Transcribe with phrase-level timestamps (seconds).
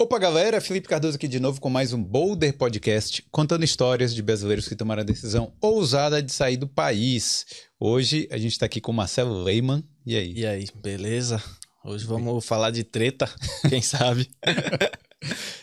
[0.00, 4.22] Opa, galera, Felipe Cardoso aqui de novo com mais um Boulder Podcast, contando histórias de
[4.22, 7.44] brasileiros que tomaram a decisão ousada de sair do país.
[7.78, 9.84] Hoje a gente está aqui com Marcelo Leyman.
[10.06, 10.32] E aí?
[10.32, 11.42] E aí, beleza?
[11.84, 13.30] Hoje vamos falar de treta,
[13.68, 14.30] quem sabe?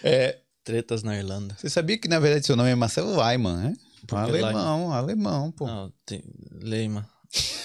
[0.04, 1.56] é, Tretas na Irlanda.
[1.58, 3.74] Você sabia que na verdade seu nome é Marcelo Leyman, né?
[4.12, 5.66] Alemão, alemão, pô.
[5.66, 6.22] Não, tem
[6.62, 7.04] Leyman.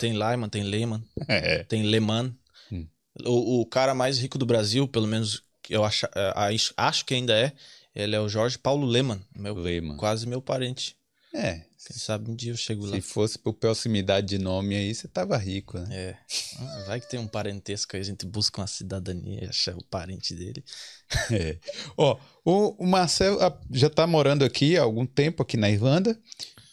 [0.01, 1.65] Tem Leyman, tem Lehman, É.
[1.65, 2.35] tem Lehman.
[2.73, 2.87] Hum.
[3.27, 6.35] O, o cara mais rico do Brasil, pelo menos que eu acho, é,
[6.77, 7.53] acho, que ainda é,
[7.95, 9.97] ele é o Jorge Paulo Lehman, meu, Lehman.
[9.97, 10.97] quase meu parente.
[11.35, 11.63] É.
[11.85, 12.95] Quem sabe um dia eu chego lá.
[12.95, 15.89] Se fosse por proximidade de nome aí, você tava rico, né?
[15.91, 16.17] É.
[16.61, 19.85] Ah, Vai que tem um parentesco aí, a gente busca uma cidadania e acha o
[19.85, 20.65] parente dele.
[21.31, 21.59] É.
[21.97, 26.19] Ó, o, o Marcelo ah, já tá morando aqui há algum tempo aqui na Irlanda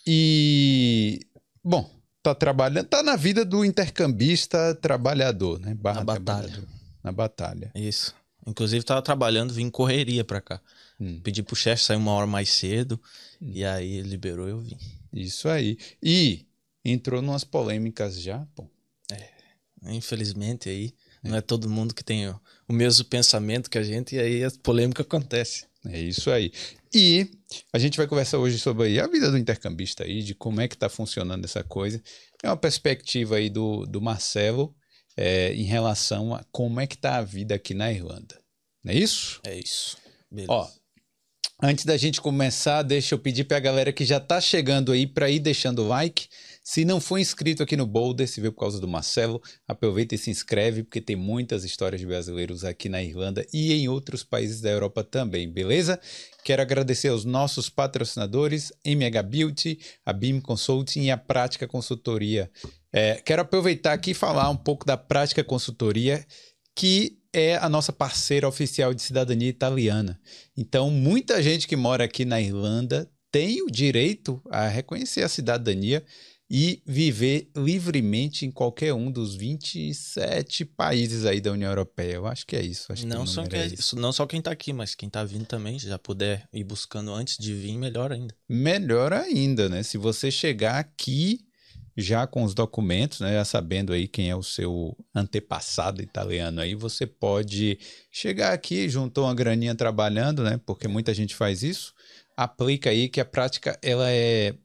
[0.07, 1.19] e
[1.61, 1.89] bom,
[2.23, 5.73] tá trabalhando, tá na vida do intercambista trabalhador, né?
[5.73, 6.63] Barra Na batalha.
[7.03, 7.71] Na batalha.
[7.75, 8.15] Isso.
[8.49, 10.61] Inclusive, tava trabalhando, vim correria pra cá.
[10.99, 11.19] Hum.
[11.21, 12.99] Pedi pro chefe sair uma hora mais cedo.
[13.39, 14.77] E aí ele liberou eu vim.
[15.13, 15.77] Isso aí.
[16.01, 16.45] E
[16.83, 18.67] entrou numas polêmicas já, pô.
[19.83, 20.93] Infelizmente aí,
[21.23, 24.43] não é todo mundo que tem o, o mesmo pensamento que a gente, e aí
[24.43, 25.65] a polêmica acontece.
[25.85, 26.51] É isso aí.
[26.93, 27.31] E
[27.71, 30.77] a gente vai conversar hoje sobre a vida do intercambista aí, de como é que
[30.77, 32.01] tá funcionando essa coisa.
[32.43, 34.75] É uma perspectiva aí do, do Marcelo
[35.21, 38.39] é, em relação a como é que tá a vida aqui na Irlanda.
[38.81, 39.41] Não é isso?
[39.43, 39.97] É isso.
[40.31, 40.53] Beleza.
[40.53, 40.69] Ó,
[41.61, 45.29] antes da gente começar, deixa eu pedir pra galera que já tá chegando aí pra
[45.29, 46.29] ir deixando o like.
[46.71, 50.19] Se não for inscrito aqui no Boulder, se veio por causa do Marcelo, aproveita e
[50.19, 54.61] se inscreve, porque tem muitas histórias de brasileiros aqui na Irlanda e em outros países
[54.61, 55.99] da Europa também, beleza?
[56.45, 62.51] Quero agradecer aos nossos patrocinadores, MH Beauty, a BIM Consulting e a Prática Consultoria.
[62.93, 66.23] É, quero aproveitar aqui e falar um pouco da Prática Consultoria,
[66.75, 70.21] que é a nossa parceira oficial de cidadania italiana.
[70.55, 76.05] Então, muita gente que mora aqui na Irlanda tem o direito a reconhecer a cidadania
[76.49, 82.15] e viver livremente em qualquer um dos 27 países aí da União Europeia.
[82.15, 82.91] Eu acho que é isso.
[82.91, 83.95] Que não, só número é quem, isso.
[83.95, 87.13] não só quem tá aqui, mas quem tá vindo também, se já puder ir buscando
[87.13, 88.33] antes de vir, melhor ainda.
[88.47, 89.83] Melhor ainda, né?
[89.83, 91.39] Se você chegar aqui
[91.95, 96.73] já com os documentos, né, já sabendo aí quem é o seu antepassado italiano aí,
[96.73, 97.77] você pode
[98.09, 101.93] chegar aqui, juntou uma graninha trabalhando, né, porque muita gente faz isso,
[102.37, 104.55] aplica aí que a prática ela é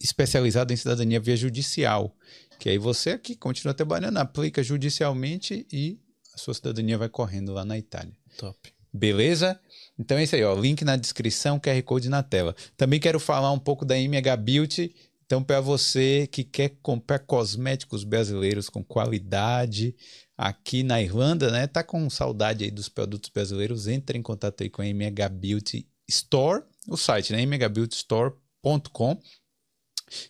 [0.00, 2.14] especializada em cidadania via judicial,
[2.58, 5.98] que aí você aqui continua trabalhando, aplica judicialmente e
[6.34, 8.14] a sua cidadania vai correndo lá na Itália.
[8.36, 8.72] Top.
[8.92, 9.58] Beleza?
[9.98, 10.54] Então é isso aí, ó.
[10.54, 12.54] Link na descrição, QR Code na tela.
[12.76, 14.94] Também quero falar um pouco da MH Beauty.
[15.24, 19.94] Então, para você que quer comprar cosméticos brasileiros com qualidade
[20.36, 21.66] aqui na Irlanda, né?
[21.66, 23.88] Tá com saudade aí dos produtos brasileiros?
[23.88, 27.44] Entre em contato aí com a MH Beauty Store, o site, né?
[27.44, 29.20] mhbeautystore.com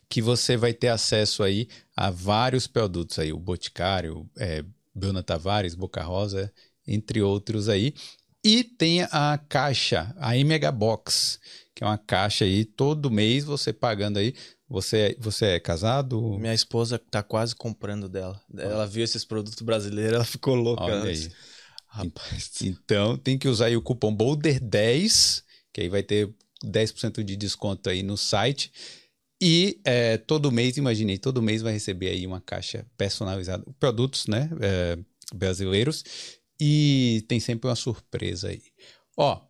[0.09, 4.65] que você vai ter acesso aí a vários produtos aí, o Boticário, é,
[4.95, 6.53] Bruna Tavares, Boca Rosa,
[6.87, 7.95] entre outros aí.
[8.45, 11.41] E tem a caixa, a MH Box,
[11.75, 14.35] que é uma caixa aí, todo mês você pagando aí.
[14.69, 16.21] Você, você é casado?
[16.39, 18.41] Minha esposa tá quase comprando dela.
[18.57, 20.83] Ela viu esses produtos brasileiros, ela ficou louca.
[20.83, 21.31] Olha aí.
[21.87, 25.43] Rapaz, Então tem que usar aí o cupom BOULDER10,
[25.73, 26.35] que aí vai ter
[26.65, 28.73] 10% de desconto aí no site.
[29.41, 34.49] E é, todo mês, imaginei, todo mês vai receber aí uma caixa personalizada, produtos, né,
[34.61, 34.99] é,
[35.35, 36.05] brasileiros.
[36.61, 38.63] E tem sempre uma surpresa aí.
[39.17, 39.41] Ó,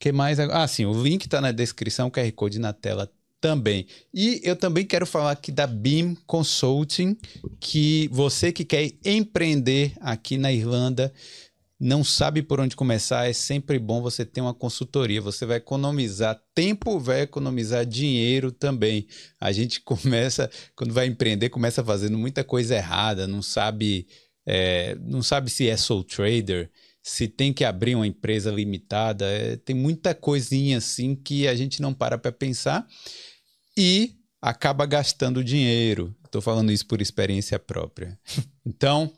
[0.00, 0.38] que mais?
[0.40, 3.86] Ah, sim, o link tá na descrição, QR Code na tela também.
[4.12, 7.16] E eu também quero falar aqui da BIM Consulting,
[7.60, 11.12] que você que quer empreender aqui na Irlanda,
[11.78, 15.20] não sabe por onde começar, é sempre bom você ter uma consultoria.
[15.20, 19.06] Você vai economizar tempo, vai economizar dinheiro também.
[19.38, 24.06] A gente começa, quando vai empreender, começa fazendo muita coisa errada, não sabe,
[24.46, 26.70] é, não sabe se é sole trader,
[27.02, 31.82] se tem que abrir uma empresa limitada, é, tem muita coisinha assim que a gente
[31.82, 32.86] não para para pensar
[33.76, 36.16] e acaba gastando dinheiro.
[36.24, 38.18] Estou falando isso por experiência própria.
[38.68, 39.12] Então,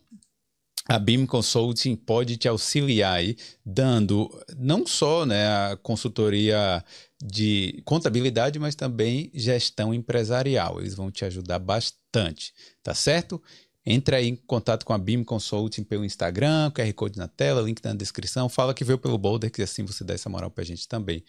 [0.88, 6.82] a BIM Consulting pode te auxiliar aí, dando não só né, a consultoria
[7.23, 10.81] de contabilidade, mas também gestão empresarial.
[10.81, 13.40] Eles vão te ajudar bastante, tá certo?
[13.85, 17.84] Entre aí em contato com a BIM Consulting pelo Instagram, QR Code na tela, link
[17.84, 18.49] na descrição.
[18.49, 21.23] Fala que veio pelo Boulder, que assim você dá essa moral pra gente também.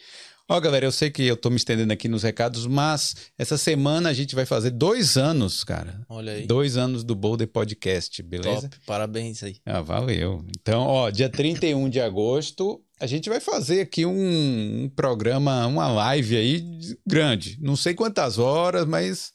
[0.52, 4.10] Ó, galera, eu sei que eu tô me estendendo aqui nos recados, mas essa semana
[4.10, 6.04] a gente vai fazer dois anos, cara.
[6.10, 6.48] Olha aí.
[6.48, 8.68] Dois anos do Boulder Podcast, beleza?
[8.68, 9.58] Top, parabéns aí.
[9.64, 10.44] Ah, valeu.
[10.60, 15.88] Então, ó, dia 31 de agosto, a gente vai fazer aqui um, um programa, uma
[15.88, 16.66] live aí
[17.06, 17.56] grande.
[17.62, 19.32] Não sei quantas horas, mas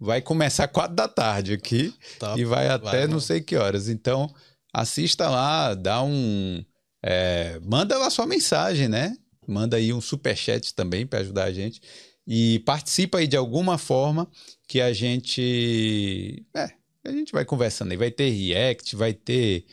[0.00, 2.40] vai começar quatro da tarde aqui Top.
[2.40, 3.90] e vai até Vai, não sei que horas.
[3.90, 4.26] Então,
[4.72, 6.64] assista lá, dá um.
[7.04, 9.14] é, manda lá sua mensagem, né?
[9.46, 11.80] Manda aí um superchat também para ajudar a gente.
[12.26, 14.28] E participa aí de alguma forma
[14.66, 16.44] que a gente.
[16.54, 16.70] É,
[17.04, 17.96] a gente vai conversando aí.
[17.96, 19.64] Vai ter react, vai ter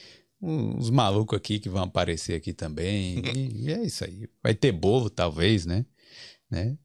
[0.42, 3.22] uns malucos aqui que vão aparecer aqui também.
[3.36, 4.28] e, e é isso aí.
[4.42, 5.86] Vai ter bolo, talvez, né?
[6.50, 6.78] né?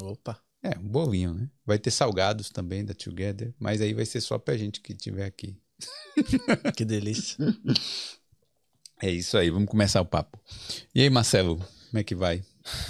[0.00, 0.38] Opa.
[0.62, 1.50] É, um bolinho, né?
[1.64, 5.26] Vai ter salgados também da Together, mas aí vai ser só pra gente que tiver
[5.26, 5.56] aqui.
[6.76, 7.36] Que delícia.
[9.02, 10.40] É isso aí, vamos começar o papo.
[10.94, 11.62] E aí, Marcelo,
[11.94, 12.42] como é que vai?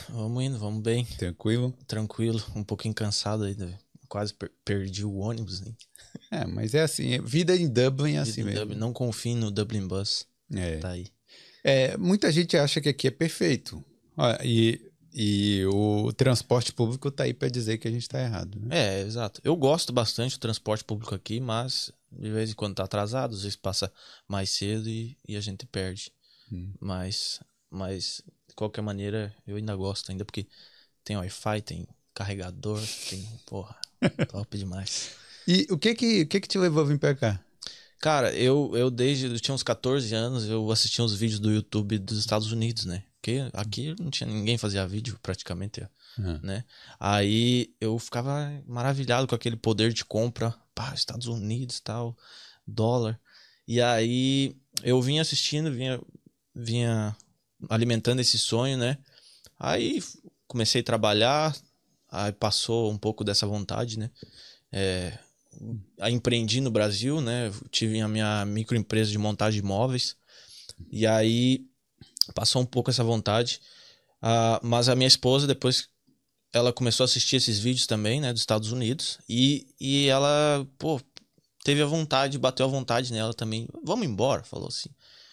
[0.09, 1.05] vamos indo, vamos bem.
[1.05, 1.75] Tranquilo?
[1.87, 2.43] Tranquilo.
[2.57, 3.55] Um pouquinho cansado aí.
[3.55, 3.79] né?
[4.09, 5.75] Quase per- perdi o ônibus, né?
[6.31, 8.81] É, mas é assim, é- vida em Dublin é assim Vida mesmo.
[8.81, 10.27] Não confie no Dublin Bus.
[10.55, 10.79] É.
[10.79, 11.09] Tá aí.
[11.63, 13.85] É, muita gente acha que aqui é perfeito.
[14.17, 14.81] Ó, e,
[15.13, 18.59] e o transporte público tá aí pra dizer que a gente tá errado.
[18.59, 18.69] Né?
[18.71, 19.39] É, exato.
[19.45, 23.43] Eu gosto bastante do transporte público aqui, mas de vez em quando tá atrasado, às
[23.43, 23.93] vezes passa
[24.27, 26.11] mais cedo e, e a gente perde.
[26.51, 26.73] Hum.
[26.81, 27.41] Mas,
[27.71, 28.23] mas,
[28.55, 30.47] de qualquer maneira, eu ainda gosto, ainda porque
[31.03, 32.81] tem Wi-Fi, tem carregador,
[33.11, 33.29] tem.
[33.45, 33.77] Porra,
[34.31, 35.11] top demais.
[35.47, 37.41] E o que que, o que que te levou a vir pra cá?
[38.01, 39.27] Cara, eu, eu desde.
[39.27, 43.03] Eu tinha uns 14 anos, eu assistia uns vídeos do YouTube dos Estados Unidos, né?
[43.17, 45.83] Porque aqui não tinha ninguém fazia vídeo praticamente.
[45.83, 46.65] Ah, né?
[47.01, 52.17] Aí eu ficava maravilhado com aquele poder de compra, pá, Estados Unidos, tal,
[52.67, 53.19] dólar.
[53.67, 56.01] E aí eu vinha assistindo, vinha
[56.55, 57.17] vinha
[57.69, 58.99] alimentando esse sonho, né?
[59.59, 60.03] Aí
[60.47, 61.57] comecei a trabalhar,
[62.11, 64.11] aí passou um pouco dessa vontade, né?
[64.73, 65.19] É,
[66.11, 67.53] empreendi no Brasil, né?
[67.71, 70.17] Tive a minha microempresa de montagem de móveis.
[70.91, 71.67] E aí
[72.35, 73.61] passou um pouco essa vontade.
[74.21, 75.89] Ah, mas a minha esposa, depois
[76.53, 81.01] ela começou a assistir esses vídeos também, né, dos Estados Unidos, e, e ela, pô,
[81.65, 84.89] teve a vontade, bateu a vontade nela também, vamos embora, falou assim.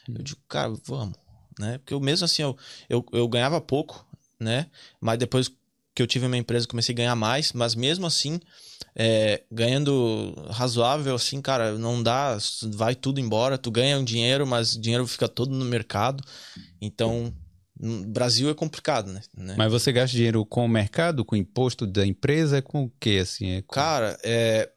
[0.10, 1.16] Eu digo, cara, vamos,
[1.59, 2.57] né, porque eu mesmo assim, eu,
[2.89, 4.06] eu, eu ganhava pouco,
[4.39, 4.68] né,
[5.00, 5.51] mas depois
[5.94, 8.39] que eu tive a minha empresa, comecei a ganhar mais, mas mesmo assim,
[8.95, 12.38] é, ganhando razoável, assim, cara, não dá,
[12.74, 16.24] vai tudo embora, tu ganha um dinheiro, mas o dinheiro fica todo no mercado,
[16.81, 17.33] então...
[17.83, 19.21] No Brasil é complicado, né?
[19.36, 19.56] né?
[19.57, 23.18] Mas você gasta dinheiro com o mercado, com o imposto da empresa, com o quê,
[23.24, 23.53] assim?
[23.53, 23.74] É com...
[23.74, 24.69] Cara, é...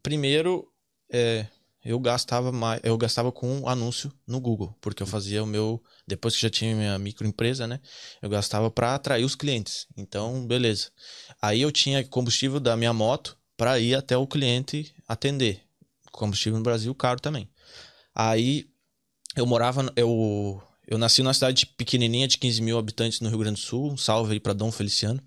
[0.00, 0.70] primeiro
[1.10, 1.46] é...
[1.88, 5.82] eu gastava mais, eu gastava com um anúncio no Google, porque eu fazia o meu
[6.06, 7.80] depois que já tinha minha microempresa, né?
[8.20, 9.86] Eu gastava para atrair os clientes.
[9.96, 10.90] Então, beleza.
[11.40, 15.62] Aí eu tinha combustível da minha moto para ir até o cliente atender.
[16.12, 17.48] Combustível no Brasil caro também.
[18.14, 18.68] Aí
[19.34, 23.62] eu morava, eu eu nasci numa cidade pequenininha de 15 mil habitantes no Rio Grande
[23.62, 23.92] do Sul.
[23.92, 25.22] Um salve aí para Dom Feliciano.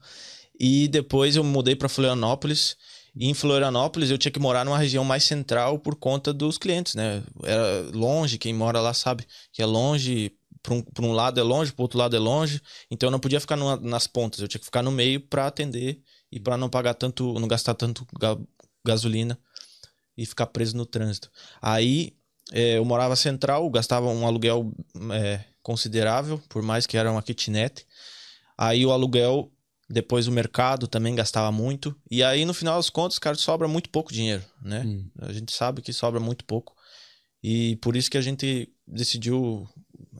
[0.59, 2.77] E depois eu mudei para Florianópolis.
[3.15, 6.95] E em Florianópolis eu tinha que morar numa região mais central por conta dos clientes,
[6.95, 7.23] né?
[7.43, 10.31] Era longe, quem mora lá sabe que é longe.
[10.63, 12.61] Para um, um lado é longe, para outro lado é longe.
[12.89, 15.47] Então eu não podia ficar numa- nas pontas, eu tinha que ficar no meio para
[15.47, 18.37] atender e para não pagar tanto, não gastar tanto ga-
[18.85, 19.37] gasolina
[20.17, 21.31] e ficar preso no trânsito.
[21.61, 22.15] Aí
[22.51, 24.73] é, eu morava central, gastava um aluguel
[25.13, 27.85] é, considerável, por mais que era uma kitnet.
[28.57, 29.51] Aí o aluguel,
[29.91, 31.95] depois o mercado também gastava muito.
[32.09, 34.83] E aí no final das contas, cara, sobra muito pouco dinheiro, né?
[34.85, 35.09] Hum.
[35.19, 36.75] A gente sabe que sobra muito pouco.
[37.43, 39.67] E por isso que a gente decidiu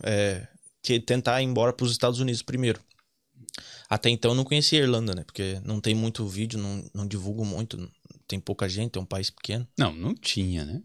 [0.04, 0.48] é,
[0.82, 2.80] que tentar ir embora para os Estados Unidos primeiro.
[3.90, 5.24] Até então eu não conhecia a Irlanda, né?
[5.24, 7.92] Porque não tem muito vídeo, não, não divulgo muito,
[8.28, 9.68] tem pouca gente, é um país pequeno.
[9.78, 10.82] Não, não tinha, né?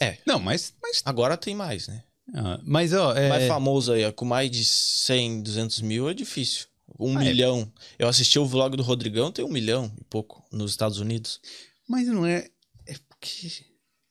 [0.00, 0.18] É.
[0.26, 0.74] Não, mas...
[0.82, 2.04] Mas, Agora tem mais, né?
[2.34, 3.28] ah, mas ó, é...
[3.28, 6.66] mais famoso aí, ó, com mais de 100, 200 mil é difícil.
[6.98, 7.28] Um Ah, é.
[7.28, 7.72] milhão.
[7.98, 11.40] Eu assisti o vlog do Rodrigão, tem um milhão e pouco nos Estados Unidos.
[11.88, 12.48] Mas não é...
[12.86, 13.50] É porque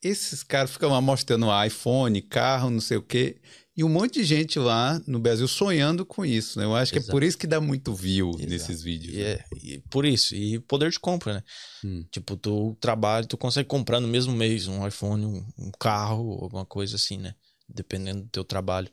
[0.04, 3.38] esses caras ficam lá mostrando iPhone, carro, não sei o quê...
[3.80, 6.66] E um monte de gente lá no Brasil sonhando com isso, né?
[6.66, 7.12] Eu acho que é Exato.
[7.12, 8.50] por isso que dá muito view Exato.
[8.50, 9.14] nesses vídeos.
[9.14, 9.24] E, né?
[9.34, 11.44] é, e por isso, e poder de compra, né?
[11.86, 12.04] Hum.
[12.12, 16.66] Tipo, tu trabalha, tu consegue comprar no mesmo mês um iPhone, um, um carro, alguma
[16.66, 17.36] coisa assim, né?
[17.70, 18.90] Dependendo do teu trabalho.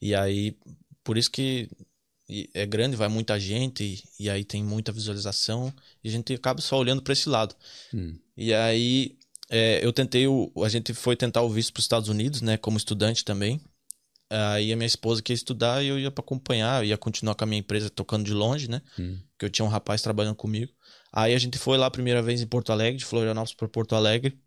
[0.00, 0.56] E aí,
[1.04, 1.68] por isso que
[2.32, 5.72] e é grande, vai muita gente, e, e aí tem muita visualização,
[6.02, 7.54] e a gente acaba só olhando para esse lado.
[7.92, 8.16] Hum.
[8.34, 9.18] E aí,
[9.50, 12.56] é, eu tentei o, a gente foi tentar o visto para os Estados Unidos, né,
[12.56, 13.60] como estudante também.
[14.30, 17.46] Aí a minha esposa queria estudar e eu ia para acompanhar, ia continuar com a
[17.46, 18.80] minha empresa tocando de longe, né?
[18.98, 19.18] Hum.
[19.38, 20.72] Que eu tinha um rapaz trabalhando comigo.
[21.12, 23.94] Aí a gente foi lá a primeira vez em Porto Alegre, de Florianópolis para Porto
[23.94, 24.38] Alegre.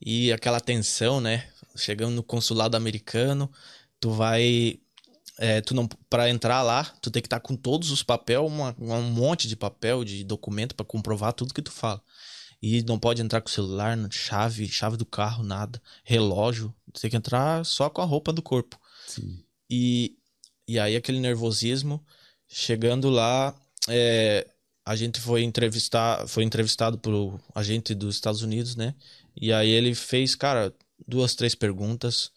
[0.00, 1.48] E aquela tensão, né?
[1.74, 3.50] Chegando no consulado americano,
[3.98, 4.78] tu vai
[5.40, 8.38] é, tu não para entrar lá, tu tem que estar tá com todos os papéis,
[8.38, 12.02] um monte de papel, de documento para comprovar tudo que tu fala.
[12.62, 16.74] E não pode entrar com celular, chave, chave do carro, nada, relógio.
[16.92, 18.78] Você tem que entrar só com a roupa do corpo.
[19.06, 19.42] Sim.
[19.70, 20.14] E,
[20.68, 22.04] e aí aquele nervosismo,
[22.46, 24.46] chegando lá, é,
[24.84, 28.94] a gente foi entrevistar, foi entrevistado pelo agente dos Estados Unidos, né?
[29.34, 30.74] E aí ele fez, cara,
[31.08, 32.30] duas, três perguntas,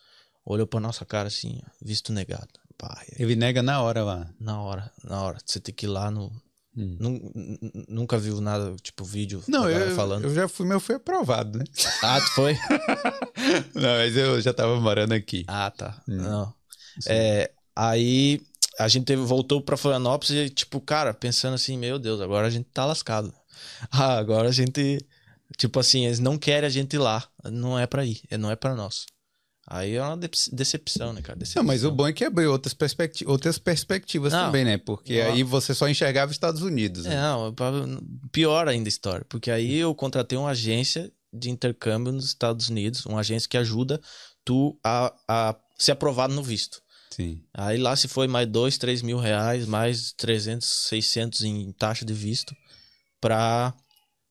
[0.45, 2.62] olhou pra nossa cara assim, visto negado.
[2.77, 4.29] Pá, ele nega na hora lá.
[4.39, 5.37] Na hora, na hora.
[5.45, 6.31] Você tem que ir lá no,
[6.75, 6.97] Hum.
[7.87, 10.23] Nunca viu nada, tipo, vídeo não, eu, falando?
[10.23, 11.65] eu já fui, mas eu fui aprovado, né?
[12.01, 12.53] Ah, tu foi?
[13.75, 15.45] não, mas eu já tava morando aqui.
[15.47, 16.01] Ah, tá.
[16.07, 16.17] Hum.
[16.17, 16.53] Não.
[17.07, 18.41] É, aí
[18.79, 22.67] a gente voltou pra Florianópolis e, tipo, cara, pensando assim, meu Deus, agora a gente
[22.73, 23.33] tá lascado.
[23.91, 24.97] Ah, agora a gente.
[25.57, 27.23] Tipo assim, eles não querem a gente ir lá.
[27.45, 29.05] Não é pra ir, não é pra nós.
[29.65, 31.39] Aí é uma decepção, né, cara?
[31.39, 31.63] Decepção.
[31.63, 34.77] Não, mas o bom é que abriu outras, perspecti outras perspectivas não, também, né?
[34.77, 35.31] Porque não.
[35.31, 37.05] aí você só enxergava os Estados Unidos.
[37.05, 37.15] Né?
[37.15, 37.55] É, não,
[38.31, 39.25] pior ainda a história.
[39.29, 44.01] Porque aí eu contratei uma agência de intercâmbio nos Estados Unidos, uma agência que ajuda
[44.43, 46.81] tu a, a ser aprovado no visto.
[47.09, 47.41] Sim.
[47.53, 52.13] Aí lá se foi mais dois, três mil reais, mais 300, 600 em taxa de
[52.13, 52.55] visto
[53.21, 53.73] pra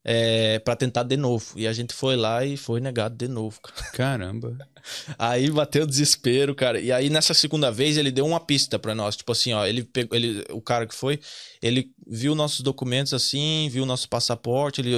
[0.05, 1.53] é, para tentar de novo.
[1.57, 3.61] E a gente foi lá e foi negado de novo.
[3.95, 4.57] Caramba.
[5.19, 6.81] Aí bateu o desespero, cara.
[6.81, 9.85] E aí nessa segunda vez ele deu uma pista para nós, tipo assim, ó, ele
[9.85, 11.21] pegou, ele, o cara que foi,
[11.63, 14.93] ele viu nossos documentos assim, viu nosso passaporte, ele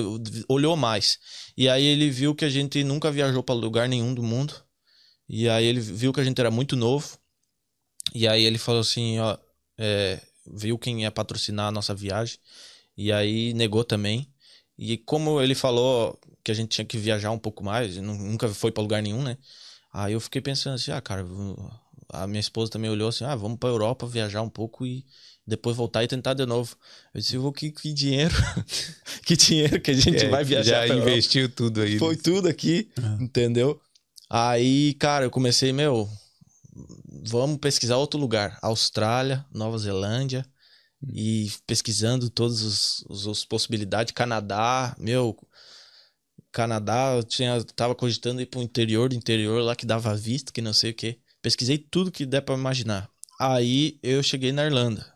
[0.49, 1.19] olhou mais.
[1.55, 4.55] E aí ele viu que a gente nunca viajou para lugar nenhum do mundo.
[5.29, 7.19] E aí ele viu que a gente era muito novo.
[8.15, 9.37] E aí ele falou assim, ó,
[9.77, 12.39] é, viu quem ia patrocinar a nossa viagem.
[12.97, 14.29] E aí negou também.
[14.79, 18.71] E como ele falou que a gente tinha que viajar um pouco mais, nunca foi
[18.71, 19.39] para lugar nenhum, né?
[19.93, 21.25] Aí eu fiquei pensando assim, ah, cara,
[22.11, 25.05] a minha esposa também olhou assim, ah, vamos para Europa viajar um pouco e
[25.47, 26.77] depois voltar e tentar de novo.
[27.15, 28.35] Eu disse, vou que, que dinheiro,
[29.25, 30.87] que dinheiro que a gente é, vai viajar.
[30.87, 31.99] Já investiu tudo aí.
[31.99, 33.23] Foi tudo aqui, uhum.
[33.23, 33.81] entendeu?
[34.29, 36.09] Aí, cara, eu comecei, meu,
[37.25, 40.45] vamos pesquisar outro lugar, Austrália, Nova Zelândia,
[41.13, 44.13] e pesquisando todas as, as possibilidades.
[44.13, 45.37] Canadá, meu,
[46.53, 50.63] Canadá, eu tinha, tava cogitando ir pro interior do interior lá que dava visto, que
[50.63, 51.19] não sei o que.
[51.43, 53.11] Pesquisei tudo que der para imaginar.
[53.41, 55.15] Aí eu cheguei na Irlanda.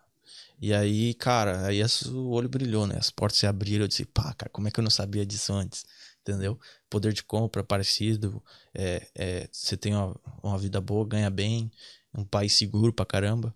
[0.60, 2.96] E aí, cara, aí o olho brilhou, né?
[2.98, 3.84] As portas se abriram.
[3.84, 5.84] Eu disse, pá, cara, como é que eu não sabia disso antes?
[6.20, 6.58] Entendeu?
[6.90, 8.42] Poder de compra parecido.
[8.74, 11.70] É, é, você tem uma, uma vida boa, ganha bem.
[12.12, 13.54] Um país seguro pra caramba.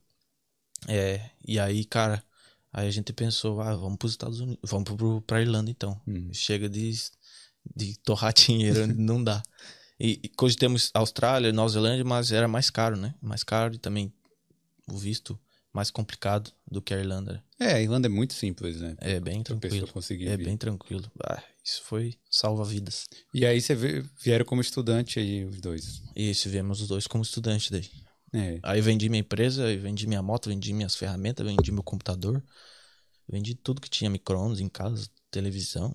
[0.88, 2.22] É, e aí, cara,
[2.72, 4.88] aí a gente pensou, ah, vamos para os Estados Unidos, vamos
[5.26, 6.00] para Irlanda então.
[6.06, 6.30] Hum.
[6.32, 6.92] Chega de,
[7.74, 9.42] de torrar dinheiro, não dá.
[9.98, 13.14] E, e cogitamos Austrália, Nova Zelândia, mas era mais caro, né?
[13.22, 14.12] Mais caro e também
[14.88, 15.38] o visto
[15.72, 17.42] mais complicado do que a Irlanda.
[17.58, 18.94] É, a Irlanda é muito simples, né?
[18.98, 19.88] É bem tranquilo.
[20.10, 20.44] É vir.
[20.44, 21.10] bem tranquilo.
[21.24, 23.06] Ah, isso foi salva vidas.
[23.32, 23.74] E aí você
[24.20, 26.02] vieram como estudante aí os dois?
[26.14, 27.88] Isso, viemos os dois como estudante daí.
[28.32, 28.58] É.
[28.62, 32.42] Aí vendi minha empresa, vendi minha moto, vendi minhas ferramentas, vendi meu computador.
[33.28, 35.94] Vendi tudo que tinha micro-ondas em casa, televisão.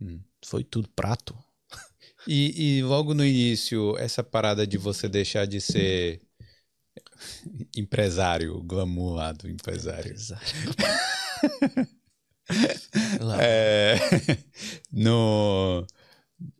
[0.00, 0.20] Hum.
[0.44, 1.36] Foi tudo prato.
[2.24, 6.22] E, e logo no início, essa parada de você deixar de ser
[7.76, 10.06] empresário, glamour lá do empresário.
[10.06, 10.46] empresário.
[13.40, 13.96] é,
[14.92, 15.84] no,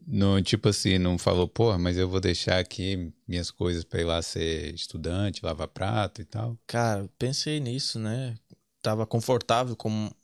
[0.06, 4.04] não, tipo assim, não falou, porra, mas eu vou deixar aqui minhas coisas para ir
[4.04, 6.58] lá ser estudante, lavar prato e tal?
[6.66, 8.36] Cara, pensei nisso, né?
[8.80, 10.14] Tava confortável como.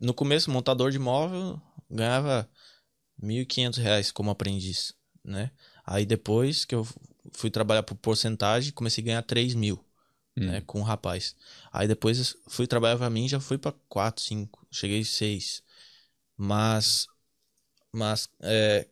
[0.00, 1.60] No começo, montador de móvel
[1.90, 2.48] ganhava
[3.20, 4.92] R$ 1.500 como aprendiz,
[5.24, 5.50] né?
[5.84, 6.86] Aí depois que eu
[7.32, 9.76] fui trabalhar por porcentagem, comecei a ganhar 3 mil,
[10.36, 10.46] hum.
[10.46, 10.60] né?
[10.62, 11.34] Com o um rapaz.
[11.72, 15.62] Aí depois fui trabalhar pra mim, já fui para 4, 5, cheguei 6.
[16.36, 17.06] Mas
[17.94, 18.86] mas, é,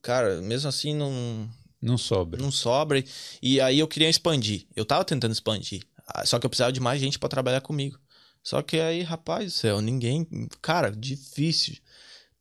[0.00, 1.48] cara, mesmo assim não.
[1.80, 2.40] Não sobra.
[2.40, 3.02] Não sobra.
[3.42, 4.66] E aí eu queria expandir.
[4.76, 5.82] Eu tava tentando expandir.
[6.06, 7.98] Ah, só que eu precisava de mais gente para trabalhar comigo.
[8.42, 10.26] Só que aí, rapaz do céu, ninguém.
[10.60, 11.76] Cara, difícil.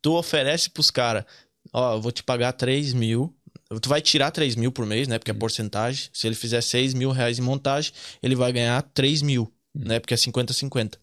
[0.02, 1.26] Tu oferece pros caras,
[1.72, 3.36] ó, eu vou te pagar 3 mil.
[3.82, 5.18] Tu vai tirar 3 mil por mês, né?
[5.18, 6.10] Porque é porcentagem.
[6.12, 9.44] Se ele fizer 6 mil reais em montagem, ele vai ganhar 3 mil,
[9.76, 9.84] hum.
[9.86, 10.00] né?
[10.00, 10.96] Porque é 50-50.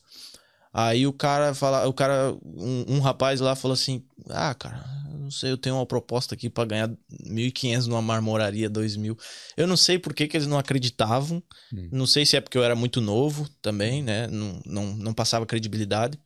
[0.80, 5.28] Aí o cara fala, o cara, um, um rapaz lá falou assim: "Ah, cara, não
[5.28, 6.90] sei, eu tenho uma proposta aqui para ganhar
[7.24, 9.18] 1.500 numa marmoraria, 2.000.
[9.56, 11.42] Eu não sei por que, que eles não acreditavam.
[11.72, 11.88] Hum.
[11.90, 14.28] Não sei se é porque eu era muito novo também, né?
[14.28, 16.16] Não, não, não passava credibilidade.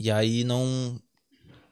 [0.00, 1.00] E aí não.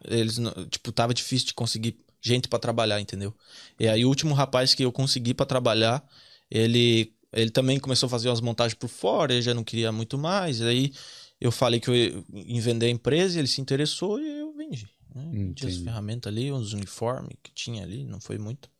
[0.04, 0.38] Eles,
[0.70, 3.34] tipo, tava difícil de conseguir gente para trabalhar, entendeu?
[3.80, 6.06] E aí o último rapaz que eu consegui para trabalhar,
[6.48, 10.18] ele ele também começou a fazer umas montagens por fora, ele já não queria muito
[10.18, 10.60] mais.
[10.60, 10.92] Aí
[11.40, 14.88] eu falei que eu ia vender a empresa, ele se interessou e eu vendi.
[15.14, 15.52] Né?
[15.54, 18.70] Tinha as ferramentas ali, uns uniformes que tinha ali, não foi muito.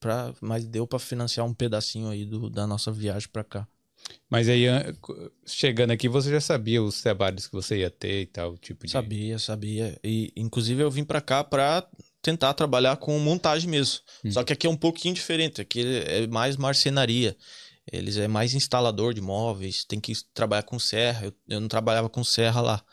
[0.00, 3.68] Pra, mas deu para financiar um pedacinho aí do, da nossa viagem para cá.
[4.28, 4.64] Mas aí,
[5.46, 8.92] chegando aqui, você já sabia os trabalhos que você ia ter e tal, tipo de...
[8.92, 9.98] Sabia, sabia.
[10.04, 11.88] E, inclusive, eu vim para cá para
[12.20, 14.00] tentar trabalhar com montagem mesmo.
[14.24, 14.30] Hum.
[14.30, 15.60] Só que aqui é um pouquinho diferente.
[15.60, 17.36] Aqui é mais marcenaria.
[17.90, 21.26] Eles é mais instalador de móveis, tem que trabalhar com serra.
[21.26, 22.84] Eu, eu não trabalhava com serra lá.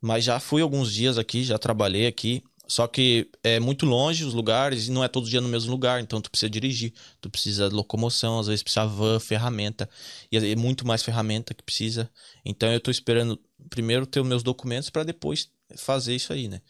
[0.00, 2.42] Mas já fui alguns dias aqui, já trabalhei aqui.
[2.70, 6.00] Só que é muito longe os lugares e não é todo dia no mesmo lugar,
[6.00, 9.90] então tu precisa dirigir, tu precisa de locomoção, às vezes precisa van, ferramenta,
[10.30, 12.08] e é muito mais ferramenta que precisa.
[12.44, 16.60] Então eu tô esperando primeiro ter os meus documentos para depois fazer isso aí, né?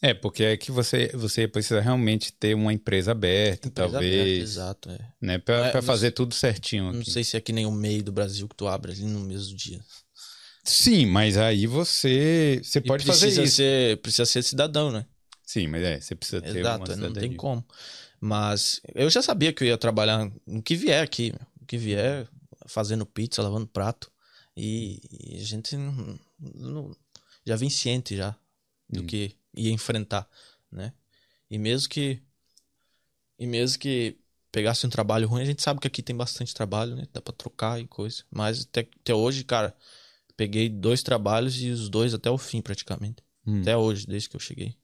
[0.00, 4.14] É, porque é que você, você precisa realmente ter uma empresa aberta, empresa talvez.
[4.14, 4.98] Aberta, exato, é.
[5.20, 5.38] Né?
[5.38, 6.92] Pra, é, fazer tudo certinho.
[6.92, 7.10] Não aqui.
[7.10, 9.56] sei se é que nem o meio do Brasil que tu abre ali no mesmo
[9.56, 9.80] dia.
[10.62, 13.56] Sim, mas aí você, você pode fazer isso.
[13.56, 15.04] Ser, precisa ser cidadão, né?
[15.44, 17.08] Sim, mas é, você precisa ter Exato, uma cidadania.
[17.08, 17.66] não tem como.
[18.20, 22.28] Mas eu já sabia que eu ia trabalhar no que vier aqui, no que vier,
[22.66, 24.12] fazendo pizza, lavando prato.
[24.56, 26.96] E, e a gente não, não,
[27.46, 28.36] já vem ciente já
[28.90, 29.06] do hum.
[29.06, 30.28] que ia enfrentar,
[30.70, 30.92] né?
[31.50, 32.22] E mesmo que
[33.38, 34.18] e mesmo que
[34.50, 37.06] pegasse um trabalho ruim, a gente sabe que aqui tem bastante trabalho, né?
[37.12, 38.24] Dá para trocar e coisa.
[38.30, 39.74] Mas até, até hoje, cara,
[40.36, 43.22] peguei dois trabalhos e os dois até o fim, praticamente.
[43.46, 43.60] Hum.
[43.60, 44.74] Até hoje, desde que eu cheguei.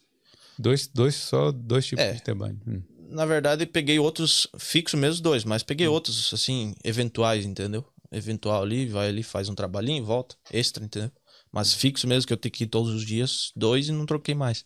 [0.59, 2.61] Dois, dois só dois tipos é, de trabalho.
[2.67, 2.83] Hum.
[3.09, 5.93] Na verdade, peguei outros fixos mesmo dois, mas peguei hum.
[5.93, 7.85] outros, assim, eventuais, entendeu?
[8.13, 10.37] Eventual ali, vai ali, faz um trabalhinho e volta.
[10.53, 11.11] Extra, entendeu?
[11.55, 14.35] Mas fixo mesmo, que eu tenho que ir todos os dias, dois e não troquei
[14.35, 14.65] mais.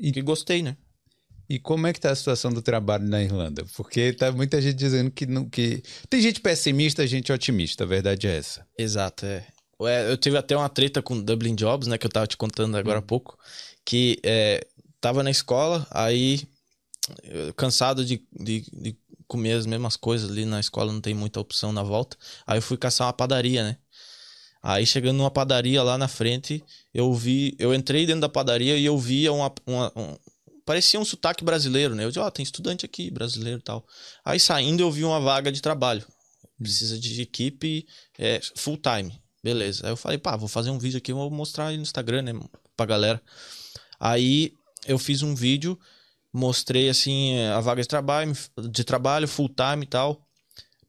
[0.00, 0.78] E que gostei, né?
[1.46, 3.66] E como é que tá a situação do trabalho na Irlanda?
[3.76, 8.26] Porque tá muita gente dizendo que não que tem gente pessimista, gente otimista, a verdade
[8.26, 8.66] é essa.
[8.78, 9.46] Exato, é.
[10.08, 12.98] Eu tive até uma treta com Dublin Jobs, né, que eu tava te contando agora
[12.98, 13.06] há hum.
[13.06, 13.38] pouco,
[13.84, 14.66] que é,
[15.00, 16.48] tava na escola, aí
[17.56, 21.72] cansado de, de, de, comer as mesmas coisas ali na escola, não tem muita opção
[21.72, 22.16] na volta.
[22.46, 23.76] Aí eu fui caçar uma padaria, né?
[24.62, 28.84] Aí chegando numa padaria lá na frente, eu vi, eu entrei dentro da padaria e
[28.84, 30.16] eu via uma, uma um,
[30.66, 32.04] parecia um sotaque brasileiro, né?
[32.04, 33.86] Eu disse, ó, oh, tem estudante aqui, brasileiro e tal.
[34.24, 36.06] Aí saindo eu vi uma vaga de trabalho.
[36.58, 37.86] Precisa de equipe
[38.18, 39.18] é, full time.
[39.42, 39.86] Beleza.
[39.86, 42.32] Aí eu falei, pá, vou fazer um vídeo aqui, vou mostrar aí no Instagram, né,
[42.76, 43.22] pra galera.
[43.98, 44.52] Aí
[44.86, 45.78] eu fiz um vídeo,
[46.30, 48.36] mostrei assim a vaga de trabalho,
[48.70, 50.26] de trabalho full time e tal.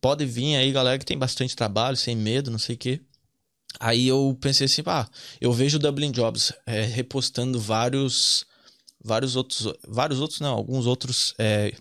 [0.02, 3.02] Pode vir aí, galera, que tem bastante trabalho, sem medo, não sei o quê.
[3.80, 8.46] Aí eu pensei assim, pá, eu vejo o Dublin Jobs é, repostando vários,
[9.04, 11.74] vários outros, vários outros não, alguns outros é...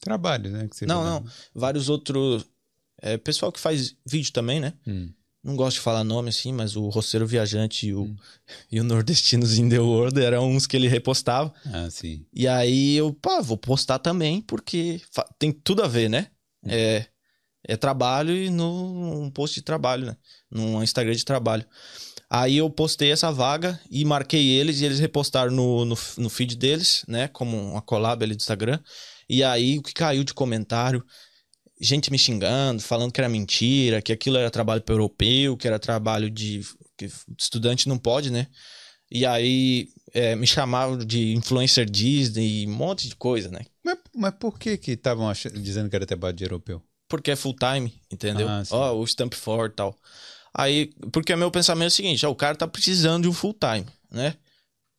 [0.00, 0.68] trabalhos, né?
[0.82, 2.44] não, não, vários outros
[3.02, 4.74] é, pessoal que faz vídeo também, né?
[4.86, 5.10] Hum
[5.42, 8.16] não gosto de falar nome assim, mas o Roceiro Viajante e o, hum.
[8.70, 11.52] e o Nordestinos in the World eram uns que ele repostava.
[11.66, 12.24] Ah, sim.
[12.32, 15.00] E aí eu, pá, vou postar também, porque
[15.38, 16.28] tem tudo a ver, né?
[16.62, 16.68] Hum.
[16.70, 17.06] É,
[17.66, 20.16] é trabalho e no, um post de trabalho, né?
[20.50, 21.64] Num Instagram de trabalho.
[22.28, 26.56] Aí eu postei essa vaga e marquei eles e eles repostaram no, no, no feed
[26.56, 27.28] deles, né?
[27.28, 28.78] Como uma collab ali do Instagram.
[29.28, 31.04] E aí o que caiu de comentário
[31.80, 35.78] gente me xingando, falando que era mentira, que aquilo era trabalho para europeu, que era
[35.78, 36.60] trabalho de
[36.96, 38.46] que estudante não pode, né?
[39.10, 43.60] E aí é, me chamavam de influencer Disney, um monte de coisa, né?
[43.82, 46.82] Mas, mas por que que estavam dizendo que era trabalho de europeu?
[47.10, 48.48] Porque é full time, entendeu?
[48.48, 49.94] Ah, Ó, oh, o Stamp for tal.
[50.54, 53.34] Aí, porque o meu pensamento é o seguinte, ó, o cara tá precisando de um
[53.34, 54.34] full time, né?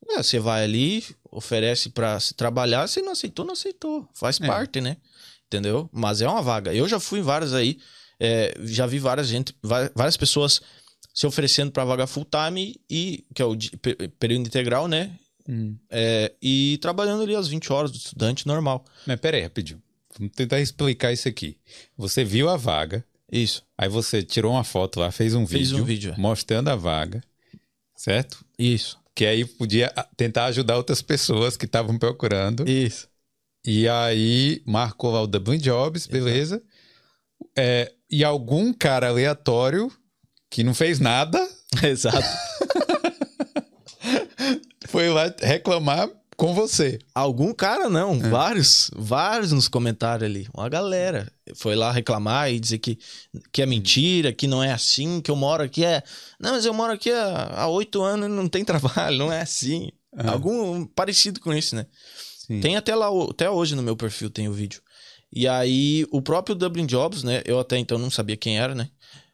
[0.09, 4.07] É, você vai ali, oferece para se trabalhar, se não aceitou, não aceitou.
[4.13, 4.45] Faz é.
[4.45, 4.97] parte, né?
[5.51, 5.89] entendeu?
[5.91, 6.73] Mas é uma vaga.
[6.73, 7.77] Eu já fui em várias aí,
[8.17, 10.61] é, já vi várias gente, várias pessoas
[11.13, 13.57] se oferecendo para vaga full time e que é o
[14.17, 15.11] período integral, né?
[15.49, 15.75] Hum.
[15.89, 18.85] É, e trabalhando ali as 20 horas do estudante normal.
[19.05, 19.81] Mas peraí, rapidinho.
[20.17, 21.57] Vamos tentar explicar isso aqui.
[21.97, 23.03] Você viu a vaga.
[23.31, 23.63] Isso.
[23.77, 25.83] Aí você tirou uma foto lá, fez um fez vídeo.
[25.83, 26.13] um vídeo.
[26.13, 26.17] É.
[26.17, 27.23] Mostrando a vaga.
[27.95, 28.43] Certo?
[28.57, 28.99] Isso.
[29.15, 32.67] Que aí podia tentar ajudar outras pessoas que estavam procurando.
[32.67, 33.07] Isso.
[33.65, 36.61] E aí marcou lá o Dublin Jobs, beleza.
[37.55, 39.91] É, e algum cara aleatório
[40.49, 41.39] que não fez nada
[41.83, 42.17] Exato.
[44.87, 46.09] Foi lá reclamar
[46.41, 46.97] com você.
[47.13, 50.47] Algum cara não, vários, vários nos comentários ali.
[50.51, 52.97] Uma galera foi lá reclamar e dizer que,
[53.51, 56.01] que é mentira, que não é assim, que eu moro aqui é.
[56.39, 59.91] Não, mas eu moro aqui há oito anos e não tem trabalho, não é assim.
[60.17, 60.31] Ah.
[60.31, 61.85] Algum parecido com isso, né?
[62.47, 62.59] Sim.
[62.59, 64.81] Tem até lá, até hoje no meu perfil tem o vídeo.
[65.31, 67.43] E aí, o próprio Dublin Jobs, né?
[67.45, 68.89] Eu até então não sabia quem era, né?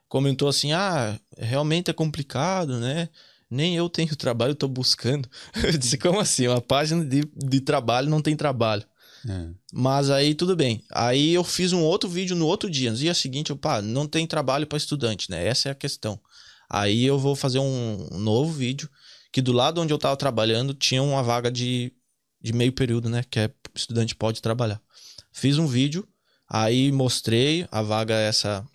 [0.10, 3.08] Comentou assim: ah, realmente é complicado, né?
[3.50, 5.30] Nem eu tenho trabalho, eu tô buscando.
[5.64, 6.48] Eu disse, como assim?
[6.48, 8.84] Uma página de, de trabalho não tem trabalho.
[9.28, 9.50] É.
[9.74, 10.84] Mas aí tudo bem.
[10.92, 12.92] Aí eu fiz um outro vídeo no outro dia.
[12.92, 15.46] No dia seguinte, eu, pá, não tem trabalho para estudante, né?
[15.46, 16.20] Essa é a questão.
[16.70, 18.90] Aí eu vou fazer um novo vídeo
[19.32, 21.94] que do lado onde eu tava trabalhando tinha uma vaga de,
[22.42, 23.24] de meio período, né?
[23.30, 24.82] Que é estudante pode trabalhar.
[25.32, 26.08] Fiz um vídeo,
[26.50, 28.66] aí mostrei a vaga essa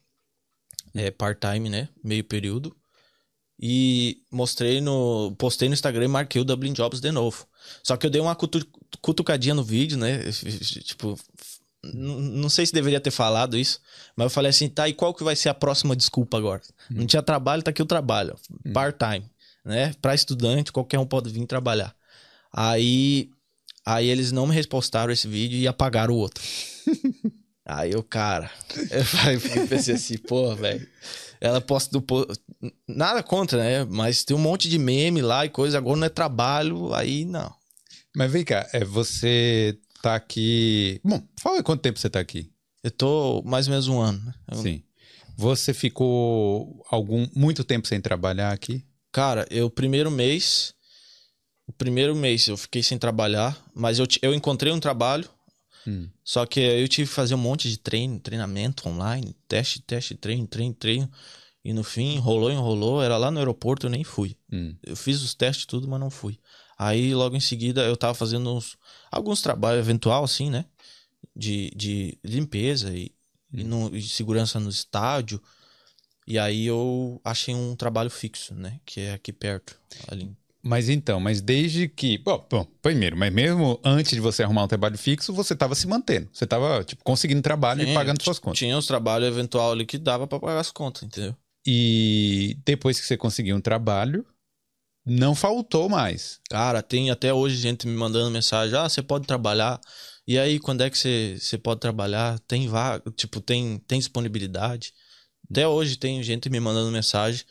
[0.95, 1.89] é, part-time, né?
[2.03, 2.75] Meio período.
[3.65, 5.37] E mostrei no.
[5.39, 7.47] Postei no Instagram e marquei o Dublin Jobs de novo.
[7.81, 8.67] Só que eu dei uma cutu-
[9.01, 10.19] cutucadinha no vídeo, né?
[10.85, 11.17] Tipo,
[11.85, 13.81] não sei se deveria ter falado isso,
[14.17, 16.63] mas eu falei assim, tá, e qual que vai ser a próxima desculpa agora?
[16.91, 18.37] Não tinha trabalho, tá aqui o trabalho,
[18.73, 19.25] part-time,
[19.65, 19.93] né?
[20.01, 21.95] Pra estudante, qualquer um pode vir trabalhar.
[22.53, 23.31] Aí,
[23.85, 26.43] aí eles não me respostaram esse vídeo e apagaram o outro.
[27.67, 28.51] aí eu, cara,
[29.57, 30.87] eu pensei assim, pô, velho,
[31.43, 32.05] ela posta do
[32.89, 33.85] nada contra, né?
[33.85, 37.53] Mas tem um monte de meme lá e coisa, agora não é trabalho, aí não.
[38.17, 41.01] Mas vem cá, é, você tá aqui.
[41.03, 42.51] Bom, fala quanto tempo você tá aqui.
[42.85, 44.25] Eu tô mais ou menos um ano.
[44.25, 44.35] né?
[44.53, 44.83] Eu- Sim.
[45.37, 48.85] Você ficou algum muito tempo sem trabalhar aqui?
[49.11, 50.75] Cara, eu primeiro mês.
[51.67, 55.29] O primeiro mês eu fiquei sem trabalhar, mas eu, eu encontrei um trabalho.
[55.87, 56.09] Hum.
[56.25, 60.47] Só que eu tive que fazer um monte de treino, treinamento online, teste, teste, treino,
[60.47, 61.11] treino, treino.
[61.65, 63.03] E no fim, enrolou, enrolou.
[63.03, 64.37] Era lá no aeroporto, eu nem fui.
[64.53, 64.75] Hum.
[64.83, 66.39] Eu fiz os testes tudo, mas não fui.
[66.79, 68.77] Aí logo em seguida eu tava fazendo uns,
[69.11, 70.65] alguns trabalhos eventual, assim, né?
[71.35, 73.13] De, de limpeza e,
[73.53, 75.41] e, no- e segurança no estádio.
[76.27, 78.81] E aí eu achei um trabalho fixo, né?
[78.85, 79.79] Que é aqui perto.
[80.09, 80.31] Ali.
[80.65, 82.19] Mas então, mas desde que.
[82.19, 85.89] Bom, bom, primeiro, mas mesmo antes de você arrumar um trabalho fixo, você estava se
[85.89, 86.29] mantendo.
[86.33, 88.61] Você estava, tipo, conseguindo trabalho e É, pagando suas contas.
[88.61, 91.35] Tinha os trabalhos eventual ali que dava pra pagar as contas, entendeu?
[91.67, 94.25] E depois que você conseguiu um trabalho,
[95.05, 96.41] não faltou mais.
[96.49, 99.81] Cara, tem até hoje gente me mandando mensagem: ah, você pode trabalhar.
[100.27, 102.39] E aí, quando é que você, você pode trabalhar?
[102.47, 104.95] Tem vaga, tipo, tem, tem disponibilidade.
[105.51, 107.45] Até hoje tem gente me mandando mensagem.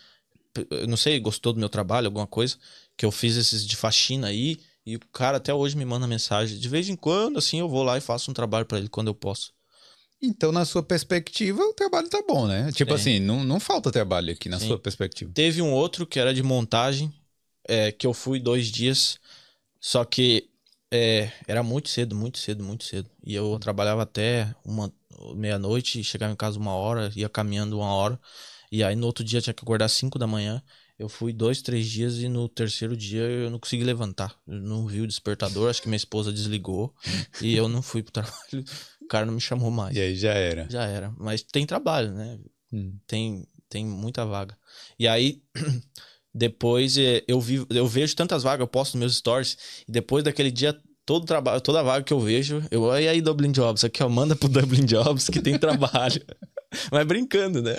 [0.88, 2.58] não sei, gostou do meu trabalho, alguma coisa,
[3.02, 4.60] que eu fiz esses de faxina aí.
[4.86, 6.60] E o cara até hoje me manda mensagem.
[6.60, 9.08] De vez em quando, assim, eu vou lá e faço um trabalho pra ele quando
[9.08, 9.54] eu posso.
[10.22, 12.72] Então, na sua perspectiva, o trabalho tá bom, né?
[12.72, 13.16] Tipo Sim.
[13.16, 14.68] assim, não, não falta trabalho aqui na Sim.
[14.68, 15.32] sua perspectiva.
[15.34, 17.12] Teve um outro que era de montagem,
[17.68, 19.18] é, que eu fui dois dias,
[19.80, 20.48] só que
[20.94, 23.10] é, era muito cedo, muito cedo, muito cedo.
[23.26, 24.94] E eu trabalhava até uma
[25.36, 28.20] meia-noite, chegava em casa uma hora, ia caminhando uma hora.
[28.72, 30.62] E aí no outro dia tinha que acordar às cinco da manhã.
[31.02, 34.36] Eu fui dois, três dias e no terceiro dia eu não consegui levantar.
[34.48, 36.94] Eu não vi o despertador, acho que minha esposa desligou
[37.42, 38.64] e eu não fui pro trabalho.
[39.02, 39.96] O cara não me chamou mais.
[39.96, 40.68] E aí já era.
[40.70, 41.12] Já era.
[41.18, 42.38] Mas tem trabalho, né?
[42.72, 42.94] Hum.
[43.08, 44.56] tem, tem muita vaga.
[45.00, 45.42] E aí,
[46.32, 50.24] depois eh, eu, vi, eu vejo tantas vagas, eu posto nos meus stories, e depois
[50.24, 54.04] daquele dia, todo trabalho, toda vaga que eu vejo, eu, e aí, Dublin Jobs, aqui,
[54.04, 56.24] ó, manda pro Dublin Jobs que tem trabalho.
[56.92, 57.76] Mas brincando, né?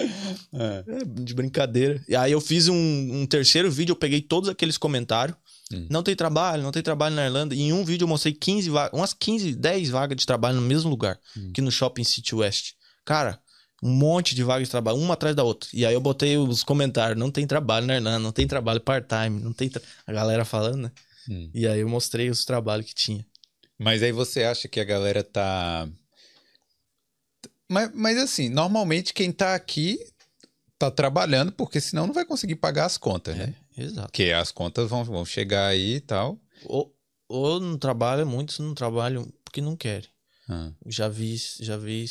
[0.53, 0.85] É.
[0.87, 2.03] É, de brincadeira.
[2.09, 5.37] E aí eu fiz um, um terceiro vídeo, eu peguei todos aqueles comentários.
[5.73, 5.87] Hum.
[5.91, 7.55] Não tem trabalho, não tem trabalho na Irlanda.
[7.55, 10.63] E em um vídeo eu mostrei 15 vagas, umas 15, 10 vagas de trabalho no
[10.67, 11.51] mesmo lugar, Hum.
[11.55, 12.73] que no Shopping City West.
[13.05, 13.41] Cara,
[13.83, 15.69] um monte de vagas de trabalho, uma atrás da outra.
[15.73, 19.41] E aí eu botei os comentários, não tem trabalho na Irlanda, não tem trabalho part-time,
[19.41, 19.69] não tem...
[19.71, 20.93] tra- A galera falando, né?
[21.31, 21.51] Hum.
[21.55, 23.25] E aí eu mostrei os trabalhos que tinha.
[23.79, 25.89] Mas aí você acha que a galera tá.
[27.73, 29.99] Mas, mas assim, normalmente quem tá aqui
[30.79, 33.55] tá trabalhando, porque senão não vai conseguir pagar as contas, né?
[33.77, 34.09] É, exato.
[34.09, 36.39] Porque as contas vão, vão chegar aí e tal.
[36.65, 36.95] Ou,
[37.29, 40.09] ou não trabalham, muitos não trabalham porque não querem.
[40.49, 42.05] Ah, Já vi, já vi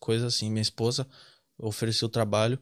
[0.00, 0.48] coisa assim.
[0.50, 1.06] Minha esposa
[1.58, 2.58] ofereceu trabalho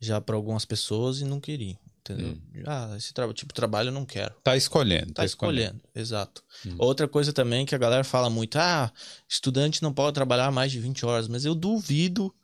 [0.00, 1.78] já para algumas pessoas e não queria.
[2.10, 2.36] Entendeu?
[2.66, 4.34] Ah, esse tra tipo de trabalho eu não quero.
[4.44, 5.14] Tá escolhendo.
[5.14, 6.42] Tá escolhendo, exato.
[6.66, 6.74] Hum.
[6.78, 8.92] Outra coisa também que a galera fala muito: ah,
[9.26, 11.28] estudante não pode trabalhar mais de 20 horas.
[11.28, 12.34] Mas eu duvido,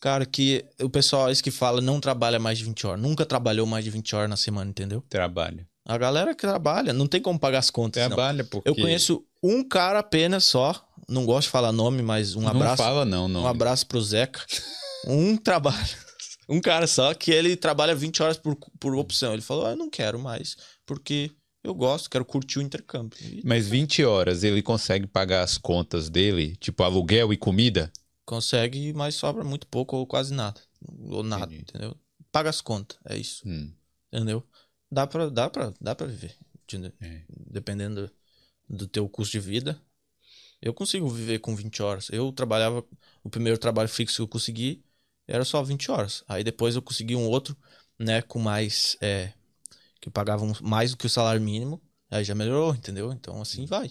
[0.00, 3.02] cara, que o pessoal esse que fala não trabalha mais de 20 horas.
[3.02, 5.04] Nunca trabalhou mais de 20 horas na semana, entendeu?
[5.10, 5.66] Trabalho.
[5.84, 8.02] A galera que trabalha, não tem como pagar as contas.
[8.02, 8.08] não.
[8.16, 8.70] Trabalha porque.
[8.70, 10.74] Eu conheço um cara apenas só.
[11.06, 12.76] Não gosto de falar nome, mas um não abraço.
[12.82, 13.42] fala, não, não.
[13.42, 14.40] Um abraço pro Zeca.
[15.06, 16.09] Um trabalho.
[16.50, 19.32] Um cara só que ele trabalha 20 horas por, por opção.
[19.32, 21.30] Ele falou: ah, eu não quero mais, porque
[21.62, 23.16] eu gosto, quero curtir o intercâmbio.
[23.22, 27.92] E Mas 20 horas ele consegue pagar as contas dele, tipo aluguel e comida?
[28.24, 30.60] consegue, mas sobra muito pouco ou quase nada.
[31.08, 31.62] Ou nada, Entendi.
[31.62, 31.96] entendeu?
[32.30, 33.42] Paga as contas, é isso.
[33.46, 33.72] Hum,
[34.12, 34.46] Entendeu?
[34.90, 36.36] Dá pra, dá pra, dá pra viver.
[37.00, 37.22] É.
[37.28, 38.06] Dependendo
[38.68, 39.80] do, do teu custo de vida.
[40.62, 42.08] Eu consigo viver com 20 horas.
[42.12, 42.84] Eu trabalhava,
[43.24, 44.84] o primeiro trabalho fixo que eu consegui
[45.30, 46.22] era só 20 horas.
[46.28, 47.56] Aí depois eu consegui um outro,
[47.98, 49.32] né, com mais, é,
[50.00, 51.80] que pagava um- mais do que o salário mínimo.
[52.10, 53.12] Aí já melhorou, entendeu?
[53.12, 53.90] Então assim vai.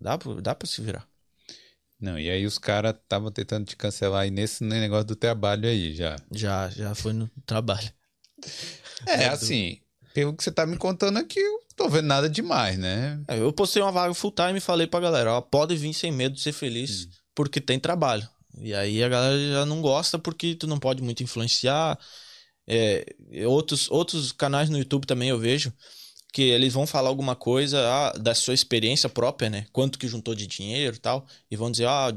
[0.00, 1.08] Dá pra, dá pra se virar.
[2.00, 5.94] Não, e aí os caras estavam tentando te cancelar aí nesse negócio do trabalho aí
[5.94, 6.16] já.
[6.30, 7.90] Já, já foi no trabalho.
[9.06, 9.80] É, assim,
[10.12, 13.20] pelo que você tá me contando aqui, eu tô vendo nada demais, né?
[13.28, 16.10] É, Eu postei uma vaga full time e falei pra galera, ó, pode vir sem
[16.10, 16.54] medo de ser Hum.
[16.54, 18.26] feliz, porque tem trabalho.
[18.58, 21.98] E aí a galera já não gosta porque tu não pode muito influenciar.
[22.66, 23.04] É,
[23.46, 25.72] outros, outros canais no YouTube também eu vejo
[26.32, 29.66] que eles vão falar alguma coisa ah, da sua experiência própria, né?
[29.72, 31.26] Quanto que juntou de dinheiro e tal.
[31.48, 32.12] E vão dizer, ah,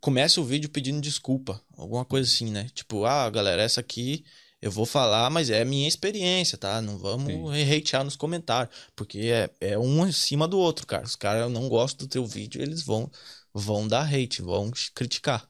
[0.00, 1.60] começa o vídeo pedindo desculpa.
[1.76, 2.68] Alguma coisa assim, né?
[2.74, 4.24] Tipo, ah, galera, essa aqui
[4.60, 6.80] eu vou falar, mas é minha experiência, tá?
[6.80, 8.74] Não vamos hatear nos comentários.
[8.96, 11.04] Porque é, é um em cima do outro, cara.
[11.04, 13.10] Os caras não gostam do teu vídeo, eles vão,
[13.54, 15.48] vão dar hate, vão criticar.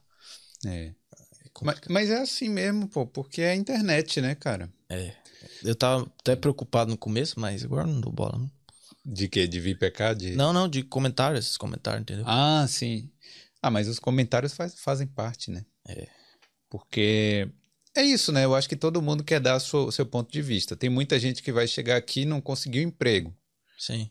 [0.65, 0.69] É.
[0.87, 0.95] É
[1.61, 4.71] Mas, mas é assim mesmo, pô, porque é a internet, né, cara?
[5.63, 8.37] Eu tava até preocupado no começo, mas agora não dou bola.
[8.37, 8.51] não.
[9.05, 9.47] De quê?
[9.47, 10.15] De vir pecar?
[10.15, 10.35] De...
[10.35, 12.25] Não, não, de comentários, esses comentários, entendeu?
[12.27, 13.11] Ah, sim.
[13.61, 15.65] Ah, mas os comentários faz- fazem parte, né?
[15.87, 16.07] É.
[16.69, 17.47] Porque
[17.95, 18.43] é isso, né?
[18.45, 20.75] Eu acho que todo mundo quer dar o seu, seu ponto de vista.
[20.75, 23.35] Tem muita gente que vai chegar aqui e não conseguiu emprego.
[23.77, 24.09] Sim,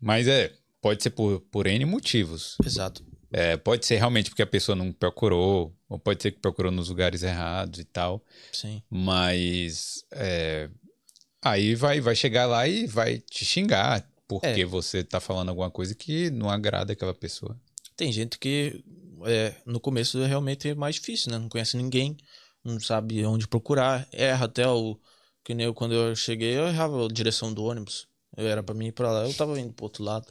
[0.00, 2.56] Mas é, pode ser por, por N motivos.
[2.64, 3.06] exato.
[3.32, 6.90] É, pode ser realmente porque a pessoa não procurou, ou pode ser que procurou nos
[6.90, 8.22] lugares errados e tal.
[8.52, 8.82] Sim.
[8.90, 10.68] Mas é,
[11.42, 14.64] aí vai, vai chegar lá e vai te xingar porque É.
[14.64, 17.58] você tá falando alguma coisa que não agrada aquela pessoa.
[17.96, 18.82] Tem gente que
[19.24, 21.38] é, no começo é realmente mais difícil, né?
[21.38, 22.16] Não conhece ninguém,
[22.64, 24.98] não sabe onde procurar, erra até o.
[25.44, 28.06] Que nem eu, quando eu cheguei, eu errava a direção do ônibus.
[28.36, 30.26] Eu era pra mim ir pra lá, eu tava indo pro outro lado.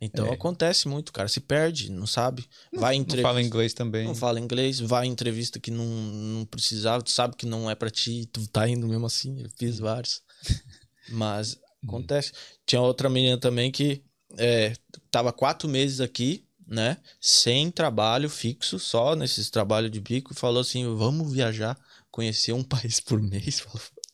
[0.00, 0.32] Então É.
[0.34, 1.28] acontece muito, cara.
[1.28, 2.44] Se perde, não sabe.
[2.72, 3.28] vai Não entrevista.
[3.28, 4.04] fala inglês também.
[4.06, 7.74] Não fala inglês, vai em entrevista que não, não precisava, tu sabe que não é
[7.74, 10.22] pra ti, tu tá indo mesmo assim, eu fiz vários.
[11.08, 12.32] Mas acontece.
[12.66, 14.02] Tinha outra menina também que
[14.38, 14.74] é,
[15.10, 16.96] tava quatro meses aqui, né?
[17.20, 21.78] Sem trabalho fixo, só nesses trabalhos de bico, e falou assim: vamos viajar,
[22.10, 23.62] conhecer um país por mês.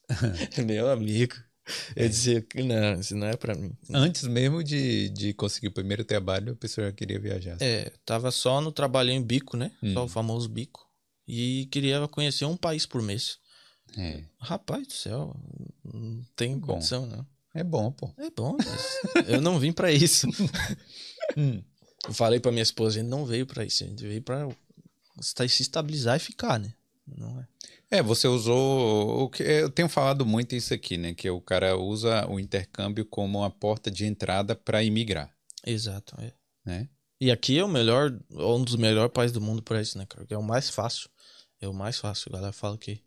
[0.67, 1.35] Meu amigo.
[1.97, 3.73] Eu disse, não, isso não é pra mim.
[3.93, 7.57] Antes mesmo de, de conseguir o primeiro trabalho, a pessoa já queria viajar.
[7.61, 9.71] É, tava só no trabalhinho bico, né?
[9.93, 10.05] Só Hum.
[10.05, 10.87] o famoso bico.
[11.27, 13.39] E queria conhecer um país por mês.
[13.97, 15.35] É, Rapaz do céu,
[15.85, 16.67] não tem Bom.
[16.75, 17.27] condição, não.
[17.55, 18.13] é bom, pô.
[18.19, 20.27] É bom, mas eu não vim pra isso.
[21.37, 21.63] Hum.
[22.07, 24.49] Eu falei pra minha esposa, a gente não veio pra isso, a gente veio pra
[25.19, 26.73] esta- se estabilizar e ficar, né?
[27.07, 27.47] Não é?
[27.91, 29.23] É, você usou.
[29.25, 31.15] O que, eu tenho falado muito isso aqui, né?
[31.15, 35.35] Que o cara usa o intercâmbio como uma porta de entrada para imigrar,
[35.67, 36.33] Exato, é.
[36.65, 36.89] né?
[37.21, 40.25] E aqui é o melhor, um dos melhores países do mundo pra isso, né, cara?
[40.27, 41.09] Que é o mais fácil.
[41.61, 42.29] É o mais fácil.
[42.31, 43.03] A galera fala que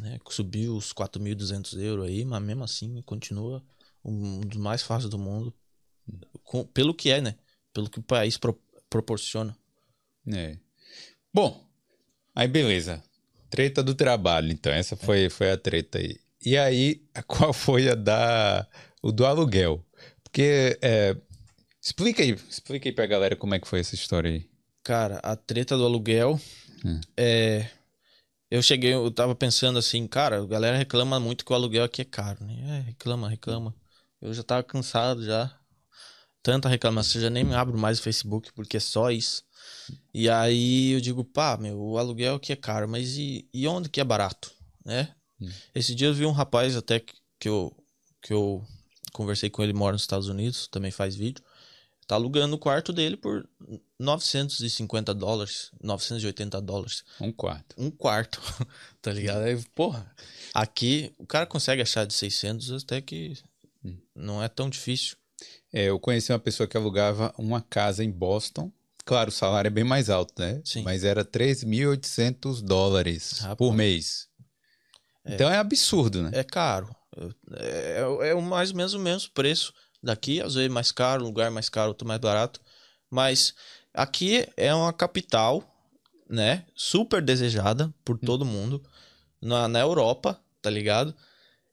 [0.00, 3.64] né, subiu os 4.200 euros aí, mas mesmo assim continua
[4.04, 5.52] um dos mais fáceis do mundo.
[6.44, 7.36] Com- pelo que é, né?
[7.72, 9.56] Pelo que o país pro- proporciona.
[10.32, 10.56] É.
[11.34, 11.66] Bom,
[12.34, 13.02] aí beleza.
[13.52, 14.72] Treta do trabalho, então.
[14.72, 16.16] Essa foi, foi a treta aí.
[16.42, 18.66] E aí, qual foi a da.
[19.02, 19.84] o do aluguel?
[20.24, 20.78] Porque.
[20.80, 21.14] é,
[21.82, 24.48] explica aí, explica aí pra galera como é que foi essa história aí.
[24.82, 26.40] Cara, a treta do aluguel
[26.82, 26.98] Hum.
[27.14, 27.68] é.
[28.50, 32.02] Eu cheguei, eu tava pensando assim, cara, a galera reclama muito que o aluguel aqui
[32.02, 32.54] é caro, né?
[32.80, 33.74] É, reclama, reclama.
[34.20, 35.54] Eu já tava cansado já.
[36.42, 39.42] Tanta reclamação, já nem me abro mais o Facebook porque é só isso.
[40.12, 43.88] E aí eu digo, pá, meu, o aluguel aqui é caro, mas e, e onde
[43.88, 44.52] que é barato,
[44.84, 45.14] né?
[45.40, 45.50] Hum.
[45.74, 47.74] Esse dia eu vi um rapaz até que, que eu
[48.20, 48.64] que eu
[49.12, 51.42] conversei com ele, mora nos Estados Unidos, também faz vídeo.
[52.06, 53.48] Tá alugando o quarto dele por
[53.98, 57.04] 950 dólares, 980 dólares.
[57.20, 57.74] Um quarto.
[57.76, 58.40] Um quarto,
[59.02, 59.42] tá ligado?
[59.42, 60.08] Aí, porra,
[60.54, 63.36] aqui o cara consegue achar de 600 até que
[63.84, 63.96] Hum.
[64.14, 65.16] não é tão difícil.
[65.72, 68.70] É, eu conheci uma pessoa que alugava uma casa em Boston.
[69.04, 70.60] Claro, o salário é bem mais alto, né?
[70.64, 70.82] Sim.
[70.82, 73.56] Mas era 3.800 dólares Rapaz.
[73.56, 74.28] por mês.
[75.24, 76.30] Então é absurdo, né?
[76.32, 76.94] É caro.
[77.52, 81.22] É, é, é o mais ou menos o mesmo preço daqui, às vezes mais caro,
[81.22, 82.60] lugar mais caro, outro mais barato.
[83.10, 83.54] Mas
[83.92, 85.62] aqui é uma capital,
[86.28, 86.64] né?
[86.74, 88.82] Super desejada por todo mundo.
[89.40, 91.14] na, na Europa, tá ligado?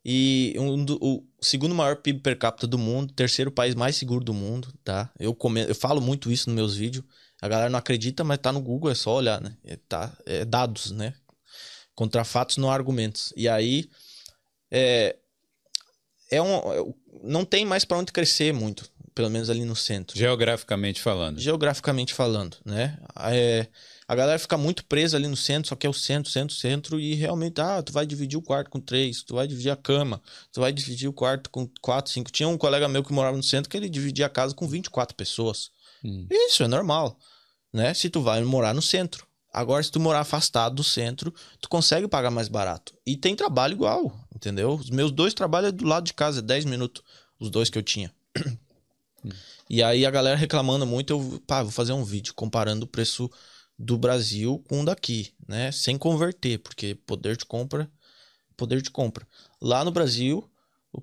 [0.03, 4.23] E um do, o segundo maior PIB per capita do mundo, terceiro país mais seguro
[4.23, 5.11] do mundo, tá?
[5.19, 7.03] Eu, comento, eu falo muito isso nos meus vídeos.
[7.41, 9.57] A galera não acredita, mas tá no Google, é só olhar, né?
[9.63, 11.13] É, tá, é dados, né?
[11.95, 13.33] Contra fatos, não argumentos.
[13.35, 13.89] E aí,
[14.71, 15.17] é,
[16.31, 20.17] é um, é não tem mais para onde crescer muito, pelo menos ali no centro.
[20.17, 21.39] Geograficamente falando.
[21.39, 22.97] Geograficamente falando, né?
[23.31, 23.67] É,
[24.09, 26.99] a galera fica muito presa ali no centro, só que é o centro, centro, centro,
[26.99, 30.19] e realmente, ah, tu vai dividir o quarto com três, tu vai dividir a cama,
[30.51, 32.31] tu vai dividir o quarto com quatro, cinco.
[32.31, 35.15] Tinha um colega meu que morava no centro que ele dividia a casa com 24
[35.15, 35.69] pessoas.
[36.03, 36.25] Hum.
[36.27, 37.19] Isso é normal,
[37.71, 37.93] né?
[37.93, 39.27] Se tu vai morar no centro.
[39.53, 42.95] Agora, se tu morar afastado do centro, tu consegue pagar mais barato.
[43.05, 44.73] E tem trabalho igual, entendeu?
[44.73, 47.03] Os meus dois trabalhos é do lado de casa, 10 minutos,
[47.39, 48.11] os dois que eu tinha.
[49.23, 49.29] Hum.
[49.69, 53.29] E aí a galera reclamando muito, eu, pá, vou fazer um vídeo comparando o preço
[53.79, 55.71] do Brasil com daqui, né?
[55.71, 57.89] Sem converter, porque poder de compra,
[58.57, 59.25] poder de compra.
[59.61, 60.43] Lá no Brasil,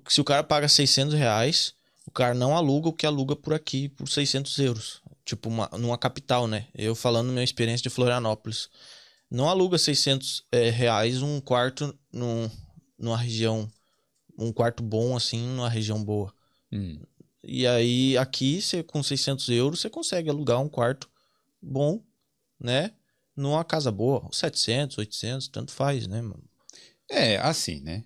[0.07, 1.73] se o cara paga 600 reais,
[2.05, 5.01] o cara não aluga o que aluga por aqui por 600 euros.
[5.25, 6.67] Tipo, uma, numa capital, né?
[6.73, 8.69] Eu falando minha experiência de Florianópolis.
[9.29, 12.49] Não aluga 600 é, reais um quarto num,
[12.97, 13.69] numa região,
[14.37, 16.31] um quarto bom assim, numa região boa.
[16.71, 16.99] Hum.
[17.43, 21.09] E aí, aqui, você, com 600 euros, você consegue alugar um quarto
[21.61, 22.01] bom
[22.59, 22.91] né?
[23.35, 26.43] Numa casa boa, 700, 800, tanto faz, né, mano?
[27.09, 28.03] É, assim, né?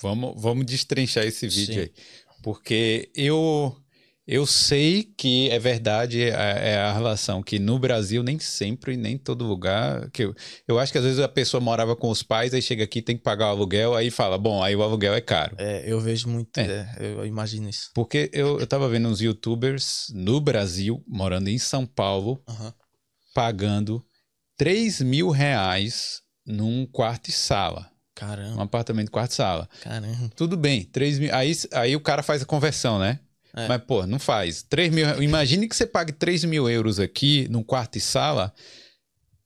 [0.00, 1.80] Vamos, vamos destrinchar esse vídeo Sim.
[1.80, 1.92] aí.
[2.42, 3.76] Porque eu
[4.26, 9.18] eu sei que é verdade é, é, a relação que no Brasil nem sempre nem
[9.18, 10.34] todo lugar que eu,
[10.66, 13.18] eu acho que às vezes a pessoa morava com os pais aí chega aqui tem
[13.18, 16.26] que pagar o aluguel aí fala bom aí o aluguel é caro é eu vejo
[16.28, 16.64] muito é.
[16.98, 21.58] É, eu imagino isso porque eu, eu tava vendo uns YouTubers no Brasil morando em
[21.58, 22.72] São Paulo uhum
[23.34, 24.02] pagando
[24.56, 27.90] 3 mil reais num quarto e sala.
[28.14, 28.56] Caramba.
[28.56, 29.68] Um apartamento quarto e sala.
[29.82, 30.30] Caramba.
[30.36, 31.34] Tudo bem, 3 mil.
[31.34, 33.18] Aí, aí o cara faz a conversão, né?
[33.56, 33.68] É.
[33.68, 34.62] Mas, pô, não faz.
[34.62, 35.22] 3 mil.
[35.22, 38.52] Imagine que você pague 3 mil euros aqui num quarto e sala.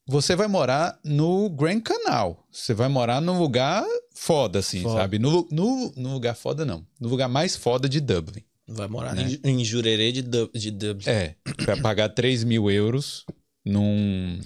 [0.07, 2.47] Você vai morar no Grand Canal.
[2.51, 5.01] Você vai morar num lugar foda, assim, foda.
[5.01, 5.19] sabe?
[5.19, 6.87] No, no, no lugar foda, não.
[6.99, 8.43] No lugar mais foda de Dublin.
[8.67, 9.39] Vai morar né?
[9.45, 11.09] em, em Jurerê de, de Dublin.
[11.09, 11.35] É.
[11.65, 13.25] Vai pagar 3 mil euros
[13.69, 14.41] num,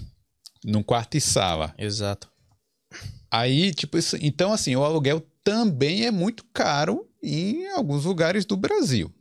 [0.63, 1.73] num quarto e sala.
[1.77, 2.29] Exato.
[3.31, 8.55] Aí, tipo, isso, então assim, o aluguel também é muito caro em alguns lugares do
[8.55, 9.11] Brasil.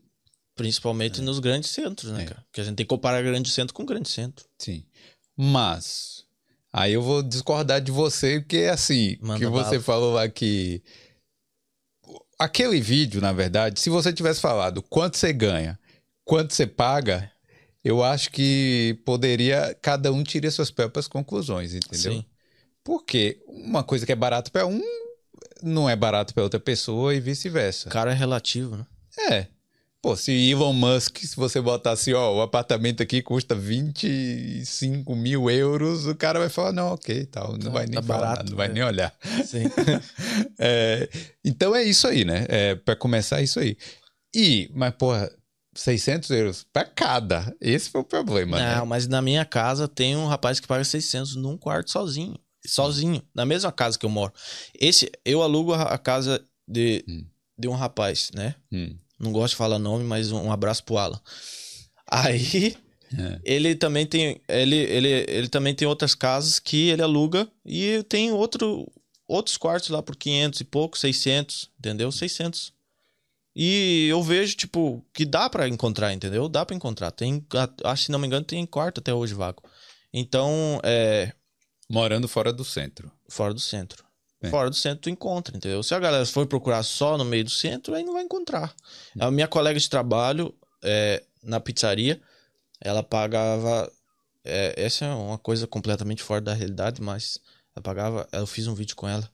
[0.55, 1.25] Principalmente é.
[1.25, 2.27] nos grandes centros, né, é.
[2.27, 2.43] cara?
[2.43, 4.45] Porque a gente tem que comparar grande centro com grande centro.
[4.59, 4.85] Sim.
[5.35, 6.27] Mas,
[6.71, 10.83] aí eu vou discordar de você, porque é assim, Manda que você falou lá que.
[12.38, 15.79] Aquele vídeo, na verdade, se você tivesse falado quanto você ganha,
[16.25, 17.32] quanto você paga,
[17.85, 22.12] eu acho que poderia cada um tirar suas próprias conclusões, entendeu?
[22.12, 22.25] Sim.
[22.85, 24.83] Porque uma coisa que é barato para um
[25.62, 27.88] não é barato para outra pessoa e vice-versa.
[27.88, 28.87] Cara é relativo, né?
[29.31, 29.47] É.
[30.03, 35.49] Pô, se Elon Musk, se você botar assim, ó, o apartamento aqui custa 25 mil
[35.49, 38.57] euros, o cara vai falar, não, ok, tal, não, vai nem tá falar, barato, não
[38.57, 38.73] vai é.
[38.73, 39.14] nem olhar.
[39.45, 39.62] Sim.
[40.59, 41.09] é,
[41.45, 42.47] então é isso aí, né?
[42.49, 43.77] É, para começar, é isso aí.
[44.35, 45.31] E, mas, porra,
[45.74, 47.54] 600 euros para cada.
[47.61, 48.58] Esse foi o problema.
[48.58, 48.85] Não, né?
[48.85, 52.37] mas na minha casa tem um rapaz que paga 600 num quarto sozinho.
[52.64, 53.22] Sozinho.
[53.35, 54.32] Na mesma casa que eu moro.
[54.78, 57.24] Esse, eu alugo a casa de, hum.
[57.58, 58.54] de um rapaz, né?
[58.70, 58.96] Hum.
[59.18, 61.20] Não gosto de falar nome, mas um, um abraço pro Alan.
[62.11, 62.76] Aí.
[63.18, 63.40] É.
[63.44, 68.32] Ele também tem ele, ele, ele também tem outras casas que ele aluga e tem
[68.32, 68.90] outro,
[69.28, 72.11] outros quartos lá por 500 e pouco, 600, entendeu?
[72.11, 72.72] 600
[73.55, 76.49] e eu vejo, tipo, que dá para encontrar, entendeu?
[76.49, 77.11] Dá para encontrar.
[77.11, 77.45] Tem,
[77.85, 79.62] acho, se não me engano, tem quarto até hoje vago.
[80.12, 81.33] Então, é.
[81.88, 83.12] Morando fora do centro.
[83.29, 84.05] Fora do centro.
[84.41, 84.49] É.
[84.49, 85.83] Fora do centro tu encontra, entendeu?
[85.83, 88.75] Se a galera for procurar só no meio do centro, aí não vai encontrar.
[89.21, 92.21] A minha colega de trabalho, é, na pizzaria,
[92.81, 93.91] ela pagava.
[94.45, 97.38] É, essa é uma coisa completamente fora da realidade, mas
[97.77, 98.29] ela pagava.
[98.33, 99.31] Eu fiz um vídeo com ela.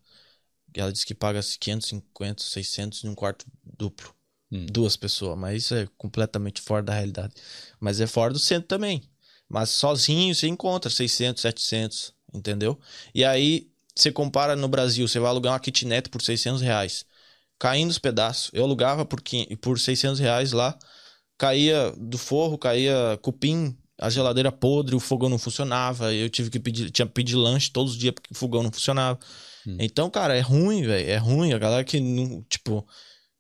[0.75, 4.15] Ela disse que paga 550, 600 em um quarto duplo.
[4.51, 4.67] Hum.
[4.67, 5.39] Duas pessoas.
[5.39, 7.35] Mas isso é completamente fora da realidade.
[7.81, 9.03] Mas é fora do centro também.
[9.49, 12.79] Mas sozinho você encontra 600, 700, entendeu?
[13.15, 17.05] E aí você compara no Brasil, você vai alugar uma kitnet por 600 reais.
[17.59, 18.51] Caindo os pedaços.
[18.53, 19.21] Eu alugava por,
[19.61, 20.79] por 600 reais lá.
[21.37, 26.15] Caía do forro, caía cupim, a geladeira podre, o fogão não funcionava.
[26.15, 28.71] Eu tive que pedir, tinha que pedir lanche todos os dias porque o fogão não
[28.71, 29.19] funcionava.
[29.69, 29.77] Hum.
[29.79, 31.11] Então, cara, é ruim, velho.
[31.11, 31.53] É ruim.
[31.53, 32.43] A galera que não.
[32.45, 32.87] Tipo,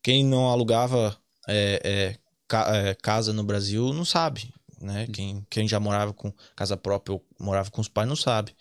[0.02, 1.16] quem não alugava
[1.48, 4.52] é, é, ca, é, casa no Brasil não sabe.
[4.80, 5.06] Né?
[5.08, 5.12] Hum.
[5.12, 8.54] Quem, quem já morava com casa própria ou morava com os pais não sabe.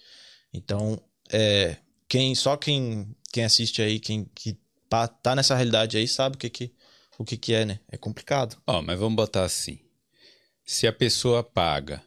[0.53, 0.99] Então,
[1.29, 1.75] é,
[2.07, 4.57] quem só quem quem assiste aí, quem que
[5.21, 6.73] tá, nessa realidade aí, sabe o que que,
[7.19, 7.79] o que que é, né?
[7.91, 8.57] É complicado.
[8.65, 9.79] Ó, mas vamos botar assim.
[10.65, 12.01] Se a pessoa paga.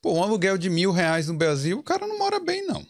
[0.00, 2.86] Pô, um aluguel de mil reais no Brasil, o cara não mora bem, não.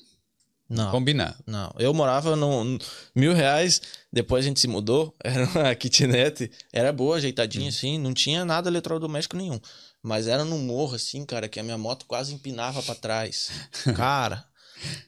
[0.68, 0.90] Não.
[0.90, 1.38] Combinar.
[1.46, 2.78] Não, eu morava no,
[3.14, 3.80] mil reais,
[4.12, 8.68] depois a gente se mudou, era uma kitnet, era boa, ajeitadinha assim, não tinha nada
[8.68, 9.60] eletrodoméstico nenhum.
[10.02, 13.50] Mas era no morro, assim, cara, que a minha moto quase empinava pra trás.
[13.96, 14.44] Cara,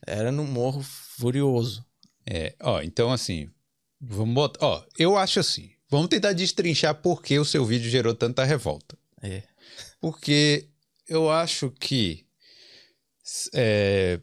[0.05, 1.85] era no morro furioso.
[2.27, 3.49] É, ó, então assim,
[4.01, 4.67] vamos botar.
[4.67, 5.71] Ó, eu acho assim.
[5.89, 8.99] Vamos tentar destrinchar por que o seu vídeo gerou tanta revolta.
[9.23, 9.45] É.
[10.01, 10.69] Porque
[11.09, 12.27] eu acho que
[13.55, 14.21] é,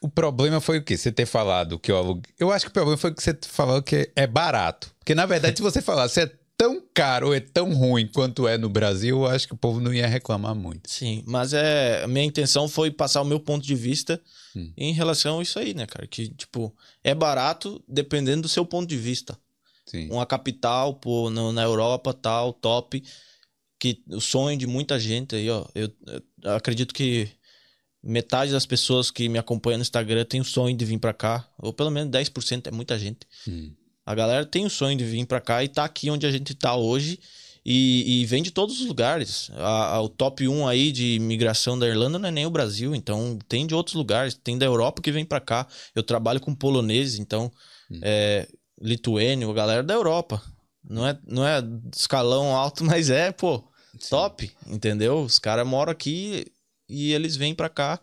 [0.00, 0.96] o problema foi o quê?
[0.96, 2.32] Você ter falado que eu aluguei.
[2.38, 4.94] Eu acho que o problema foi que você falou que é barato.
[4.98, 8.58] Porque, na verdade, se você falasse é tão caro ou é tão ruim quanto é
[8.58, 10.90] no Brasil, eu acho que o povo não ia reclamar muito.
[10.90, 14.20] Sim, mas é, minha intenção foi passar o meu ponto de vista
[14.56, 14.72] hum.
[14.76, 16.06] em relação a isso aí, né, cara?
[16.06, 19.38] Que, tipo, é barato dependendo do seu ponto de vista.
[19.86, 20.10] Sim.
[20.10, 23.02] Uma capital, pô, no, na Europa, tal, top.
[23.78, 25.64] Que o sonho de muita gente aí, ó.
[25.74, 25.90] Eu,
[26.42, 27.28] eu acredito que
[28.08, 31.46] metade das pessoas que me acompanham no Instagram tem o sonho de vir para cá,
[31.58, 33.20] ou pelo menos 10% é muita gente.
[33.46, 33.72] Hum.
[34.04, 36.54] A galera tem o sonho de vir para cá e tá aqui onde a gente
[36.54, 37.20] tá hoje
[37.64, 39.50] e, e vem de todos os lugares.
[39.54, 42.94] A, a, o top 1 aí de imigração da Irlanda não é nem o Brasil,
[42.94, 45.66] então tem de outros lugares, tem da Europa que vem para cá.
[45.94, 47.52] Eu trabalho com poloneses, então
[47.90, 48.00] hum.
[48.02, 48.48] é,
[48.80, 50.42] lituênio, a galera da Europa.
[50.82, 51.62] Não é, não é
[51.94, 53.62] escalão alto, mas é, pô,
[53.98, 54.08] Sim.
[54.08, 55.20] top, entendeu?
[55.20, 56.46] Os caras moram aqui
[56.88, 58.00] e eles vêm para cá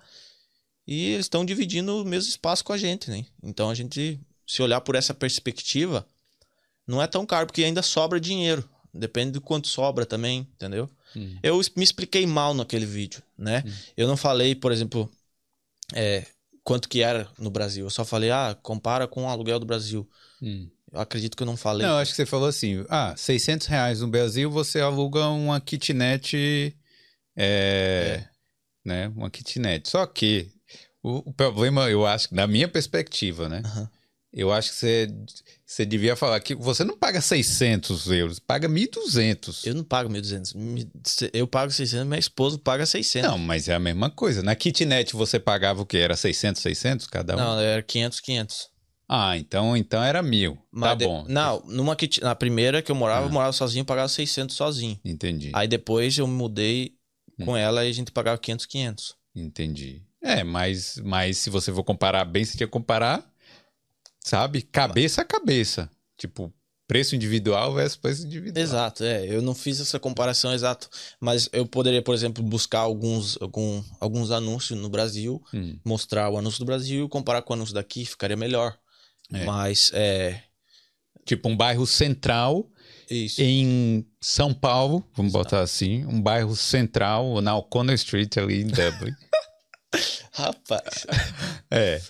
[0.88, 3.26] e eles estão dividindo o mesmo espaço com a gente, né?
[3.42, 6.08] Então a gente, se olhar por essa perspectiva,
[6.86, 8.68] não é tão caro, porque ainda sobra dinheiro.
[8.94, 10.90] Depende do quanto sobra também, entendeu?
[11.16, 11.38] Hum.
[11.42, 13.64] Eu me expliquei mal naquele vídeo, né?
[13.66, 13.72] Hum.
[13.98, 15.12] Eu não falei, por exemplo,
[15.94, 16.26] é,
[16.64, 17.86] quanto que era no Brasil.
[17.86, 20.08] Eu só falei, ah, compara com o aluguel do Brasil.
[20.42, 20.70] Hum.
[20.94, 21.86] Eu acredito que eu não falei.
[21.86, 26.78] Não, acho que você falou assim, ah, 600 reais no Brasil, você aluga uma kitnet...
[27.36, 28.22] É...
[28.32, 28.35] é
[28.86, 29.12] né?
[29.16, 29.90] Uma kitnet.
[29.90, 30.50] Só que
[31.04, 33.62] o, o problema, eu acho, na minha perspectiva, né?
[33.66, 33.88] Uhum.
[34.36, 35.08] Eu acho que você,
[35.66, 39.66] você devia falar que você não paga 600 euros, paga 1.200.
[39.66, 41.30] Eu não pago 1.200.
[41.32, 43.32] Eu pago 600, minha esposa paga 600.
[43.32, 44.44] Não, mas é a mesma coisa.
[44.44, 46.00] Na kitnet você pagava o quê?
[46.00, 47.38] Era 600, 600 cada um?
[47.38, 48.70] Não, era 500, 500.
[49.08, 50.58] Ah, então, então era mil.
[50.70, 51.06] Mas tá de...
[51.06, 51.26] bom.
[51.30, 52.22] Não, numa kit...
[52.22, 53.30] na primeira que eu morava, ah.
[53.30, 55.00] eu morava sozinho, pagava 600 sozinho.
[55.06, 55.52] Entendi.
[55.54, 56.94] Aí depois eu mudei
[57.44, 57.58] com hum.
[57.58, 59.16] ela e a gente pagava 500, 500.
[59.36, 60.02] Entendi.
[60.22, 63.24] É, mas, mas se você for comparar bem, você tinha que comparar,
[64.20, 64.62] sabe?
[64.62, 65.90] Cabeça a cabeça.
[66.18, 66.52] Tipo,
[66.88, 68.64] preço individual versus preço individual.
[68.64, 69.26] Exato, é.
[69.28, 70.88] Eu não fiz essa comparação exata,
[71.20, 75.78] mas eu poderia, por exemplo, buscar alguns, algum, alguns anúncios no Brasil, hum.
[75.84, 78.78] mostrar o anúncio do Brasil, comparar com o anúncio daqui, ficaria melhor.
[79.32, 79.46] É.
[79.46, 80.42] Mas é.
[81.26, 82.70] Tipo, um bairro central
[83.10, 83.42] isso.
[83.42, 85.44] Em São Paulo, vamos Exato.
[85.44, 89.14] botar assim, um bairro central, na O'Connor Street, ali em Dublin.
[90.34, 91.06] Rapaz.
[91.72, 92.02] É.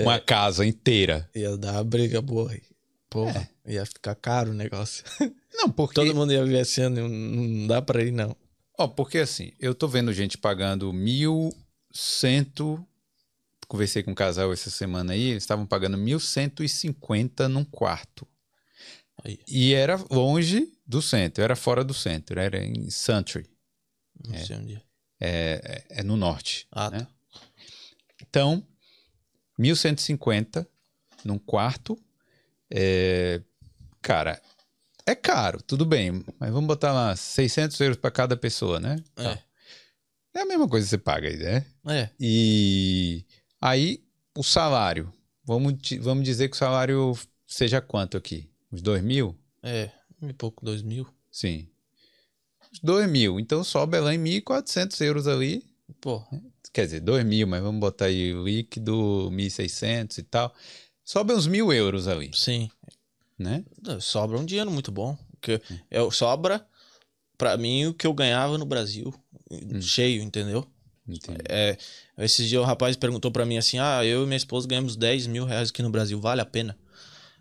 [0.00, 0.20] Uma é.
[0.20, 1.28] casa inteira.
[1.34, 2.62] Ia dar uma briga boa aí.
[3.08, 3.74] Porra, é.
[3.74, 5.04] ia ficar caro o negócio.
[5.54, 5.94] Não, porque.
[5.94, 8.36] Todo mundo ia ver assim, não, não dá pra ir, não.
[8.76, 11.50] Ó, porque assim, eu tô vendo gente pagando mil
[11.92, 12.84] cento.
[13.68, 17.64] Conversei com um casal essa semana aí, eles estavam pagando mil cento e cinquenta num
[17.64, 18.26] quarto.
[19.24, 19.40] Aí.
[19.48, 23.48] E era longe do centro, era fora do centro, era em Santry.
[24.26, 24.82] Não é, sei onde é.
[25.20, 26.66] É, é no norte.
[26.70, 27.00] Ah, né?
[27.00, 27.08] tá.
[28.20, 28.66] Então,
[29.58, 30.68] 1150
[31.24, 31.98] num quarto.
[32.70, 33.40] É,
[34.02, 34.40] cara,
[35.06, 38.96] é caro, tudo bem, mas vamos botar lá 600 euros para cada pessoa, né?
[39.16, 39.22] É.
[39.22, 39.38] Tá.
[40.36, 41.64] É a mesma coisa que você paga aí, né?
[41.86, 42.10] É.
[42.18, 43.24] E
[43.60, 44.02] aí,
[44.36, 45.12] o salário.
[45.44, 47.16] Vamos, vamos dizer que o salário
[47.46, 48.50] seja quanto aqui?
[48.74, 49.38] Uns dois mil?
[49.62, 49.88] É,
[50.20, 51.06] um e pouco, dois mil.
[51.30, 51.68] Sim.
[52.72, 53.38] Uns dois mil.
[53.38, 55.64] Então sobe lá em 1.400 euros ali.
[56.00, 56.20] Pô.
[56.72, 60.52] Quer dizer, dois mil, mas vamos botar aí líquido, 1.600 e tal.
[61.04, 62.32] Sobe uns mil euros ali.
[62.34, 62.68] Sim.
[63.38, 63.64] Né?
[64.00, 65.16] Sobra um dinheiro muito bom.
[65.40, 66.66] Que eu, sobra,
[67.38, 69.14] para mim, o que eu ganhava no Brasil.
[69.52, 69.80] Hum.
[69.80, 70.66] Cheio, entendeu?
[71.06, 71.38] Entendi.
[71.48, 71.78] É,
[72.18, 75.28] esses dias o rapaz perguntou para mim assim: Ah, eu e minha esposa ganhamos 10
[75.28, 76.76] mil reais aqui no Brasil, vale a pena?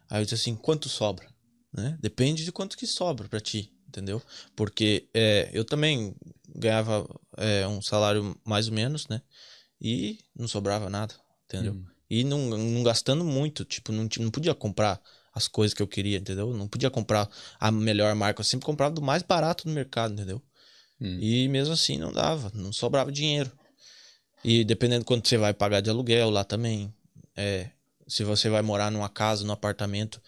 [0.10, 1.28] Aí eu disse assim, quanto sobra?
[1.72, 1.98] Né?
[2.00, 4.22] Depende de quanto que sobra para ti, entendeu?
[4.56, 6.16] Porque é, eu também
[6.56, 9.22] ganhava é, um salário mais ou menos, né?
[9.82, 11.74] E não sobrava nada, entendeu?
[11.74, 11.86] Hum.
[12.10, 15.02] E não, não gastando muito, tipo, não, não podia comprar
[15.34, 16.54] as coisas que eu queria, entendeu?
[16.54, 17.28] Não podia comprar
[17.60, 20.42] a melhor marca, eu sempre comprava do mais barato no mercado, entendeu?
[21.02, 21.18] Hum.
[21.20, 23.52] E mesmo assim não dava, não sobrava dinheiro.
[24.44, 26.94] E dependendo quanto você vai pagar de aluguel lá também,
[27.36, 27.72] é,
[28.08, 30.22] se você vai morar numa casa, num apartamento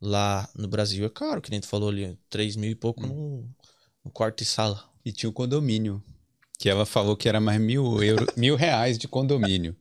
[0.00, 3.48] lá no Brasil, é caro, que nem tu falou ali, 3 mil e pouco num,
[4.04, 4.82] num quarto e sala.
[5.04, 6.02] E tinha o condomínio.
[6.58, 9.76] Que ela falou que era mais mil, euro, mil reais de condomínio.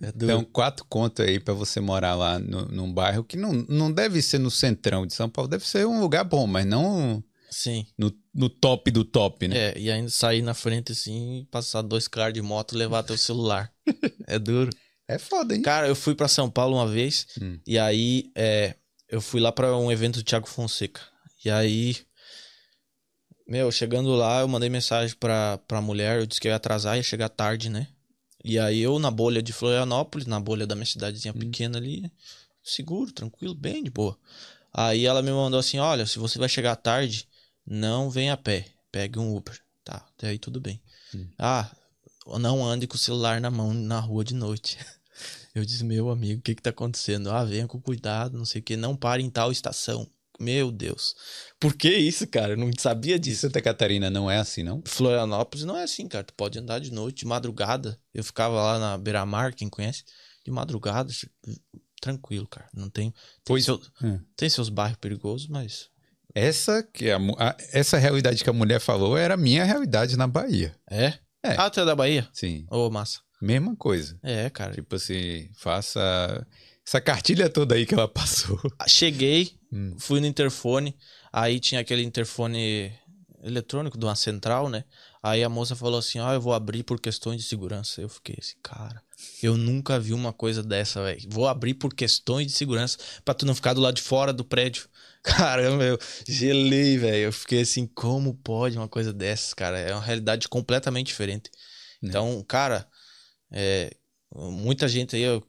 [0.00, 0.08] É.
[0.08, 4.20] Então, quatro conto aí pra você morar lá no, num bairro que não, não deve
[4.20, 7.86] ser no centrão de São Paulo, deve ser um lugar bom, mas não Sim.
[7.96, 9.56] no, no top do top, né?
[9.56, 13.16] É, e ainda sair na frente assim, passar dois caras de moto e levar teu
[13.16, 13.72] celular.
[14.26, 14.70] é duro.
[15.12, 15.62] É, foda, hein?
[15.62, 17.58] Cara, eu fui pra São Paulo uma vez Hum.
[17.66, 18.74] e aí é,
[19.08, 21.00] eu fui lá pra um evento do Thiago Fonseca.
[21.44, 21.96] E aí,
[23.46, 26.96] meu, chegando lá, eu mandei mensagem pra, pra mulher, eu disse que eu ia atrasar,
[26.96, 27.88] ia chegar tarde, né?
[28.44, 32.10] E aí eu na bolha de Florianópolis, na bolha da minha cidadezinha pequena ali,
[32.62, 34.18] seguro, tranquilo, bem de boa.
[34.72, 37.28] Aí ela me mandou assim: olha, se você vai chegar tarde,
[37.66, 39.60] não vem a pé, pegue um Uber.
[39.84, 40.80] Tá, até aí tudo bem.
[41.38, 41.70] Ah,
[42.40, 44.78] não ande com o celular na mão na rua de noite.
[45.54, 47.30] Eu disse, meu amigo, o que que tá acontecendo?
[47.30, 50.08] Ah, venha com cuidado, não sei o que, não pare em tal estação.
[50.40, 51.14] Meu Deus.
[51.60, 52.54] Por que isso, cara?
[52.54, 53.42] Eu não sabia disso.
[53.42, 54.82] Santa Catarina não é assim, não?
[54.84, 56.24] Florianópolis não é assim, cara.
[56.24, 57.96] Tu pode andar de noite, de madrugada.
[58.14, 60.02] Eu ficava lá na Beira-Mar, quem conhece,
[60.44, 61.28] de madrugada, che-
[62.00, 62.68] tranquilo, cara.
[62.74, 63.10] Não tem.
[63.10, 64.18] Tem, Pois- seu- Hum.
[64.34, 65.88] tem seus bairros perigosos, mas.
[66.34, 70.26] Essa que a, a- essa realidade que a mulher falou era a minha realidade na
[70.26, 70.74] Bahia.
[70.90, 71.08] É?
[71.44, 71.56] É.
[71.58, 72.26] Ah, tu é da Bahia?
[72.32, 73.20] Sim, Ô, massa.
[73.44, 74.18] Mesma coisa.
[74.22, 74.72] É, cara.
[74.72, 76.46] Tipo assim, faça
[76.86, 78.60] essa cartilha toda aí que ela passou.
[78.88, 79.94] Cheguei, Hum.
[79.98, 80.94] fui no interfone,
[81.32, 82.92] aí tinha aquele interfone
[83.42, 84.84] eletrônico de uma central, né?
[85.22, 88.00] Aí a moça falou assim: Ó, eu vou abrir por questões de segurança.
[88.00, 89.00] Eu fiquei assim, cara,
[89.42, 91.20] eu nunca vi uma coisa dessa, velho.
[91.30, 94.44] Vou abrir por questões de segurança pra tu não ficar do lado de fora do
[94.44, 94.88] prédio.
[95.22, 97.24] Caramba, eu gelei, velho.
[97.26, 99.78] Eu fiquei assim, como pode uma coisa dessas, cara?
[99.78, 101.50] É uma realidade completamente diferente.
[102.02, 102.86] Então, cara,
[103.52, 103.92] é,
[104.34, 105.42] muita gente aí, eu-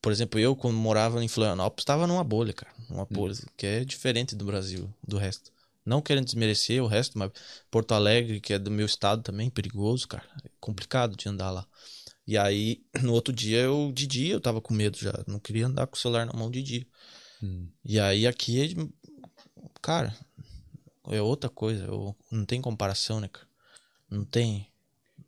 [0.00, 2.72] por exemplo, eu quando morava em Florianópolis, estava numa bolha, cara.
[2.90, 5.52] Uma bolha que é diferente do Brasil, do resto.
[5.84, 7.30] Não querendo desmerecer o resto, mas
[7.70, 10.24] Porto Alegre, que é do meu estado também, perigoso, cara.
[10.44, 11.66] É complicado de andar lá.
[12.26, 15.12] E aí, no outro dia, eu, de dia, eu tava com medo já.
[15.26, 16.86] Não queria andar com o celular na mão de dia.
[17.42, 17.68] Hum.
[17.84, 18.76] E aí, aqui,
[19.80, 20.14] cara,
[21.10, 21.86] é outra coisa.
[21.86, 23.46] eu- não tem comparação, né, cara?
[24.10, 24.71] Não tem.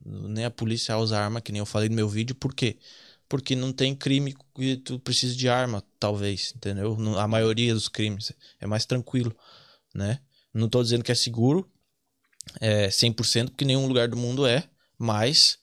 [0.05, 2.35] Nem a polícia usa arma, que nem eu falei no meu vídeo.
[2.35, 2.77] Por quê?
[3.29, 6.97] Porque não tem crime que tu precisa de arma, talvez, entendeu?
[7.19, 9.35] A maioria dos crimes é mais tranquilo,
[9.95, 10.21] né?
[10.53, 11.69] Não tô dizendo que é seguro,
[12.61, 15.59] é 100%, porque nenhum lugar do mundo é, mas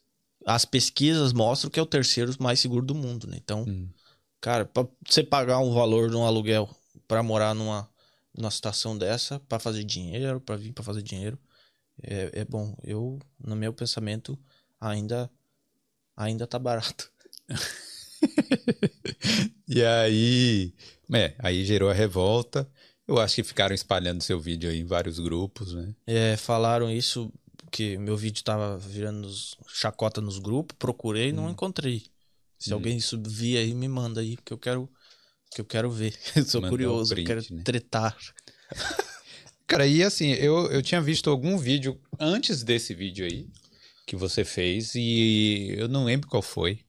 [0.46, 3.38] as pesquisas mostram que é o terceiro mais seguro do mundo, né?
[3.38, 3.89] Então, Hum.
[4.42, 6.70] cara, pra você pagar um valor de um aluguel
[7.08, 7.88] pra morar numa,
[8.36, 11.38] numa situação dessa, pra fazer dinheiro, pra vir pra fazer dinheiro,
[12.04, 12.76] é, é bom.
[12.84, 14.38] Eu, no meu pensamento,
[14.80, 15.30] ainda
[16.16, 17.12] ainda tá barato.
[19.68, 20.74] E aí,
[21.14, 22.70] é, aí gerou a revolta.
[23.08, 25.95] Eu acho que ficaram espalhando seu vídeo aí em vários grupos, né?
[26.06, 27.32] É, falaram isso
[27.72, 29.30] que meu vídeo tava virando
[29.68, 32.04] chacota nos grupos, procurei e não encontrei.
[32.60, 34.89] Se alguém isso vir aí, me manda aí, que eu quero
[35.54, 36.18] que eu quero ver.
[36.36, 37.64] Eu sou Mandar o curioso, eu print, quero né?
[37.64, 38.18] tretar.
[39.72, 43.47] Cara, e assim, eu, eu tinha visto algum vídeo antes desse vídeo aí
[44.05, 46.82] que você fez e eu não lembro qual foi,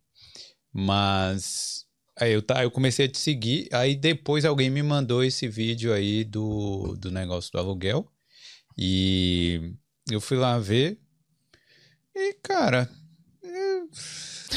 [0.73, 1.87] mas
[2.19, 5.93] aí eu, tá, eu comecei a te seguir, aí depois alguém me mandou esse vídeo
[5.93, 8.05] aí do, do negócio do aluguel
[8.77, 9.75] e
[10.11, 10.99] eu fui lá ver
[12.17, 12.91] e, cara,
[13.45, 13.83] é,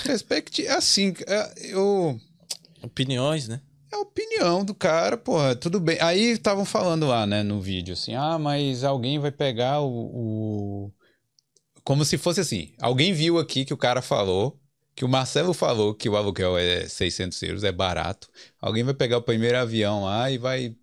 [0.04, 2.20] respecte, assim, é, eu...
[2.82, 3.62] Opiniões, né?
[3.96, 5.98] É a opinião do cara, porra, tudo bem.
[6.02, 9.88] Aí estavam falando lá, né, no vídeo, assim, ah, mas alguém vai pegar o,
[10.88, 10.92] o-
[11.84, 14.60] Como se fosse assim, alguém viu aqui que o cara falou,
[14.96, 18.30] que o Marcelo falou que o aluguel é 600 euros, é barato.
[18.60, 20.76] Alguém vai pegar o primeiro avião lá e vai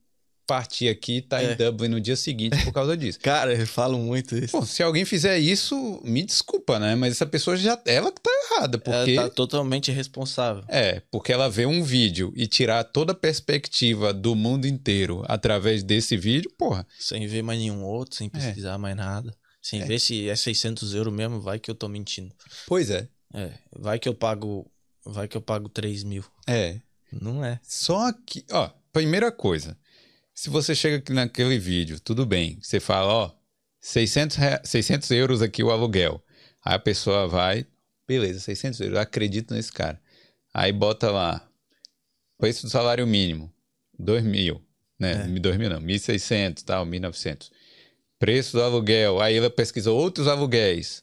[0.46, 1.52] partir aqui e tá É.
[1.52, 3.18] em Dublin no dia seguinte por causa disso.
[3.22, 4.52] Cara, eu falo muito isso.
[4.52, 6.94] Pô, se alguém fizer isso, me desculpa, né?
[6.94, 7.80] Mas essa pessoa já.
[7.84, 9.12] Ela que tá errada, porque.
[9.12, 10.64] Ela tá totalmente irresponsável.
[10.68, 15.82] É, porque ela vê um vídeo e tirar toda a perspectiva do mundo inteiro através
[15.82, 16.86] desse vídeo, porra.
[16.98, 19.34] Sem ver mais nenhum outro, sem pesquisar mais nada.
[19.60, 22.34] Sem ver se é 600 euros mesmo, vai que eu tô mentindo.
[22.66, 23.06] Pois é.
[23.32, 24.66] É, vai que eu pago.
[25.04, 26.24] Vai que eu pago 3 mil.
[26.48, 26.76] É.
[27.12, 27.60] Não é.
[27.62, 29.76] Só que, ó, primeira coisa.
[30.34, 32.58] Se você chega aqui naquele vídeo, tudo bem.
[32.60, 33.30] Você fala, ó,
[33.80, 36.22] 600, rea- 600 euros aqui o aluguel.
[36.64, 37.66] Aí a pessoa vai,
[38.06, 40.00] beleza, 600 euros, eu acredito nesse cara.
[40.54, 41.46] Aí bota lá,
[42.38, 43.52] preço do salário mínimo,
[43.98, 44.62] 2 mil,
[44.98, 45.14] né?
[45.26, 47.50] 2 mil não, 1.600, tal, 1.900.
[48.18, 51.02] Preço do aluguel, aí ela pesquisou outros aluguéis.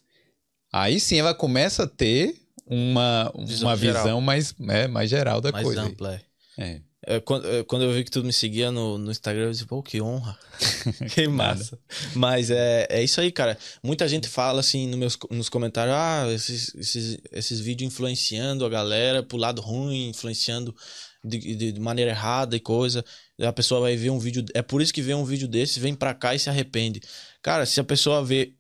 [0.72, 4.04] Aí sim ela começa a ter uma, Visão uma geral.
[4.04, 5.82] visão mais, é, mais geral da Mais coisa.
[5.82, 6.22] ampla,
[6.58, 6.64] é.
[6.64, 6.82] É.
[7.06, 9.66] É, quando, é, quando eu vi que tu me seguia no, no Instagram, eu disse,
[9.66, 10.38] pô, que honra.
[11.14, 11.80] que massa.
[12.14, 13.58] Mas é, é isso aí, cara.
[13.82, 18.70] Muita gente fala assim no meus, nos comentários, ah, esses, esses, esses vídeos influenciando a
[18.70, 20.76] galera pro lado ruim, influenciando
[21.24, 23.04] de, de, de maneira errada e coisa.
[23.42, 24.44] A pessoa vai ver um vídeo.
[24.54, 27.02] É por isso que vê um vídeo desse, vem pra cá e se arrepende.
[27.42, 28.54] Cara, se a pessoa vê,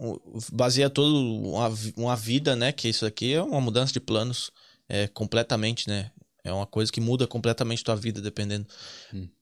[0.53, 2.71] baseia toda uma, uma vida, né?
[2.71, 4.51] Que isso aqui é uma mudança de planos
[4.87, 6.11] é, completamente, né?
[6.43, 8.65] É uma coisa que muda completamente tua vida, dependendo.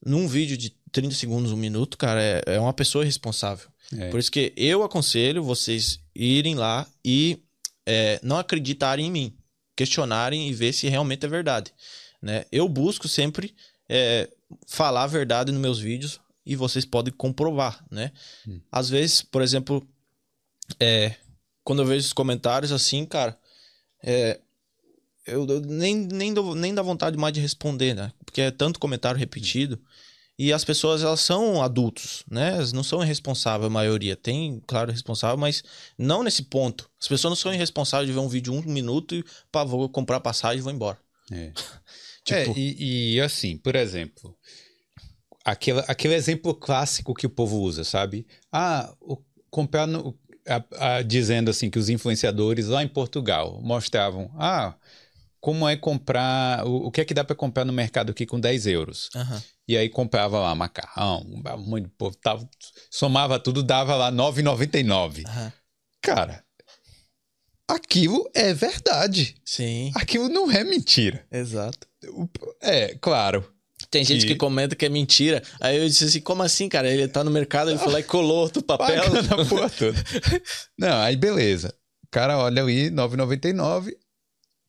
[0.03, 3.69] Num vídeo de 30 segundos, um minuto, cara, é, é uma pessoa responsável.
[3.95, 4.09] É.
[4.09, 7.43] Por isso que eu aconselho vocês irem lá e
[7.85, 9.37] é, não acreditarem em mim.
[9.75, 11.73] Questionarem e ver se realmente é verdade.
[12.21, 12.45] Né?
[12.51, 13.55] Eu busco sempre
[13.87, 14.29] é,
[14.67, 18.11] falar a verdade nos meus vídeos e vocês podem comprovar, né?
[18.71, 19.85] Às vezes, por exemplo,
[20.79, 21.13] é,
[21.63, 23.37] quando eu vejo os comentários assim, cara,
[24.01, 24.39] é,
[25.27, 28.11] eu, eu nem, nem, dou, nem dá vontade mais de responder, né?
[28.25, 29.79] Porque é tanto comentário repetido.
[30.39, 32.53] E as pessoas, elas são adultos, né?
[32.53, 34.15] Elas não são irresponsáveis, a maioria.
[34.15, 35.63] Tem, claro, responsável, mas
[35.97, 36.89] não nesse ponto.
[37.01, 40.19] As pessoas não são irresponsáveis de ver um vídeo um minuto e, pá, vou comprar
[40.19, 40.97] passagem e vou embora.
[41.31, 41.51] É.
[42.23, 44.37] Tipo- É, e, e assim, por exemplo,
[45.43, 48.27] aquele, aquele exemplo clássico que o povo usa, sabe?
[48.51, 49.17] Ah, o,
[49.49, 50.17] comprar no,
[50.47, 54.75] a- a- dizendo assim que os influenciadores lá em Portugal mostravam, ah,
[55.39, 58.39] como é comprar, o, o que é que dá para comprar no mercado aqui com
[58.39, 59.09] 10 euros?
[59.15, 59.41] Aham.
[59.67, 61.23] E aí comprava lá macarrão,
[61.59, 62.47] muito povo, tava,
[62.89, 65.25] somava tudo, dava lá 9,99.
[65.27, 65.53] Aham.
[66.01, 66.43] Cara,
[67.67, 69.35] aquilo é verdade.
[69.45, 71.25] Sim, Aquilo não é mentira.
[71.31, 71.87] exato.
[72.61, 73.51] É, claro.
[73.91, 75.41] Tem gente Que- que comenta que é mentira.
[75.61, 76.89] Aí eu disse assim, como assim, cara?
[76.89, 79.01] Ele tá no mercado, ele foi lá e colou outro papel.
[79.03, 79.97] Pagando a porra toda.
[80.77, 81.73] Não, aí beleza.
[82.03, 83.93] O cara olha ali, 9,99.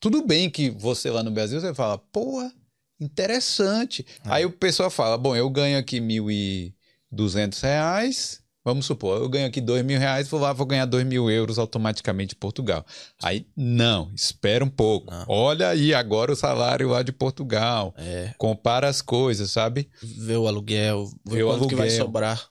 [0.00, 2.52] Tudo bem que você lá no Brasil, você fala, porra,
[3.00, 4.06] interessante.
[4.24, 8.40] Aí o pessoal fala, bom, eu ganho aqui 1.200 reais.
[8.64, 11.58] Vamos supor, eu ganho aqui 2 mil reais, vou lá, vou ganhar 2 mil euros
[11.58, 12.84] automaticamente em Portugal.
[13.22, 15.10] Aí, não, espera um pouco.
[15.10, 15.24] Não.
[15.26, 17.94] Olha aí agora o salário lá de Portugal.
[17.96, 19.88] É, Compara as coisas, sabe?
[20.02, 22.04] ver o aluguel, ver Ver o quanto que vai aluguel.
[22.06, 22.46] sobrar.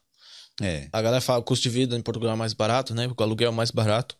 [0.60, 0.88] É.
[0.92, 3.08] A galera fala que o custo de vida em Portugal é mais barato, né?
[3.08, 4.18] Porque o aluguel é mais barato.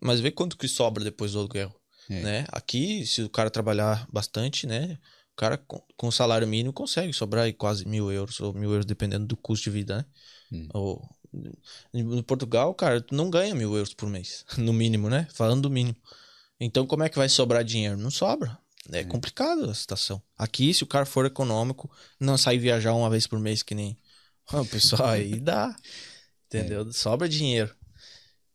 [0.00, 1.74] Mas vê quanto que sobra depois do aluguel.
[2.08, 2.20] É.
[2.22, 2.44] Né?
[2.48, 4.98] Aqui, se o cara trabalhar bastante, né?
[5.32, 8.86] O cara com, com salário mínimo consegue sobrar aí quase mil euros ou mil euros,
[8.86, 10.04] dependendo do custo de vida, né?
[10.52, 10.68] Hum.
[10.74, 11.08] Ou,
[11.92, 15.26] no Portugal, cara, tu não ganha mil euros por mês, no mínimo, né?
[15.32, 15.96] Falando do mínimo.
[16.60, 17.96] Então, como é que vai sobrar dinheiro?
[17.96, 18.56] Não sobra.
[18.92, 20.22] É complicado a situação.
[20.36, 21.90] Aqui, se o cara for econômico,
[22.20, 23.98] não sair viajar uma vez por mês, que nem
[24.52, 25.74] o pessoal aí dá.
[26.46, 26.92] Entendeu?
[26.92, 27.74] Sobra dinheiro.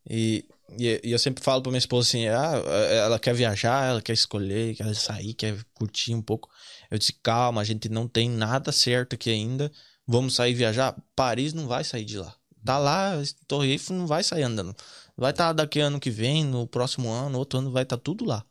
[0.08, 0.46] E,
[0.78, 4.12] e, e eu sempre falo pra minha esposa assim: ah, ela quer viajar, ela quer
[4.12, 6.48] escolher, quer sair, quer curtir um pouco.
[6.90, 9.70] Eu disse: calma, a gente não tem nada certo aqui ainda.
[10.06, 10.96] Vamos sair viajar?
[11.14, 12.34] Paris não vai sair de lá.
[12.64, 13.12] Tá lá,
[13.46, 14.74] Torre Eiffel não vai sair andando.
[15.16, 18.44] Vai estar daqui ano que vem, no próximo ano, outro ano vai estar tudo lá.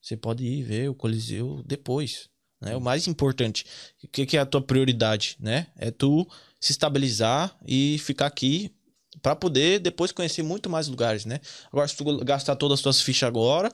[0.00, 2.28] Você pode ir ver o Coliseu depois.
[2.60, 2.76] Né?
[2.76, 3.64] O mais importante,
[4.04, 5.68] o que, que é a tua prioridade, né?
[5.76, 6.28] É tu
[6.60, 8.74] se estabilizar e ficar aqui
[9.22, 11.40] para poder depois conhecer muito mais lugares, né?
[11.72, 13.72] Agora, se tu gastar todas as tuas fichas agora,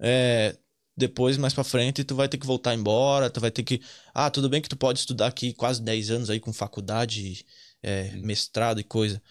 [0.00, 0.56] é,
[0.96, 3.80] depois, mais pra frente, tu vai ter que voltar embora, tu vai ter que...
[4.12, 7.44] Ah, tudo bem que tu pode estudar aqui quase 10 anos aí com faculdade,
[7.82, 9.22] é, mestrado e coisa,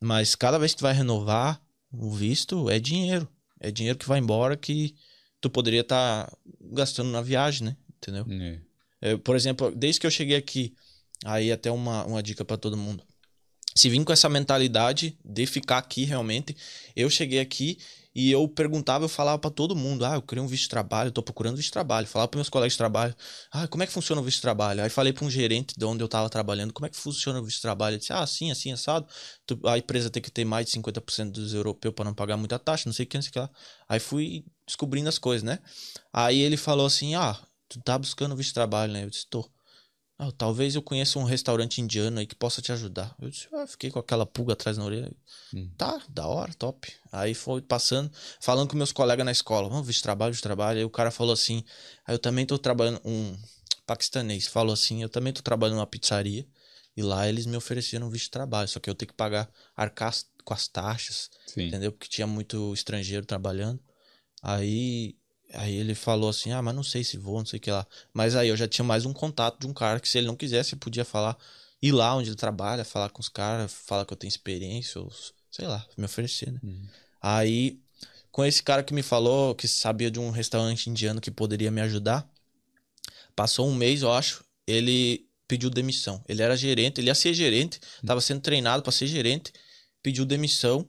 [0.00, 3.28] mas cada vez que tu vai renovar o visto, é dinheiro.
[3.60, 4.94] É dinheiro que vai embora que
[5.40, 7.76] tu poderia estar gastando na viagem, né?
[7.96, 8.26] Entendeu?
[9.00, 9.12] É.
[9.12, 10.74] Eu, por exemplo, desde que eu cheguei aqui,
[11.24, 13.02] aí até uma, uma dica pra todo mundo.
[13.76, 16.56] Se vim com essa mentalidade de ficar aqui realmente,
[16.94, 17.78] eu cheguei aqui
[18.14, 21.10] e eu perguntava, eu falava pra todo mundo: "Ah, eu queria um visto de trabalho,
[21.10, 22.06] tô procurando visto de trabalho".
[22.06, 23.14] Falava para meus colegas de trabalho:
[23.50, 24.80] "Ah, como é que funciona o visto de trabalho?".
[24.82, 27.44] Aí falei pra um gerente de onde eu tava trabalhando: "Como é que funciona o
[27.44, 27.94] visto de trabalho?".
[27.94, 29.08] Ele disse: "Ah, assim, assim, assado.
[29.66, 32.84] A empresa tem que ter mais de 50% dos europeus para não pagar muita taxa,
[32.86, 33.50] não sei o que, não sei o que lá".
[33.88, 35.58] Aí fui descobrindo as coisas, né?
[36.12, 37.36] Aí ele falou assim: "Ah,
[37.68, 39.04] tu tá buscando visto de trabalho, né?".
[39.04, 39.48] Eu disse: "Tô".
[40.16, 43.14] Ah, talvez eu conheça um restaurante indiano aí que possa te ajudar.
[43.20, 45.10] Eu disse, ah, fiquei com aquela pulga atrás na orelha.
[45.52, 45.68] Hum.
[45.76, 46.92] Tá, da hora, top.
[47.10, 48.10] Aí foi passando,
[48.40, 49.68] falando com meus colegas na escola.
[49.68, 50.78] Vamos de trabalho, de trabalho.
[50.78, 51.64] Aí o cara falou assim,
[52.06, 53.36] aí eu também tô trabalhando, um
[53.84, 56.46] paquistanês falou assim, eu também tô trabalhando numa pizzaria.
[56.96, 59.50] E lá eles me ofereceram um visto de trabalho, só que eu tenho que pagar,
[59.76, 61.66] arcar com as taxas, Sim.
[61.66, 61.90] entendeu?
[61.90, 63.80] Porque tinha muito estrangeiro trabalhando.
[64.40, 65.16] Aí,
[65.54, 67.86] aí ele falou assim: ah, mas não sei se vou, não sei o que lá.
[68.12, 70.36] Mas aí eu já tinha mais um contato de um cara que, se ele não
[70.36, 71.36] quisesse, podia falar,
[71.80, 75.10] ir lá onde ele trabalha, falar com os caras, falar que eu tenho experiência, ou
[75.50, 76.60] sei lá, me oferecer, né?
[76.62, 76.86] Uhum.
[77.22, 77.80] Aí,
[78.30, 81.80] com esse cara que me falou que sabia de um restaurante indiano que poderia me
[81.80, 82.28] ajudar.
[83.36, 86.22] Passou um mês, eu acho, ele pediu demissão.
[86.28, 89.52] Ele era gerente, ele ia ser gerente, estava sendo treinado para ser gerente,
[90.02, 90.88] pediu demissão.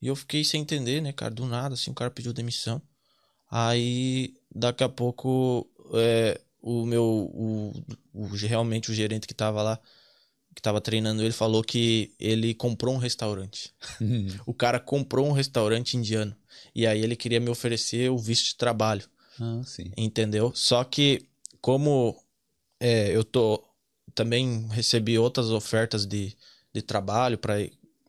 [0.00, 1.32] E eu fiquei sem entender, né, cara?
[1.32, 2.82] Do nada, assim, o cara pediu demissão.
[3.54, 7.04] Aí, daqui a pouco, é, o meu.
[7.04, 7.84] O,
[8.14, 9.78] o, realmente o gerente que tava lá,
[10.54, 13.74] que tava treinando ele, falou que ele comprou um restaurante.
[14.00, 14.28] Uhum.
[14.46, 16.34] o cara comprou um restaurante indiano.
[16.74, 19.04] E aí ele queria me oferecer o visto de trabalho.
[19.38, 19.92] Ah, sim.
[19.98, 20.50] Entendeu?
[20.54, 21.28] Só que,
[21.60, 22.18] como
[22.80, 23.62] é, eu tô.
[24.14, 26.34] Também recebi outras ofertas de,
[26.72, 27.56] de trabalho para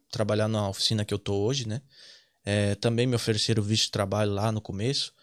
[0.10, 1.82] trabalhar na oficina que eu tô hoje, né?
[2.46, 5.14] É, também me ofereceram visto de trabalho lá no começo.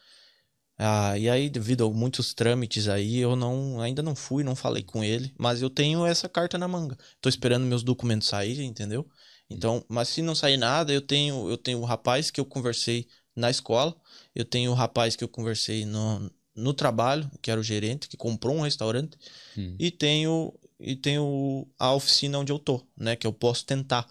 [0.82, 4.82] Ah, e aí, devido a muitos trâmites aí, eu não ainda não fui, não falei
[4.82, 6.96] com ele, mas eu tenho essa carta na manga.
[7.20, 9.06] Tô esperando meus documentos saírem, entendeu?
[9.50, 13.06] Então, mas se não sair nada, eu tenho eu tenho o rapaz que eu conversei
[13.36, 13.94] na escola,
[14.34, 18.16] eu tenho o rapaz que eu conversei no, no trabalho, que era o gerente, que
[18.16, 19.18] comprou um restaurante,
[19.58, 19.76] hum.
[19.78, 24.08] e tenho e tenho a oficina onde eu tô, né, que eu posso tentar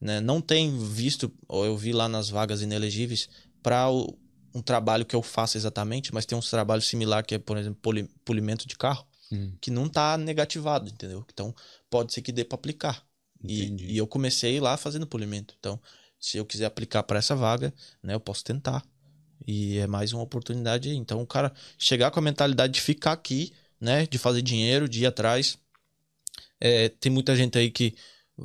[0.00, 0.20] né?
[0.20, 3.28] Não tem visto, ou eu vi lá nas vagas inelegíveis,
[3.62, 3.86] para
[4.54, 7.80] um trabalho que eu faço exatamente, mas tem uns trabalhos similares que é, por exemplo,
[8.24, 9.52] polimento de carro, hum.
[9.60, 11.24] que não está negativado, entendeu?
[11.32, 11.54] Então,
[11.88, 13.04] pode ser que dê para aplicar.
[13.42, 15.54] E, e, eu comecei lá fazendo polimento.
[15.58, 15.80] Então,
[16.18, 17.72] se eu quiser aplicar para essa vaga,
[18.02, 18.84] né, eu posso tentar.
[19.46, 20.96] E é mais uma oportunidade aí.
[20.96, 25.02] Então, o cara chegar com a mentalidade de ficar aqui, né, de fazer dinheiro, de
[25.02, 25.56] ir atrás.
[26.60, 27.94] É, tem muita gente aí que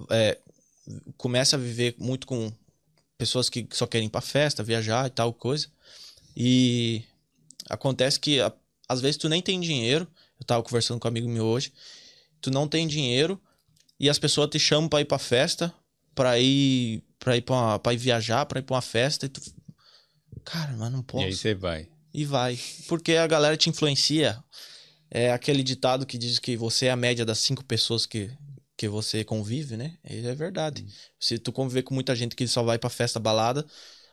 [0.09, 0.37] é,
[1.17, 2.51] começa a viver muito com
[3.17, 5.67] pessoas que só querem ir pra festa, viajar e tal coisa.
[6.35, 7.03] E
[7.69, 8.39] acontece que
[8.87, 10.07] às vezes tu nem tem dinheiro.
[10.39, 11.71] Eu tava conversando com um amigo meu hoje.
[12.41, 13.41] Tu não tem dinheiro
[13.99, 15.73] e as pessoas te chamam para ir pra festa,
[16.13, 19.41] para ir para ir para para ir viajar, para ir para uma festa e tu
[20.43, 21.23] Cara, mas não posso.
[21.23, 21.89] E aí você vai.
[22.13, 22.57] E vai,
[22.87, 24.41] porque a galera te influencia.
[25.09, 28.31] É aquele ditado que diz que você é a média das cinco pessoas que
[28.77, 29.97] que você convive, né?
[30.03, 30.83] Isso é verdade.
[30.83, 30.91] Hum.
[31.17, 33.65] Se tu conviver com muita gente que só vai pra festa, balada,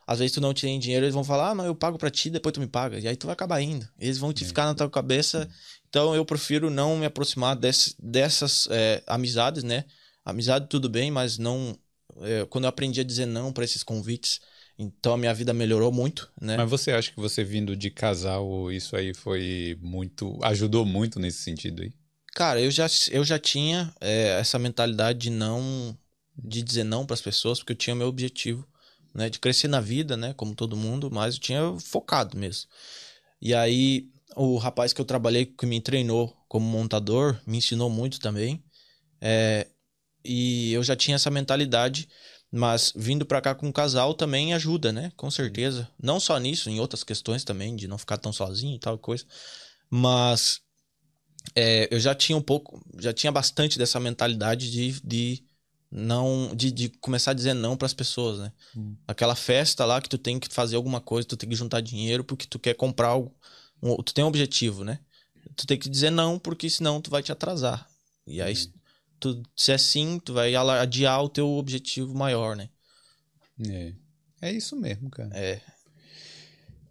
[0.06, 2.30] às vezes tu não tem dinheiro, eles vão falar, ah, não, eu pago pra ti,
[2.30, 2.98] depois tu me paga.
[2.98, 3.88] E aí tu vai acabar indo.
[3.98, 4.46] Eles vão te é.
[4.46, 5.48] ficar na tua cabeça.
[5.88, 9.84] Então eu prefiro não me aproximar desse, dessas é, amizades, né?
[10.24, 11.76] Amizade tudo bem, mas não.
[12.20, 14.40] É, quando eu aprendi a dizer não para esses convites,
[14.78, 16.56] então a minha vida melhorou muito, né?
[16.56, 20.38] Mas você acha que você vindo de casal, isso aí foi muito.
[20.42, 21.92] ajudou muito nesse sentido aí?
[22.34, 25.96] Cara, eu já, eu já tinha é, essa mentalidade de não.
[26.36, 28.66] de dizer não para as pessoas, porque eu tinha meu objetivo,
[29.14, 29.28] né?
[29.30, 30.34] De crescer na vida, né?
[30.34, 32.68] Como todo mundo, mas eu tinha focado mesmo.
[33.40, 38.20] E aí, o rapaz que eu trabalhei, que me treinou como montador, me ensinou muito
[38.20, 38.62] também.
[39.20, 39.66] É,
[40.24, 42.08] e eu já tinha essa mentalidade,
[42.50, 45.12] mas vindo para cá com um casal também ajuda, né?
[45.16, 45.88] Com certeza.
[46.00, 49.24] Não só nisso, em outras questões também, de não ficar tão sozinho e tal coisa.
[49.90, 50.60] Mas
[51.54, 55.44] é, eu já tinha um pouco, já tinha bastante dessa mentalidade de, de
[55.94, 58.52] não de, de começar a dizer não para as pessoas, né?
[58.74, 58.96] Hum.
[59.06, 62.24] Aquela festa lá que tu tem que fazer alguma coisa, tu tem que juntar dinheiro
[62.24, 63.36] porque tu quer comprar algo,
[63.82, 65.00] um, tu tem um objetivo, né?
[65.54, 67.86] Tu tem que dizer não porque senão tu vai te atrasar.
[68.26, 68.72] E aí hum.
[69.20, 72.70] tu se é sim, tu vai adiar o teu objetivo maior, né?
[73.68, 73.92] É.
[74.40, 75.30] É isso mesmo, cara.
[75.34, 75.60] É.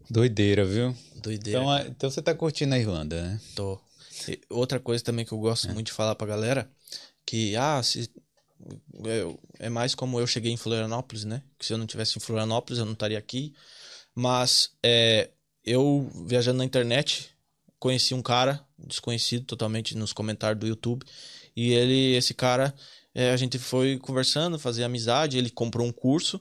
[0.09, 0.95] Doideira, viu?
[1.15, 1.59] Doideira.
[1.59, 3.41] Então, então você tá curtindo a Irlanda, né?
[3.55, 3.79] Tô.
[4.49, 5.73] Outra coisa também que eu gosto é.
[5.73, 6.71] muito de falar pra galera,
[7.25, 8.11] que, ah, se,
[9.05, 11.43] é, é mais como eu cheguei em Florianópolis, né?
[11.57, 13.53] Que se eu não tivesse em Florianópolis, eu não estaria aqui.
[14.15, 15.31] Mas é,
[15.63, 17.29] eu, viajando na internet,
[17.79, 21.05] conheci um cara desconhecido totalmente nos comentários do YouTube.
[21.55, 22.73] E ele, esse cara,
[23.13, 25.37] é, a gente foi conversando, fazer amizade.
[25.37, 26.39] Ele comprou um curso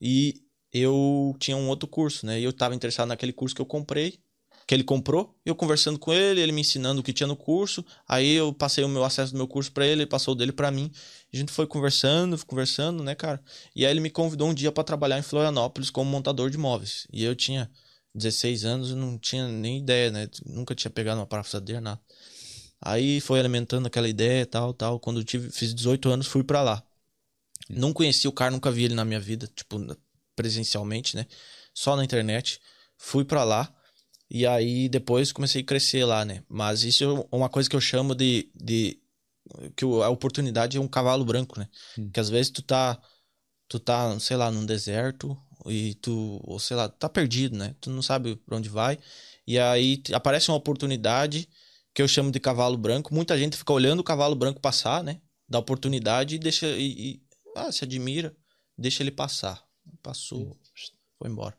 [0.00, 2.40] e eu tinha um outro curso, né?
[2.40, 4.18] E eu estava interessado naquele curso que eu comprei
[4.66, 7.84] que ele comprou, eu conversando com ele, ele me ensinando o que tinha no curso,
[8.08, 10.52] aí eu passei o meu acesso do meu curso para ele, ele passou o dele
[10.52, 10.90] para mim.
[11.32, 13.42] A gente foi conversando, conversando, né, cara?
[13.74, 17.06] E aí ele me convidou um dia para trabalhar em Florianópolis como montador de móveis.
[17.12, 17.70] E eu tinha
[18.14, 20.28] 16 anos e não tinha nem ideia, né?
[20.46, 22.00] Nunca tinha pegado uma parafusadeira, nada.
[22.80, 24.98] Aí foi alimentando aquela ideia, tal, tal.
[24.98, 26.82] Quando eu tive, fiz 18 anos, fui para lá.
[27.70, 29.78] Não conheci o cara, nunca vi ele na minha vida, tipo,
[30.34, 31.26] presencialmente, né?
[31.72, 32.60] Só na internet.
[32.98, 33.72] Fui para lá.
[34.34, 36.42] E aí depois comecei a crescer lá, né?
[36.48, 38.50] Mas isso é uma coisa que eu chamo de.
[38.54, 38.98] de
[39.76, 41.68] que a oportunidade é um cavalo branco, né?
[41.98, 42.10] Hum.
[42.10, 42.98] Que às vezes tu tá.
[43.68, 47.74] Tu tá, sei lá, num deserto e tu, ou sei lá, tá perdido, né?
[47.80, 48.98] Tu não sabe para onde vai.
[49.46, 51.46] E aí aparece uma oportunidade
[51.94, 53.14] que eu chamo de cavalo branco.
[53.14, 55.20] Muita gente fica olhando o cavalo branco passar, né?
[55.46, 56.66] Dá oportunidade e deixa.
[56.68, 57.22] E, e
[57.54, 58.34] ah, se admira,
[58.78, 59.62] deixa ele passar.
[60.02, 60.56] Passou, hum.
[61.18, 61.56] foi embora.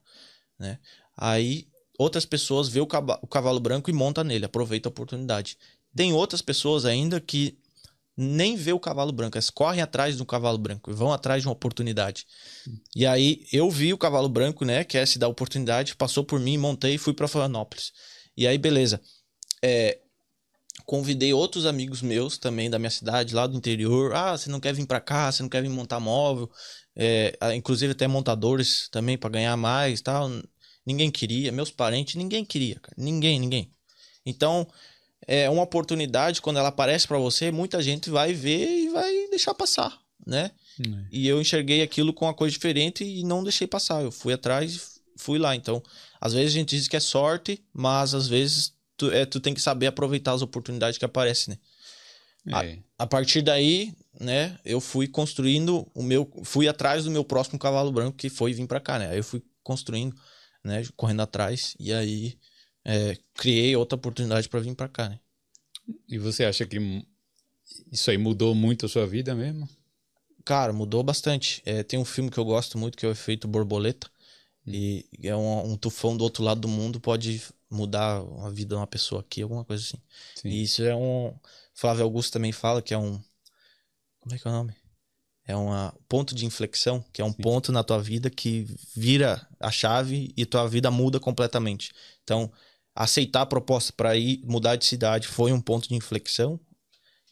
[0.57, 0.79] né?
[1.15, 1.67] Aí
[1.97, 5.57] outras pessoas vê o cavalo, o cavalo branco e monta nele, aproveita a oportunidade.
[5.95, 7.57] Tem outras pessoas ainda que
[8.15, 11.47] nem vê o cavalo branco, elas correm atrás do cavalo branco e vão atrás de
[11.47, 12.27] uma oportunidade.
[12.95, 16.39] E aí eu vi o cavalo branco, né, que é se dar oportunidade, passou por
[16.39, 17.91] mim, montei e fui para Florianópolis.
[18.37, 19.01] E aí beleza.
[19.63, 19.99] É,
[20.85, 24.13] convidei outros amigos meus também da minha cidade, lá do interior.
[24.13, 26.49] Ah, você não quer vir para cá, você não quer vir montar móvel,
[26.95, 30.29] é, inclusive até montadores também para ganhar mais, tal.
[30.85, 32.95] Ninguém queria, meus parentes, ninguém queria, cara.
[32.97, 33.69] Ninguém, ninguém.
[34.25, 34.67] Então,
[35.25, 39.53] é uma oportunidade, quando ela aparece para você, muita gente vai ver e vai deixar
[39.53, 40.51] passar, né?
[40.79, 41.05] Hum.
[41.11, 44.03] E eu enxerguei aquilo com uma coisa diferente e não deixei passar.
[44.03, 45.55] Eu fui atrás fui lá.
[45.55, 45.81] Então,
[46.19, 49.53] às vezes a gente diz que é sorte, mas às vezes tu, é, tu tem
[49.53, 51.59] que saber aproveitar as oportunidades que aparecem, né?
[52.45, 52.79] É.
[52.97, 56.29] A, a, partir daí, né, eu fui construindo o meu.
[56.43, 59.09] Fui atrás do meu próximo cavalo branco, que foi vir para cá, né?
[59.11, 60.13] Aí eu fui construindo,
[60.63, 62.37] né, correndo atrás, e aí
[62.85, 65.19] é, criei outra oportunidade para vir para cá, né?
[66.07, 67.05] E você acha que
[67.91, 69.67] isso aí mudou muito a sua vida mesmo?
[70.45, 71.61] Cara, mudou bastante.
[71.65, 74.07] É, tem um filme que eu gosto muito que é o Efeito Borboleta.
[74.65, 74.71] Hum.
[74.71, 78.79] E é um, um, tufão do outro lado do mundo pode mudar a vida de
[78.79, 80.01] uma pessoa aqui, alguma coisa assim.
[80.35, 80.49] Sim.
[80.49, 81.33] E isso é um.
[81.73, 83.21] Flávio Augusto também fala que é um.
[84.19, 84.73] Como é que é o nome?
[85.45, 85.69] É um
[86.07, 87.41] ponto de inflexão, que é um Sim.
[87.41, 88.65] ponto na tua vida que
[88.95, 91.91] vira a chave e tua vida muda completamente.
[92.23, 92.51] Então,
[92.95, 96.59] aceitar a proposta para ir mudar de cidade foi um ponto de inflexão,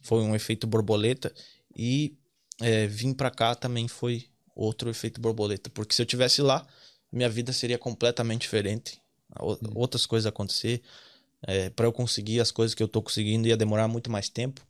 [0.01, 1.33] foi um efeito borboleta
[1.75, 2.17] e
[2.59, 6.67] é, vir para cá também foi outro efeito borboleta, porque se eu tivesse lá,
[7.11, 8.99] minha vida seria completamente diferente,
[9.41, 9.57] hum.
[9.75, 10.81] outras coisas acontecer,
[11.43, 14.61] é, para eu conseguir as coisas que eu tô conseguindo ia demorar muito mais tempo.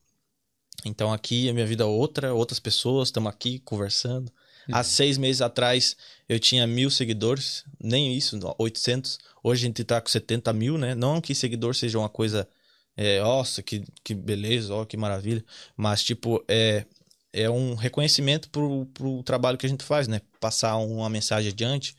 [0.85, 4.31] Então aqui a minha vida é outra, outras pessoas, estamos aqui conversando.
[4.71, 4.83] Há uhum.
[4.83, 5.95] seis meses atrás
[6.27, 9.19] eu tinha mil seguidores, nem isso, 800.
[9.43, 10.93] Hoje a gente tá com 70 mil, né?
[10.95, 12.47] Não que seguidor seja uma coisa,
[12.95, 15.43] é, nossa, que, que beleza, ó, que maravilha.
[15.75, 16.85] Mas, tipo, é,
[17.33, 20.21] é um reconhecimento pro, pro trabalho que a gente faz, né?
[20.39, 21.95] Passar uma mensagem adiante,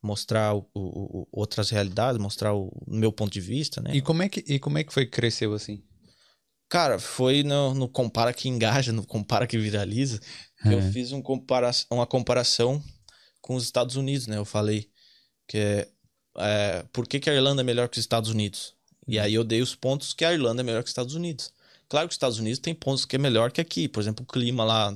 [0.00, 3.90] mostrar o, o, outras realidades, mostrar o, o meu ponto de vista, né?
[3.94, 5.82] E como é que, e como é que foi que cresceu assim?
[6.74, 10.18] Cara, foi no, no Compara que engaja, no Compara que viraliza.
[10.64, 10.74] É.
[10.74, 12.82] Eu fiz um compara uma comparação
[13.40, 14.38] com os Estados Unidos, né?
[14.38, 14.90] Eu falei
[15.46, 15.88] que é,
[16.36, 18.74] é, por que, que a Irlanda é melhor que os Estados Unidos?
[19.06, 21.52] E aí eu dei os pontos que a Irlanda é melhor que os Estados Unidos.
[21.88, 23.86] Claro que os Estados Unidos tem pontos que é melhor que aqui.
[23.86, 24.92] Por exemplo, o clima lá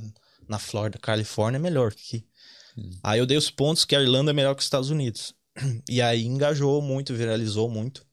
[0.49, 2.27] na Flórida, Califórnia é melhor que aqui.
[2.77, 2.91] Hum.
[3.05, 5.33] Aí eu dei os pontos que a Irlanda é melhor que os Estados Unidos.
[5.89, 8.05] E aí engajou muito, viralizou muito.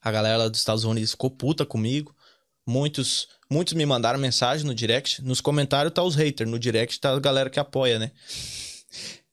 [0.00, 2.12] A galera lá dos Estados Unidos ficou puta comigo.
[2.66, 5.22] Muitos, muitos me mandaram mensagem no direct.
[5.22, 8.10] Nos comentários tá os haters, no direct tá a galera que apoia, né?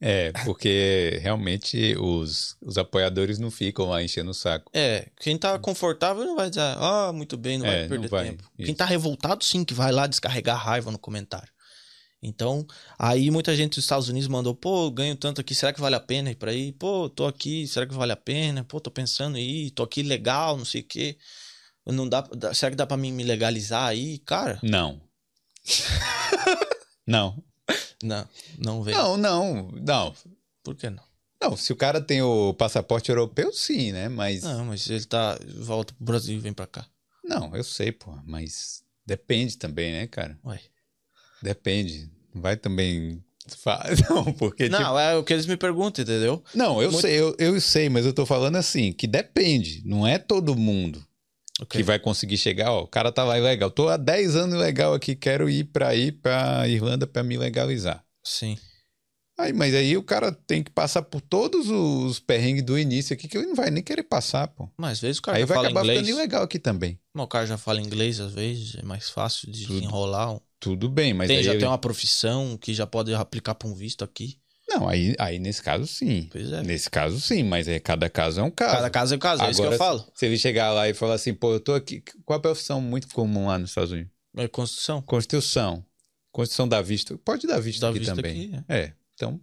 [0.01, 4.71] É, porque realmente os, os apoiadores não ficam lá enchendo o saco.
[4.73, 8.09] É, quem tá confortável não vai dizer, ah, muito bem, não é, vai perder não
[8.09, 8.25] vai.
[8.29, 8.43] tempo.
[8.57, 8.65] Isso.
[8.65, 11.49] Quem tá revoltado, sim, que vai lá descarregar raiva no comentário.
[12.21, 12.65] Então,
[12.97, 16.01] aí muita gente dos Estados Unidos mandou, pô, ganho tanto aqui, será que vale a
[16.01, 16.73] pena ir pra ir?
[16.73, 18.63] Pô, tô aqui, será que vale a pena?
[18.63, 21.17] Pô, tô pensando em ir, tô aqui legal, não sei o quê.
[21.91, 24.59] Não dá, será que dá pra mim me legalizar aí, cara?
[24.63, 25.01] Não.
[27.05, 27.43] não.
[28.03, 28.27] Não,
[28.57, 28.95] não vem.
[28.95, 30.15] Não, não, não.
[30.63, 31.03] Por que não?
[31.41, 34.09] Não, se o cara tem o passaporte europeu, sim, né?
[34.09, 34.43] Mas.
[34.43, 35.37] Não, mas ele tá.
[35.57, 36.85] Volta pro Brasil e vem pra cá.
[37.23, 38.17] Não, eu sei, pô.
[38.25, 40.37] Mas depende também, né, cara?
[40.45, 40.59] Ué.
[41.41, 42.11] Depende.
[42.33, 43.23] Não vai também.
[44.09, 44.69] Não, porque.
[44.69, 44.99] Não, tipo...
[44.99, 46.43] é o que eles me perguntam, entendeu?
[46.53, 47.01] Não, eu Muito...
[47.01, 49.81] sei, eu, eu sei, mas eu tô falando assim, que depende.
[49.85, 51.03] Não é todo mundo
[51.61, 51.79] okay.
[51.79, 52.71] que vai conseguir chegar.
[52.71, 53.69] Ó, o cara tá lá legal.
[53.69, 58.03] Tô há 10 anos legal aqui, quero ir para ir para Irlanda para me legalizar.
[58.23, 58.57] Sim.
[59.39, 63.25] Aí, mas aí o cara tem que passar por todos os perrengues do início aqui
[63.25, 64.69] que ele não vai nem querer passar, pô.
[64.77, 65.99] Mas às vezes o cara aí já vai fala acabar inglês.
[65.99, 66.99] ficando ilegal aqui também.
[67.13, 69.81] Mas o cara já fala inglês às vezes, é mais fácil de Tudo.
[69.81, 70.37] enrolar.
[70.59, 71.59] Tudo bem, mas tem, já ele...
[71.61, 74.37] tem uma profissão que já pode aplicar para um visto aqui.
[74.69, 76.29] Não, aí, aí nesse caso sim.
[76.31, 76.61] Pois é.
[76.61, 78.75] Nesse caso sim, mas é, cada caso é um caso.
[78.75, 80.05] Cada caso é um caso, Agora, é isso que eu falo.
[80.13, 82.03] Se ele chegar lá e falar assim, pô, eu tô aqui.
[82.23, 84.11] Qual a profissão muito comum lá nos Estados Unidos?
[84.37, 85.01] É Constituição.
[85.01, 85.85] Constituição.
[86.31, 87.17] Constituição dá visto.
[87.17, 88.31] Pode dar visto dá aqui visto também.
[88.31, 88.77] Aqui, é.
[88.77, 88.93] é.
[89.15, 89.41] então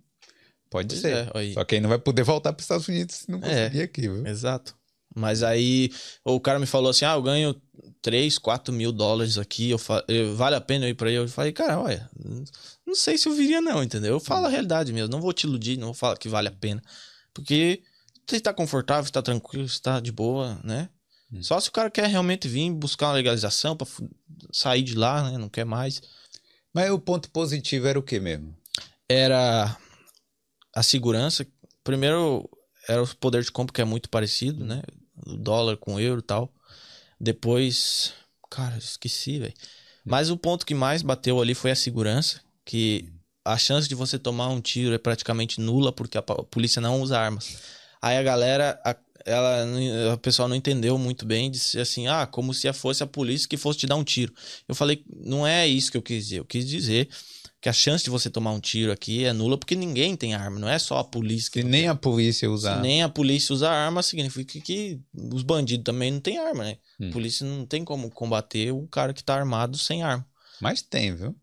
[0.71, 1.29] pode pois ser.
[1.35, 3.65] É, Só que aí não vai poder voltar para os Estados Unidos se não é,
[3.65, 4.27] conseguir é, aqui, viu?
[4.27, 4.77] Exato.
[5.13, 5.91] Mas aí
[6.25, 7.61] o cara me falou assim: ah, eu ganho
[8.01, 11.15] 3, 4 mil dólares aqui, eu, eu vale a pena eu ir pra aí?
[11.15, 12.09] Eu falei, cara, olha,
[12.87, 14.15] não sei se eu viria, não, entendeu?
[14.15, 16.53] Eu falo a realidade mesmo, não vou te iludir, não vou falar que vale a
[16.53, 16.83] pena.
[17.35, 17.83] Porque
[18.27, 20.89] você tá confortável, está tranquilo, está de boa, né?
[21.33, 21.43] Hum.
[21.43, 23.89] Só se o cara quer realmente vir buscar uma legalização para
[24.53, 25.39] sair de lá, né?
[25.39, 26.01] Não quer mais.
[26.73, 28.57] Mas o ponto positivo era o que mesmo?
[29.09, 29.77] Era
[30.75, 31.47] a segurança.
[31.83, 32.49] Primeiro,
[32.89, 34.83] era o poder de compra que é muito parecido, né?
[35.27, 36.53] O dólar com o euro e tal.
[37.19, 38.13] Depois,
[38.51, 39.55] cara, esqueci, velho.
[40.05, 43.09] Mas o ponto que mais bateu ali foi a segurança, que
[43.45, 47.19] a chance de você tomar um tiro é praticamente nula porque a polícia não usa
[47.19, 47.57] armas.
[48.03, 48.95] Aí a galera, a,
[49.25, 53.49] ela, a pessoa não entendeu muito bem, disse assim, ah, como se fosse a polícia
[53.49, 54.35] que fosse te dar um tiro.
[54.69, 56.41] Eu falei, não é isso que eu quis dizer.
[56.41, 57.09] Eu quis dizer
[57.61, 60.59] que a chance de você tomar um tiro aqui é nula porque ninguém tem arma,
[60.59, 61.63] não é só a polícia que.
[61.63, 61.89] Se nem tem.
[61.89, 62.83] a polícia usa arma.
[62.83, 66.79] Se nem a polícia usa arma, significa que os bandidos também não têm arma, né?
[67.01, 67.11] Hum.
[67.11, 70.27] A polícia não tem como combater o cara que tá armado sem arma.
[70.61, 71.37] Mas tem, viu?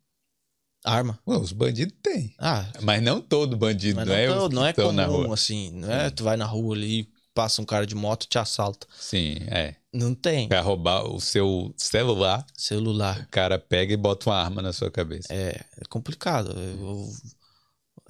[0.84, 1.18] Arma.
[1.28, 2.34] Ué, os bandidos têm.
[2.38, 2.66] Ah.
[2.82, 4.28] Mas não todo bandido, não, não é?
[4.28, 5.72] Todo, não é comum, assim.
[5.72, 6.10] Não é?
[6.10, 8.88] Tu vai na rua ali passa um cara de moto e te assalta.
[9.00, 9.76] Sim, é.
[9.92, 10.48] Não tem.
[10.48, 12.46] Pra roubar o seu celular.
[12.56, 13.22] Celular.
[13.22, 15.28] O cara pega e bota uma arma na sua cabeça.
[15.32, 16.52] É, é complicado.
[16.58, 17.12] Eu,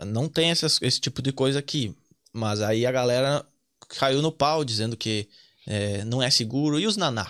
[0.05, 1.95] não tem essas, esse tipo de coisa aqui.
[2.31, 3.45] Mas aí a galera
[3.87, 5.27] caiu no pau dizendo que
[5.67, 6.79] é, não é seguro.
[6.79, 7.27] E os naná?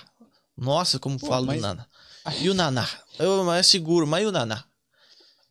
[0.57, 1.57] Nossa, como Pô, falo mas...
[1.57, 1.85] do naná.
[2.41, 2.87] E o naná?
[3.19, 4.63] Eu, mas é seguro, mas e o naná?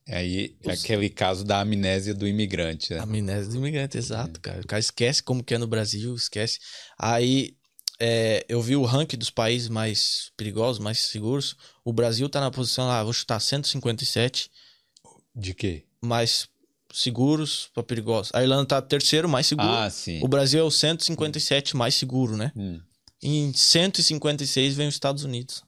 [0.06, 0.82] É aí Os...
[0.82, 2.92] aquele caso da amnésia do imigrante.
[2.92, 3.00] Né?
[3.00, 4.40] Amnésia do imigrante, exato, é.
[4.40, 4.60] cara.
[4.60, 6.58] O cara esquece como que é no Brasil, esquece.
[6.98, 7.56] Aí
[8.00, 11.56] é, eu vi o ranking dos países mais perigosos, mais seguros.
[11.84, 14.50] O Brasil tá na posição lá, vou chutar 157.
[15.34, 15.84] De quê?
[16.00, 16.48] Mais
[16.92, 18.32] seguros para perigosos.
[18.34, 19.68] A Irlanda tá terceiro mais seguro.
[19.68, 20.20] Ah, sim.
[20.22, 22.52] O Brasil é o 157 mais seguro, né?
[22.56, 22.80] Hum.
[23.22, 25.62] Em 156 vem os Estados Unidos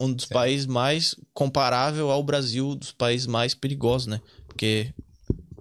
[0.00, 4.20] um dos países mais comparável ao Brasil, dos países mais perigosos, né?
[4.46, 4.92] Porque.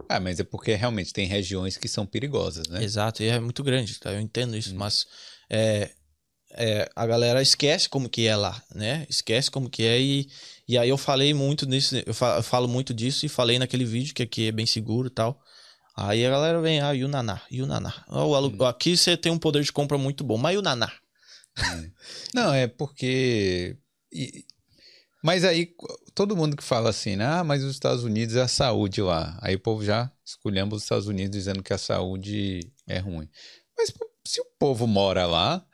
[0.09, 2.83] Ah, mas é porque realmente tem regiões que são perigosas, né?
[2.83, 4.11] Exato, e é muito grande, tá?
[4.11, 4.77] Eu entendo isso, hum.
[4.77, 5.05] mas
[5.49, 5.91] é,
[6.51, 9.05] é, a galera esquece como que é lá, né?
[9.09, 10.29] Esquece como que é e,
[10.67, 13.85] e aí eu falei muito nisso, eu falo, eu falo muito disso e falei naquele
[13.85, 15.41] vídeo que aqui é bem seguro e tal.
[15.95, 17.91] Aí a galera vem, ah, e o Naná, e o Naná.
[18.07, 18.65] Oh, hum.
[18.65, 20.91] Aqui você tem um poder de compra muito bom, mas e o Naná?
[21.57, 21.91] É.
[22.35, 23.75] Não, é porque
[24.11, 24.45] e,
[25.23, 25.75] mas aí,
[26.13, 27.25] todo mundo que fala assim, né?
[27.25, 29.37] ah, mas os Estados Unidos é a saúde lá.
[29.41, 33.27] Aí o povo já escolhendo os Estados Unidos dizendo que a saúde é ruim.
[33.77, 33.93] Mas
[34.25, 35.65] se o povo mora lá,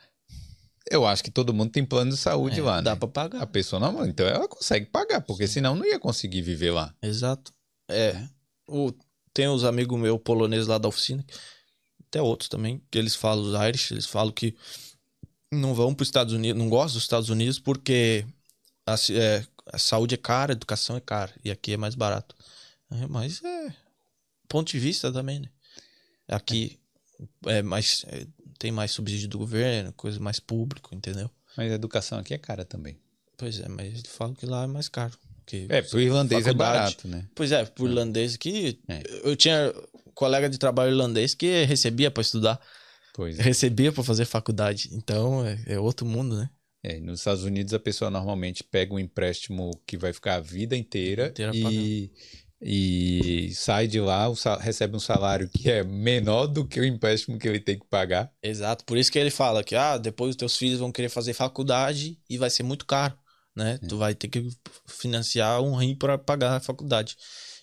[0.89, 2.83] eu acho que todo mundo tem plano de saúde é, lá, dá né?
[2.83, 3.41] Dá pra pagar.
[3.41, 5.53] A pessoa não, então ela consegue pagar, porque Sim.
[5.53, 6.93] senão não ia conseguir viver lá.
[7.01, 7.53] Exato.
[7.89, 8.27] É.
[8.67, 8.93] O,
[9.33, 11.23] tem os amigos meus poloneses lá da oficina,
[12.07, 14.55] até outros também, que eles falam, os Irish, eles falam que
[15.59, 18.25] não vão para os Estados Unidos, não gostam dos Estados Unidos porque
[18.85, 22.35] a, é, a, saúde é cara, a educação é cara e aqui é mais barato.
[22.91, 23.73] É, mas é
[24.47, 25.49] ponto de vista também, né?
[26.27, 26.79] Aqui
[27.45, 28.27] é mais é,
[28.59, 31.29] tem mais subsídio do governo, coisa mais público, entendeu?
[31.57, 32.97] Mas a educação aqui é cara também.
[33.37, 35.13] Pois é, mas eu falo que lá é mais caro.
[35.45, 37.27] Que é, pro irlandês é barato, né?
[37.35, 37.89] Pois é, pro é.
[37.89, 38.79] irlandês que
[39.23, 39.73] eu tinha
[40.13, 42.59] colega de trabalho irlandês que recebia para estudar.
[43.13, 43.43] Pois é.
[43.43, 44.89] recebia para fazer faculdade.
[44.91, 46.49] Então é, é, outro mundo, né?
[46.83, 50.75] É, nos Estados Unidos a pessoa normalmente pega um empréstimo que vai ficar a vida
[50.75, 52.11] inteira, inteira e,
[52.61, 54.25] e sai de lá,
[54.59, 58.29] recebe um salário que é menor do que o empréstimo que ele tem que pagar.
[58.41, 61.33] Exato, por isso que ele fala que ah, depois os teus filhos vão querer fazer
[61.33, 63.17] faculdade e vai ser muito caro,
[63.55, 63.79] né?
[63.81, 63.87] É.
[63.87, 64.49] Tu vai ter que
[64.85, 67.15] financiar um rim para pagar a faculdade.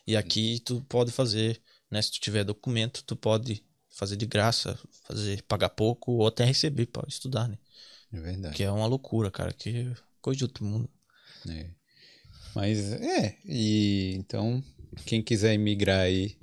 [0.07, 2.01] E aqui tu pode fazer, né?
[2.01, 6.87] Se tu tiver documento, tu pode fazer de graça, fazer pagar pouco ou até receber
[6.87, 7.59] para estudar, né?
[8.13, 8.57] É verdade.
[8.57, 10.89] Que é uma loucura, cara, que coisa de outro mundo.
[11.49, 11.71] É.
[12.55, 14.63] Mas é, e então
[15.07, 16.37] quem quiser emigrar aí,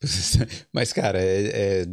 [0.72, 1.86] mas cara, é, é,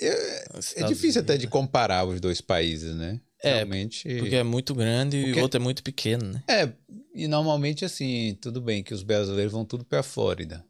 [0.00, 0.44] é,
[0.76, 3.20] é difícil até de comparar os dois países, né?
[3.42, 4.08] É, Realmente.
[4.18, 5.38] Porque é muito grande porque...
[5.38, 6.42] e o outro é muito pequeno, né?
[6.48, 6.72] É,
[7.14, 10.64] e normalmente assim, tudo bem que os brasileiros vão tudo para a Flórida.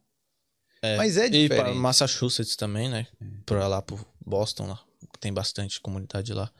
[0.87, 1.53] É, Mas é diferente.
[1.53, 3.07] E para Massachusetts também, né?
[3.21, 3.25] É.
[3.45, 4.81] Para lá, por Boston, lá.
[5.21, 6.51] Tem bastante comunidade lá.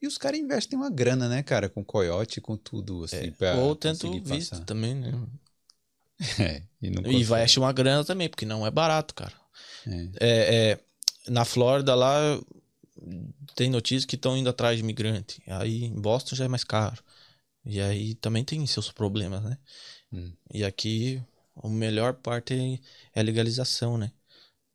[0.00, 1.68] E os caras investem uma grana, né, cara?
[1.68, 3.30] Com coiote, com tudo, assim, é.
[3.30, 4.64] pra Ou tento visto passar.
[4.64, 5.12] também, né?
[6.38, 9.34] É, e, e vai achar uma grana também, porque não é barato, cara.
[9.86, 10.08] É.
[10.18, 10.78] é, é
[11.28, 12.40] na Flórida, lá,
[13.54, 15.42] tem notícias que estão indo atrás de imigrante.
[15.46, 17.02] Aí em Boston já é mais caro.
[17.64, 19.58] E aí também tem seus problemas, né?
[20.12, 20.32] Hum.
[20.52, 21.20] E aqui
[21.62, 22.80] a melhor parte
[23.14, 24.12] é a legalização, né?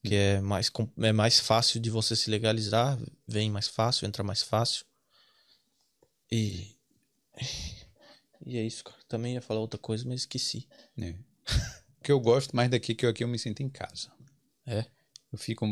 [0.03, 4.41] Que é mais, é mais fácil de você se legalizar, vem mais fácil, entra mais
[4.41, 4.85] fácil.
[6.31, 6.75] E.
[8.43, 8.97] E é isso, cara.
[9.07, 10.67] Também ia falar outra coisa, mas esqueci.
[10.99, 11.11] É.
[11.11, 14.11] O que eu gosto mais daqui é que eu aqui eu me sinto em casa.
[14.65, 14.83] É.
[15.31, 15.63] Eu fico,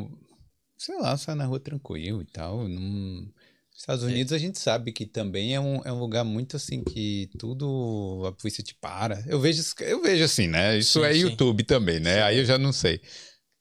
[0.78, 2.68] sei lá, saio na rua tranquilo e tal.
[2.68, 3.34] Não,
[3.80, 7.30] Estados Unidos a gente sabe que também é um, é um lugar muito assim que
[7.40, 9.24] tudo a polícia te para.
[9.26, 10.78] Eu vejo, eu vejo assim, né?
[10.78, 11.20] Isso sim, é sim.
[11.20, 12.16] YouTube também, né?
[12.16, 12.22] Sim.
[12.22, 13.00] Aí eu já não sei.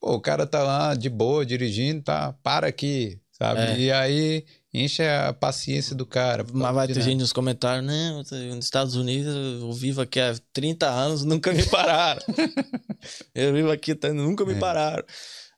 [0.01, 3.61] Pô, o cara tá lá de boa, dirigindo, tá, para aqui, sabe?
[3.61, 3.79] É.
[3.79, 4.45] E aí
[4.75, 6.45] enche a paciência do cara.
[6.53, 7.87] Mas vai ter gente nos comentários,
[8.29, 12.23] tô nos Estados Unidos eu vivo aqui há 30 anos, nunca me pararam.
[13.33, 14.59] eu vivo aqui, tá, nunca me É.
[14.59, 15.05] pararam.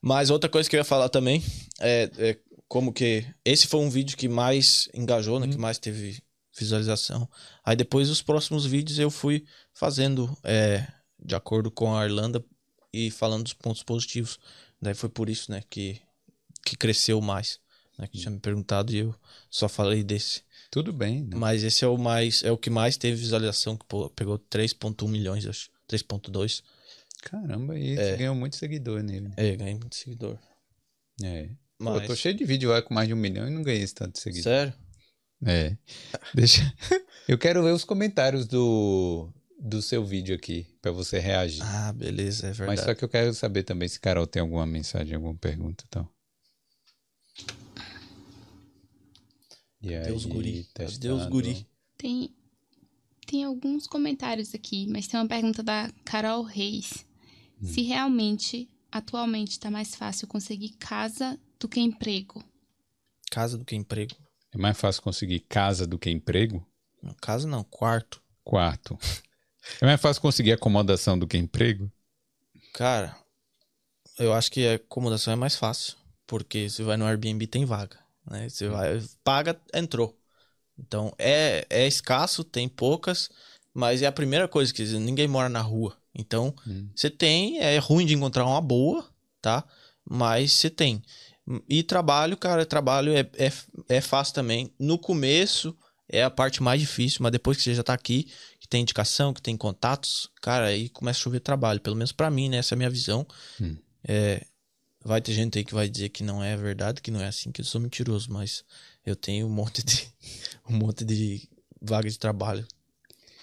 [0.02, 1.42] Mas outra coisa que eu ia falar também
[1.80, 2.36] é, é
[2.70, 5.60] como que esse foi um vídeo que mais engajou, né, que Uhum.
[5.60, 6.22] mais teve
[6.56, 7.28] visualização.
[7.64, 10.86] Aí depois os próximos vídeos eu fui fazendo é,
[11.18, 12.44] de acordo com a Irlanda
[12.92, 14.38] e falando dos pontos positivos.
[14.80, 16.00] Daí foi por isso, né, que,
[16.64, 17.58] que cresceu mais.
[17.98, 19.14] Né, que tinha me perguntado e eu
[19.50, 20.42] só falei desse.
[20.70, 21.24] Tudo bem.
[21.24, 21.36] né?
[21.36, 25.44] Mas esse é o mais é o que mais teve visualização, que pegou 3.1 milhões,
[25.44, 25.68] acho.
[25.88, 26.62] 3.2.
[27.22, 27.96] Caramba, e É.
[28.12, 29.32] você ganhou muito seguidor nele.
[29.36, 30.38] É, ganhei muito seguidor.
[31.22, 31.50] É.
[31.80, 33.62] Pô, Mas eu tô cheio de vídeo lá com mais de um milhão e não
[33.62, 34.42] ganhei esse tanto de seguidor.
[34.44, 34.74] sério?
[35.46, 35.74] É.
[36.34, 36.74] Deixa.
[37.26, 41.62] Eu quero ver os comentários do, do seu vídeo aqui, pra você reagir.
[41.64, 42.82] Ah, beleza, é Mas verdade.
[42.84, 46.06] só que eu quero saber também se Carol tem alguma mensagem, alguma pergunta, então.
[49.80, 50.64] E Deus guri.
[50.74, 50.98] testando.
[51.00, 51.66] Deus guri.
[51.96, 52.34] Tem,
[53.26, 57.06] tem alguns comentários aqui, mas tem uma pergunta da Carol Reis.
[57.62, 57.66] Hum.
[57.66, 62.42] Se realmente, atualmente, tá mais fácil conseguir casa do que emprego.
[63.30, 64.16] Casa do que emprego.
[64.52, 66.66] É mais fácil conseguir casa do que emprego?
[67.02, 68.20] Não, casa não, quarto.
[68.42, 68.98] Quarto.
[69.80, 71.90] É mais fácil conseguir acomodação do que emprego?
[72.72, 73.16] Cara,
[74.18, 75.96] eu acho que a acomodação é mais fácil.
[76.26, 77.98] Porque você vai no Airbnb tem vaga.
[78.28, 78.48] Né?
[78.48, 80.16] Você vai, paga, entrou.
[80.78, 83.28] Então é, é escasso, tem poucas,
[83.74, 85.96] mas é a primeira coisa que ninguém mora na rua.
[86.14, 86.88] Então Hum.
[86.94, 89.08] você tem, é ruim de encontrar uma boa,
[89.42, 89.64] tá?
[90.08, 91.02] Mas você tem.
[91.68, 93.52] E trabalho, cara, trabalho é, é,
[93.88, 94.72] é fácil também.
[94.78, 95.76] No começo
[96.08, 99.32] é a parte mais difícil, mas depois que você já tá aqui, que tem indicação,
[99.32, 101.80] que tem contatos, cara, aí começa a chover trabalho.
[101.80, 102.58] Pelo menos pra mim, né?
[102.58, 103.26] Essa é a minha visão.
[103.60, 103.76] Hum.
[104.06, 104.44] É,
[105.04, 107.50] vai ter gente aí que vai dizer que não é verdade, que não é assim,
[107.50, 108.64] que eu sou mentiroso, mas
[109.04, 110.08] eu tenho um monte de,
[110.68, 111.48] um monte de
[111.80, 112.66] vaga de trabalho.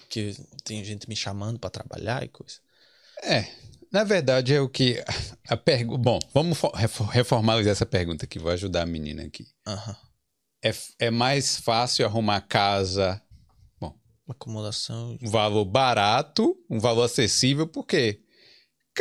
[0.08, 0.34] Que
[0.64, 2.56] tem gente me chamando pra trabalhar e coisa.
[3.22, 3.46] É,
[3.92, 5.02] na verdade é o que
[5.48, 5.98] a pergunta.
[6.02, 9.46] Bom, vamos fo- refo- reformalizar essa pergunta aqui, vou ajudar a menina aqui.
[9.66, 9.96] Aham.
[10.64, 13.22] É, é mais fácil arrumar casa,
[14.28, 15.16] Acomodação.
[15.22, 18.20] um valor barato, um valor acessível, porque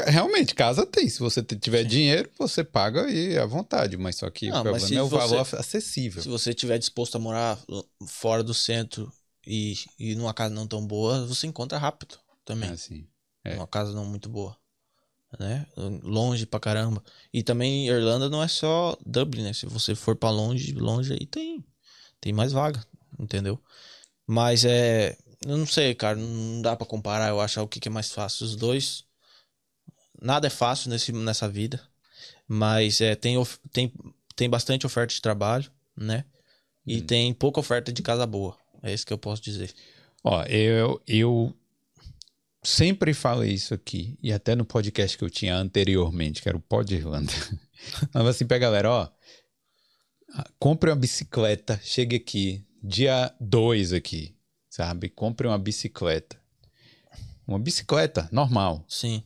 [0.05, 1.09] realmente casa tem.
[1.09, 1.87] Se você tiver Sim.
[1.89, 5.17] dinheiro, você paga aí à vontade, mas só que Não, o problema é o você-
[5.17, 6.21] valor acessível.
[6.23, 7.59] Se você estiver disposto a morar
[8.07, 9.11] fora do centro
[9.45, 12.69] e, e numa casa não tão boa, você encontra rápido também.
[12.69, 13.05] Assim.
[13.43, 13.55] É.
[13.55, 14.55] Uma casa não muito boa.
[15.39, 15.65] Né?
[16.03, 17.03] Longe pra caramba.
[17.33, 19.53] E também Irlanda não é só Dublin, né?
[19.53, 21.63] Se você for pra longe, longe aí tem.
[22.21, 22.83] Tem mais vaga,
[23.19, 23.61] entendeu?
[24.25, 25.17] Mas é.
[25.45, 26.17] Eu não sei, cara.
[26.17, 28.45] Não dá pra comparar, eu acho, o que, que é mais fácil.
[28.45, 29.05] Os dois.
[30.21, 31.81] Nada é fácil nesse, nessa vida.
[32.47, 33.35] Mas é, tem,
[33.71, 33.93] tem,
[34.35, 36.25] tem bastante oferta de trabalho, né?
[36.85, 37.05] E Hum.
[37.05, 38.57] tem pouca oferta de casa boa.
[38.81, 39.73] É isso que eu posso dizer.
[40.23, 41.53] Ó, eu, eu
[42.67, 46.61] sempre falei isso aqui, e até no podcast que eu tinha anteriormente, que era o
[46.61, 47.31] Pod Irlanda.
[48.11, 49.09] Falava assim pra galera, ó,
[50.33, 54.35] ah, compre uma bicicleta, chegue aqui, dia 2 aqui,
[54.69, 55.07] sabe?
[55.09, 56.37] Compre uma bicicleta.
[57.47, 58.83] Uma bicicleta normal.
[58.89, 59.23] Sim,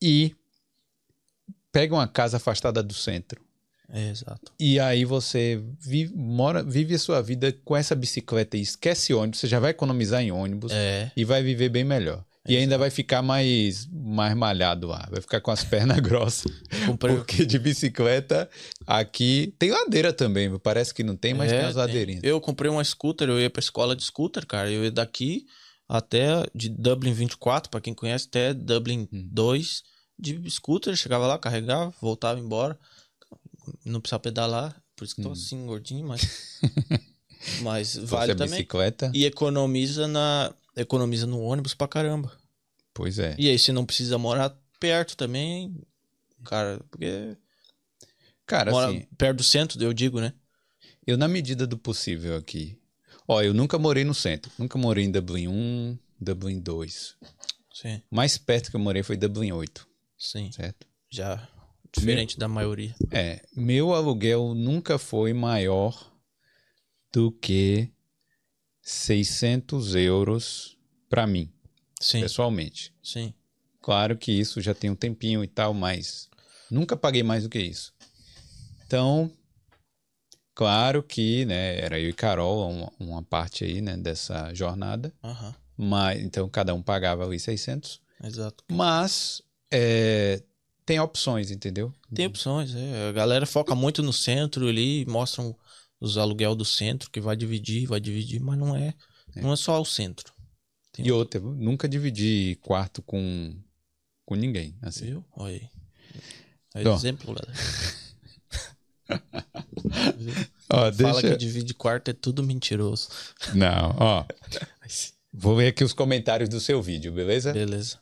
[0.00, 0.34] E
[1.70, 3.44] pegue uma casa afastada do centro.
[3.90, 4.52] é exato.
[4.58, 9.40] E aí você vive, mora, vive a sua vida com essa bicicleta e esquece ônibus,
[9.40, 11.12] você já vai economizar em ônibus É.
[11.14, 12.24] e vai viver bem melhor.
[12.46, 16.52] E ainda vai ficar mais, mais malhado lá, vai ficar com as pernas grossas.
[16.86, 18.48] Comprei, Porque de bicicleta
[18.86, 22.22] aqui tem ladeira também, parece que não tem, mas É, tem as ladeirinhas.
[22.22, 24.70] Eu comprei uma scooter, eu ia pra escola de scooter, cara.
[24.70, 25.46] Eu ia daqui
[25.88, 29.28] até de Dublin 24, pra quem conhece, até Dublin Hum.
[29.32, 29.82] 2
[30.18, 30.94] de scooter.
[30.96, 32.78] Chegava lá, carregava, voltava embora.
[33.86, 35.32] Não precisava pedalar, por isso que tô Hum.
[35.32, 36.60] assim, gordinho, mas.
[37.62, 38.50] mas vale também.
[38.58, 40.52] bicicleta, E economiza na.
[40.76, 42.32] Economiza no ônibus pra caramba.
[42.92, 43.34] pois é.
[43.38, 45.74] E aí, você não precisa morar perto também,
[46.44, 47.36] cara, porque.
[48.46, 50.34] Cara, mora assim, perto do centro, eu digo, né?
[51.06, 52.78] eu na medida do possível aqui.
[53.26, 54.50] Ó, eu nunca morei no centro.
[54.58, 57.16] Nunca morei em Dublin 1, Dublin 2.
[57.72, 59.86] Sim, mais perto que eu morei foi Dublin 8,
[60.16, 60.52] sim.
[60.52, 60.86] certo?
[61.10, 61.48] Já
[61.92, 62.94] diferente da maioria.
[63.10, 66.12] É, meu aluguel nunca foi maior
[67.12, 67.90] do que
[68.84, 70.76] 600 euros
[71.08, 71.50] para mim,
[72.00, 72.92] Sim, pessoalmente.
[73.02, 73.32] sim.
[73.80, 76.28] Claro que isso já tem um tempinho e tal, mas
[76.70, 77.92] nunca paguei mais do que isso.
[78.86, 79.30] Então,
[80.54, 85.12] claro que, né, era eu e Carol uma, uma parte aí, né, dessa jornada,
[85.76, 88.00] mas então cada um pagava ali 600.
[88.22, 88.64] exato.
[88.70, 90.42] Mas é,
[90.86, 91.92] tem opções, entendeu?
[92.14, 93.08] Tem opções, é.
[93.08, 95.56] A galera foca muito no centro ali, mostram
[96.04, 98.94] os aluguel do centro, que vai dividir, vai dividir, mas não é,
[99.36, 100.32] não é só o centro.
[100.92, 103.56] Tem E outra, nunca dividi quarto com,
[104.24, 105.06] com ninguém, assim.
[105.06, 105.24] Viu?
[105.32, 105.68] Olha aí.
[106.74, 106.94] É Então.
[106.94, 107.58] exemplo, galera.
[110.70, 111.30] Ó, Fala deixa...
[111.30, 113.08] que divide quarto é tudo mentiroso.
[113.54, 114.24] Não, ó.
[115.32, 117.52] Vou ler aqui os comentários do seu vídeo, beleza?
[117.52, 117.98] Beleza.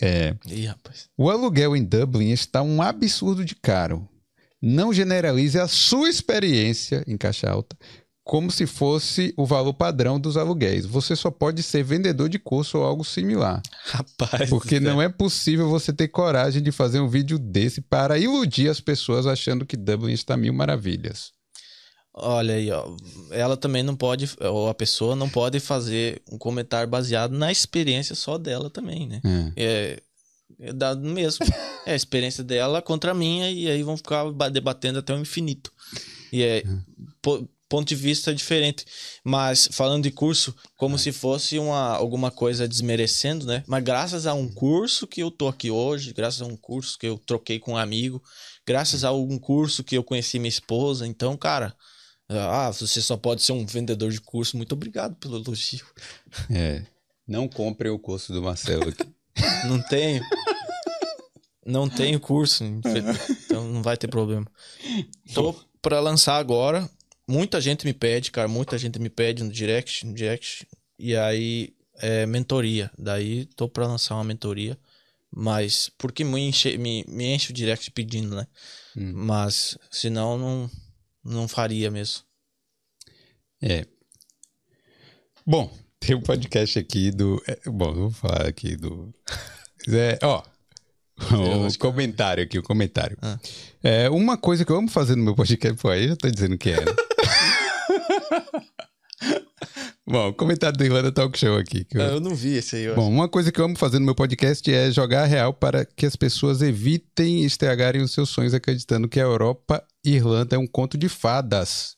[0.00, 0.36] É.
[0.46, 1.08] Ih, rapaz.
[1.16, 4.08] O aluguel em Dublin está um absurdo de caro.
[4.60, 7.76] Não generalize a sua experiência em caixa alta
[8.26, 10.84] como se fosse o valor padrão dos aluguéis.
[10.84, 13.62] Você só pode ser vendedor de curso ou algo similar.
[13.84, 14.50] Rapaz.
[14.50, 18.80] Porque não é possível você ter coragem de fazer um vídeo desse para iludir as
[18.80, 21.30] pessoas achando que Dublin está mil maravilhas.
[22.12, 22.96] Olha aí, ó.
[23.30, 28.16] Ela também não pode, ou a pessoa não pode fazer um comentário baseado na experiência
[28.16, 29.20] só dela também, né?
[29.24, 29.52] É.
[29.56, 30.02] É,
[30.60, 31.44] é dado mesmo.
[31.84, 35.18] É a experiência dela contra a minha, e aí vão ficar ba- debatendo até o
[35.20, 35.72] infinito.
[36.32, 36.62] E é
[37.22, 38.84] po- ponto de vista diferente.
[39.24, 43.62] Mas falando de curso, como se fosse uma, alguma coisa desmerecendo, né?
[43.66, 47.06] Mas graças a um curso que eu tô aqui hoje, graças a um curso que
[47.06, 48.22] eu troquei com um amigo,
[48.66, 51.74] graças a um curso que eu conheci minha esposa, então, cara.
[52.28, 54.56] Ah, você só pode ser um vendedor de curso.
[54.56, 55.86] Muito obrigado pelo elogio.
[56.50, 56.82] É.
[57.26, 59.04] Não compre o curso do Marcelo aqui.
[59.68, 60.22] Não tenho.
[61.64, 63.02] Não tenho curso, infe-
[63.44, 64.46] então não vai ter problema.
[65.34, 65.52] Tô
[65.82, 66.88] pra lançar agora.
[67.28, 70.66] Muita gente me pede, cara, muita gente me pede no direct, no direct.
[70.98, 72.90] E aí é mentoria.
[72.96, 74.78] Daí tô pra lançar uma mentoria,
[75.30, 78.46] mas porque me enche, me, me enche o direct pedindo, né?
[78.96, 79.12] Hum.
[79.14, 80.70] Mas senão não
[81.24, 82.22] não faria mesmo.
[83.60, 83.84] É.
[85.44, 87.42] Bom, tem um podcast aqui do.
[87.48, 89.12] é, bom, vou falar aqui do.
[89.88, 90.42] É, ó.
[91.18, 93.16] O comentário aqui, o comentário.
[93.22, 93.38] Ah.
[93.82, 95.80] É, uma coisa que eu amo fazer no meu podcast.
[95.80, 96.76] Pô, aí já tô dizendo que é.
[96.76, 96.84] né?
[100.08, 101.84] Bom, o comentário do Irlanda Talk Show aqui.
[101.92, 102.94] eu- eu não vi esse aí.
[102.94, 105.84] Bom, uma coisa que eu amo fazer no meu podcast é jogar a real para
[105.84, 110.58] que as pessoas evitem estragarem os seus sonhos acreditando que a Europa e Irlanda é
[110.58, 111.96] um conto de fadas.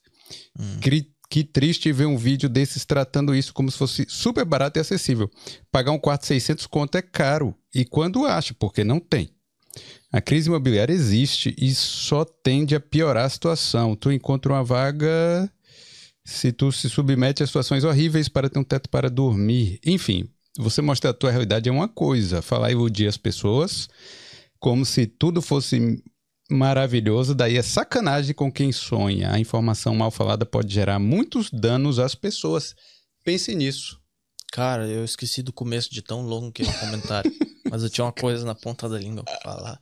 [0.81, 4.81] Cri- Que triste ver um vídeo desses tratando isso como se fosse super barato e
[4.81, 5.31] acessível.
[5.71, 7.55] Pagar um quarto 600 conto é caro.
[7.75, 9.31] E quando acha, porque não tem.
[10.11, 13.95] A crise imobiliária existe e só tende a piorar a situação.
[13.95, 15.53] Tu encontra uma vaga
[16.25, 19.79] se tu se submete a situações horríveis para ter um teto para dormir.
[19.85, 22.41] Enfim, você mostrar a tua realidade é uma coisa.
[22.41, 23.89] Falar e iludir as pessoas
[24.59, 26.03] como se tudo fosse
[26.51, 29.33] maravilhoso, daí é sacanagem com quem sonha.
[29.33, 32.75] A informação mal falada pode gerar muitos danos às pessoas.
[33.25, 34.01] Pense nisso.
[34.53, 37.31] Cara, eu esqueci do começo de tão longo que é o comentário.
[37.71, 39.79] mas eu tinha uma coisa na ponta da língua pra falar.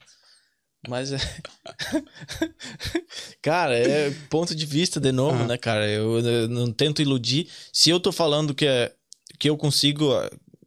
[0.89, 1.19] Mas é.
[3.43, 5.47] cara, é ponto de vista de novo, Ah.
[5.47, 5.89] né, cara?
[5.89, 7.49] Eu, eu não tento iludir.
[7.73, 8.93] Se eu tô falando que, é,
[9.39, 10.11] que eu consigo.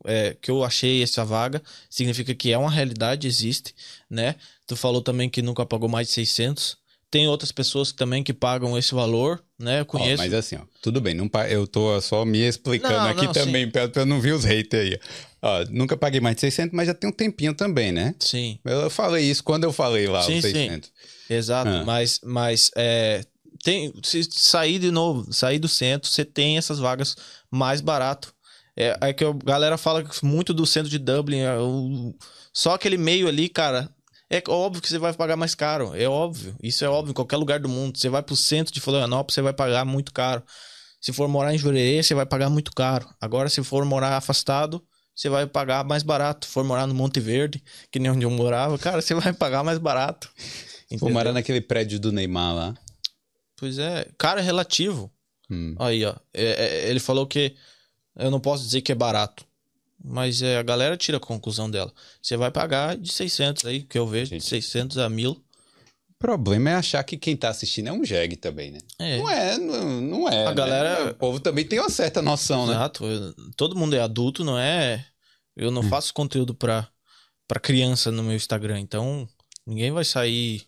[0.09, 3.73] É, que eu achei essa vaga, significa que é uma realidade, existe,
[4.09, 4.35] né?
[4.67, 6.77] Tu falou também que nunca pagou mais de 600.
[7.11, 9.79] Tem outras pessoas também que pagam esse valor, né?
[9.79, 10.21] Eu Ó, conheço.
[10.21, 13.33] mas assim, ó, tudo bem, não pa- eu tô só me explicando Não, aqui não,
[13.33, 14.99] também, pra, pra não ver os haters aí.
[15.41, 18.13] Ó, nunca paguei mais de 600, mas já tem um tempinho também, né?
[18.19, 18.59] Sim.
[18.63, 20.51] Eu falei isso quando eu falei lá, Sim, os sim.
[20.51, 20.91] 600.
[21.29, 21.83] Exato, Ah.
[21.83, 23.23] mas, mas é,
[23.63, 27.15] tem, se sair de novo, sair do centro, você tem essas vagas
[27.49, 28.33] mais barato.
[28.79, 32.15] É, é que a galera fala muito do centro de Dublin, é o-
[32.53, 33.89] só aquele meio ali, cara.
[34.31, 36.55] É óbvio que você vai pagar mais caro, é óbvio.
[36.63, 37.97] Isso é óbvio em qualquer lugar do mundo.
[37.97, 40.43] Você vai pro centro de Florianópolis, você vai pagar muito caro.
[41.01, 43.07] Se for morar em Jurerê, você vai pagar muito caro.
[43.19, 44.83] Agora, se for morar afastado,
[45.15, 46.45] você vai pagar mais barato.
[46.45, 47.61] Se for morar no Monte Verde,
[47.91, 50.29] que nem onde eu morava, cara, você vai pagar mais barato.
[50.99, 52.73] Vou morar naquele prédio do Neymar lá.
[53.57, 55.11] Pois é, cara, é relativo.
[55.49, 55.75] Hum.
[55.79, 56.15] Aí, ó.
[56.33, 57.55] É- é- ele falou que
[58.19, 59.45] eu não posso dizer que é barato.
[60.03, 61.91] Mas é, a galera tira a conclusão dela.
[62.21, 64.47] Você vai pagar de 600 aí, que eu vejo, de Gente.
[64.47, 65.31] 600 a 1000.
[65.31, 65.43] O
[66.17, 68.79] problema é achar que quem tá assistindo é um jegue também, né?
[68.97, 69.17] É.
[69.17, 70.45] Não é, não, não é.
[70.45, 70.55] A né?
[70.55, 72.73] galera- O povo também tem uma certa noção, né?
[72.73, 73.05] Exato.
[73.57, 75.05] Todo mundo é adulto, não é.
[75.55, 75.71] Eu Hum.
[75.71, 76.87] não faço conteúdo pra,
[77.47, 78.79] pra criança no meu Instagram.
[78.79, 79.27] Então,
[79.65, 80.65] ninguém vai sair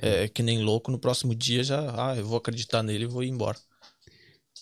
[0.00, 2.10] é, que nem louco no próximo dia já.
[2.10, 3.58] Ah, eu vou acreditar nele e vou ir embora.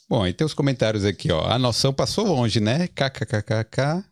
[0.08, 1.44] Bom, aí tem os comentários aqui, ó.
[1.46, 2.86] A noção passou longe, né?
[2.88, 4.04] KKKKK.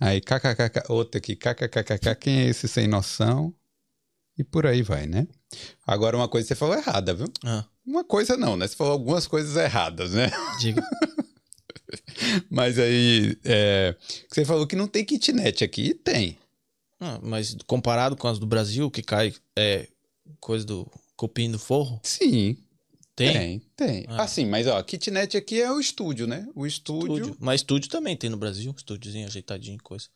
[0.00, 0.84] Aí, kkkk.
[0.88, 2.14] Outra aqui, kkkk.
[2.16, 3.52] Quem é esse sem noção?
[4.38, 5.26] E por aí vai, né?
[5.86, 7.26] Agora, uma coisa você falou errada, viu?
[7.44, 8.66] Ah, Uma coisa não, né?
[8.66, 10.30] Você falou algumas coisas erradas, né?
[10.60, 10.82] diga.
[12.50, 13.94] Mas aí, é,
[14.30, 15.88] você falou que não tem kitnet aqui.
[15.88, 16.38] E tem.
[17.00, 19.86] Ah, mas comparado com as do Brasil, que cai é,
[20.40, 22.56] coisa do cupim do forro, Sim,
[23.18, 23.32] tem.
[23.32, 24.04] tem, tem.
[24.08, 24.22] Ah.
[24.22, 26.46] Assim, mas ó, kitnet aqui é o estúdio, né?
[26.54, 27.36] O estúdio, Estúdio.
[27.40, 30.06] Mas estúdio também tem no Brasil, estúdiozinho ajeitadinho, coisa.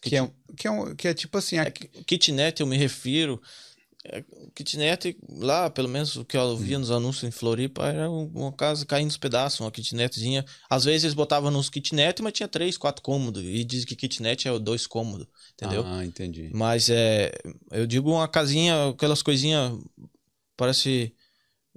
[0.00, 3.40] que é, que, é um- que é tipo assim, aqui- Kitnet, eu me refiro.
[4.02, 4.24] é,
[4.54, 8.50] kitnet, lá, pelo menos o que eu via nos anúncios em Floripa, era um- uma
[8.50, 10.42] casa caindo nos pedaços, uma kitnetzinha.
[10.70, 13.42] Às vezes eles botavam nos kitnet, mas tinha três, quatro cômodos.
[13.44, 15.82] E diz que kitnet é dois cômodos, entendeu?
[15.84, 16.48] Ah, entendi.
[16.50, 17.30] Mas é.
[17.70, 19.78] Eu digo uma casinha, aquelas coisinhas.
[20.56, 21.12] Parece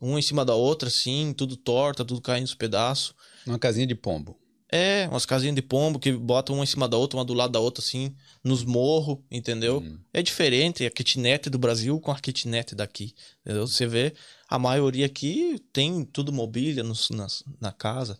[0.03, 3.15] uma em cima da outra, assim, tudo torta, tudo caindo nos pedaços.
[3.47, 4.38] Uma casinha de pombo.
[4.69, 7.51] É, umas casinhas de pombo que botam uma em cima da outra, uma do lado
[7.51, 8.13] da outra, assim,
[8.43, 9.77] nos morros, entendeu?
[9.77, 9.99] Hum.
[10.11, 13.13] É diferente a kitnet do Brasil com a kitnet daqui.
[13.41, 13.65] Entendeu?
[13.67, 14.13] Você vê,
[14.49, 18.19] a maioria aqui tem tudo mobília nos, nas, na casa.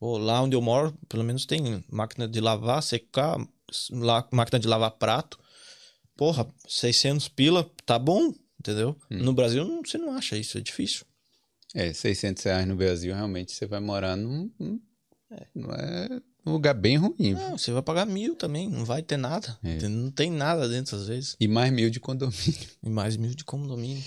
[0.00, 3.38] Ou lá onde eu moro, pelo menos tem máquina de lavar, secar,
[3.92, 5.38] lá, máquina de lavar prato.
[6.16, 8.98] Porra, 600 pila, tá bom, entendeu?
[9.08, 11.06] No Brasil não, você não acha isso, é difícil.
[11.74, 14.50] É, 600 reais no Brasil, realmente você vai morar num,
[15.30, 17.32] é, não é um lugar bem ruim.
[17.32, 19.56] Não, você vai pagar mil também, não vai ter nada.
[19.62, 19.88] É.
[19.88, 21.36] Não tem nada dentro às vezes.
[21.40, 22.68] E mais mil de condomínio.
[22.82, 24.02] E mais mil de condomínio.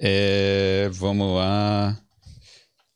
[0.00, 1.98] É, vamos lá.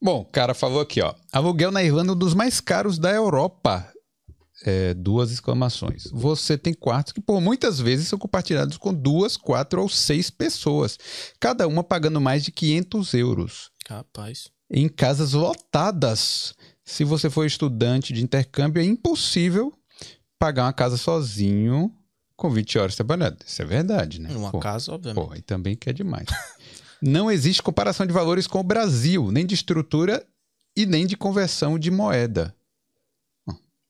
[0.01, 1.15] Bom, o cara falou aqui, ó.
[1.33, 3.93] Aluguel na Irlanda um dos mais caros da Europa.
[4.65, 6.05] É, duas exclamações.
[6.13, 10.99] Você tem quartos que por muitas vezes são compartilhados com duas, quatro ou seis pessoas,
[11.39, 13.71] cada uma pagando mais de 500 euros.
[13.87, 14.51] Capaz.
[14.69, 16.57] Em casas lotadas.
[16.85, 19.73] Se você for estudante de intercâmbio, é impossível
[20.41, 21.95] pagar uma casa sozinho
[22.37, 23.39] com 20 horas trabalhando.
[23.47, 24.29] Isso é verdade, né?
[24.29, 24.59] Numa Pô.
[24.59, 25.25] casa, obviamente.
[25.25, 26.27] Pô, e também que é demais.
[27.01, 30.27] Não existe comparação de valores com o Brasil, nem de estrutura
[30.77, 32.53] e nem de conversão de moeda.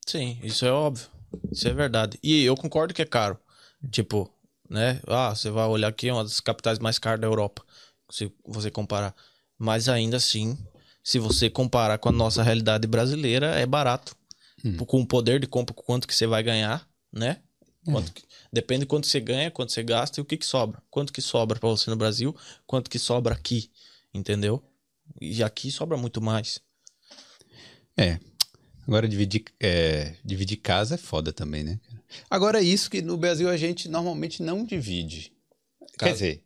[0.06, 1.08] Sim, isso é óbvio.
[1.50, 2.18] Isso é verdade.
[2.22, 3.38] E eu concordo que é caro.
[3.90, 4.30] Tipo,
[4.68, 5.00] né?
[5.06, 7.64] Ah, você vai olhar aqui, é uma das capitais mais caras da Europa.
[8.10, 9.14] Se você comparar.
[9.58, 10.56] Mas ainda assim,
[11.02, 14.14] se você comparar com a nossa realidade brasileira, é barato.
[14.86, 17.40] Com o poder de compra, com quanto que você vai ganhar, né?
[17.84, 20.82] Quanto que- depende de quanto você ganha, quanto você gasta e o que que sobra.
[20.90, 22.34] Quanto que sobra pra você no Brasil,
[22.66, 23.70] quanto que sobra aqui,
[24.12, 24.60] entendeu?
[25.20, 26.60] E aqui sobra muito mais.
[27.96, 28.18] É.
[28.86, 31.80] Agora dividir, é, dividir casa é foda também, né?
[32.30, 35.32] Agora isso que no Brasil a gente normalmente não divide.
[35.98, 36.12] Quer Casa.
[36.12, 36.44] dizer,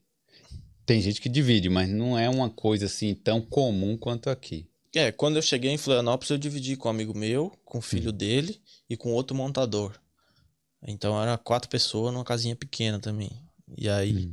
[0.91, 4.69] tem gente que divide, mas não é uma coisa assim tão comum quanto aqui.
[4.93, 8.11] É, quando eu cheguei em Florianópolis, eu dividi com um amigo meu, com o filho
[8.11, 9.97] dele e com outro montador.
[10.83, 13.31] Então era quatro pessoas numa casinha pequena também.
[13.79, 14.33] E aí,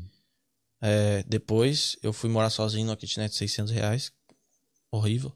[0.82, 4.12] é, depois eu fui morar sozinho numa kitnet de 600 reais.
[4.90, 5.32] Horrível.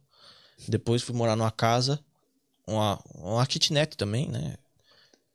[0.67, 2.03] Depois fui morar numa casa,
[2.65, 4.55] uma, uma kitnet também, né?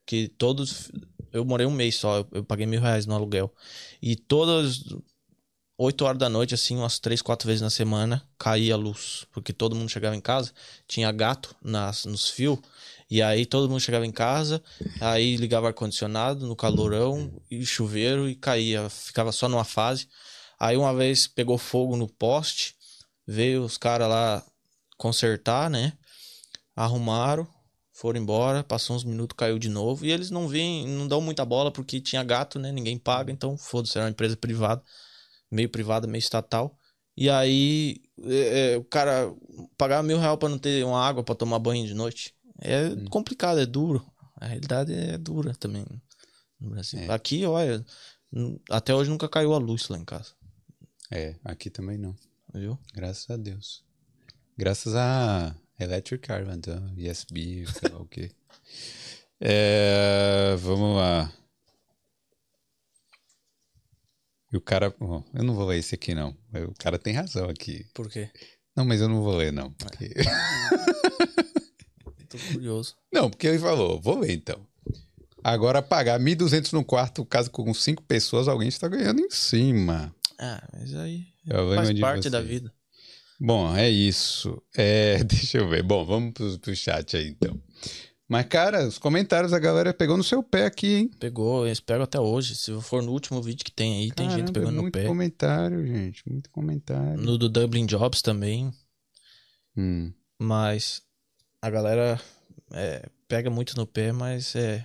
[0.04, 0.90] Que todos.
[1.32, 3.54] Eu morei um mês só, eu, eu paguei mil reais no aluguel.
[4.02, 4.82] E todas
[5.78, 9.26] 8 horas da noite, assim, umas três, quatro vezes na semana, caía a luz.
[9.30, 10.52] Porque todo mundo chegava em casa,
[10.88, 12.58] tinha gato nas, nos fios,
[13.10, 14.62] e aí todo mundo chegava em casa,
[15.00, 20.08] aí ligava ar-condicionado no calorão e chuveiro e caía, ficava só numa fase.
[20.58, 22.74] Aí uma vez pegou fogo no poste,
[23.26, 24.42] veio os caras lá
[24.96, 25.92] consertar, né?
[26.74, 27.46] Arrumaram,
[27.92, 31.44] foram embora, passou uns minutos, caiu de novo, e eles não vêm, não dão muita
[31.44, 32.72] bola porque tinha gato, né?
[32.72, 34.82] Ninguém paga, então foda-se, era uma empresa privada
[35.51, 36.78] meio privada, meio estatal.
[37.16, 39.35] E aí é, é, o cara
[39.77, 42.35] pagar mil reais pra não ter uma água pra tomar banho de noite.
[42.60, 44.05] É complicado, é duro.
[44.36, 45.85] A realidade é dura também
[46.60, 47.01] no Brasil.
[47.01, 47.10] É.
[47.10, 47.85] Aqui, olha,
[48.70, 50.32] até hoje nunca caiu a luz lá em casa.
[51.10, 52.14] É, aqui também não.
[52.52, 52.78] Viu?
[52.94, 53.85] Graças a Deus.
[54.56, 58.31] Graças a Electric Car, então, ESB, sei lá o quê.
[59.39, 61.31] É, vamos lá.
[64.51, 64.94] E o cara.
[64.98, 66.36] bom, eu não vou ler esse aqui, não.
[66.68, 67.86] O cara tem razão aqui.
[67.94, 68.28] Por quê?
[68.76, 69.70] Não, mas eu não vou ler, não.
[69.72, 70.12] porque-
[72.28, 72.94] Tô curioso.
[73.12, 74.66] Não, porque ele falou, vou ler então.
[75.43, 80.14] Agora, pagar 1.200 no quarto, caso com cinco pessoas, alguém está ganhando em cima.
[80.38, 82.30] Ah, mas aí É faz parte você.
[82.30, 82.72] da vida.
[83.40, 84.60] Bom, é isso.
[84.76, 85.82] É, deixa eu ver.
[85.84, 87.60] Bom, vamos pro, pro chat aí, então.
[88.28, 91.10] Mas, cara, os comentários a galera pegou no seu pé aqui, hein?
[91.20, 92.56] Pegou, eu espero até hoje.
[92.56, 95.04] Se for no último vídeo que tem aí, tem gente Caramba, pegando no muito pé.
[95.06, 96.22] comentário, gente.
[96.28, 97.16] Muito comentário.
[97.22, 98.72] No do Dublin Jobs também.
[99.76, 101.02] Hum, Mas
[101.62, 102.20] a galera
[102.72, 104.84] é, pega muito no pé, mas é.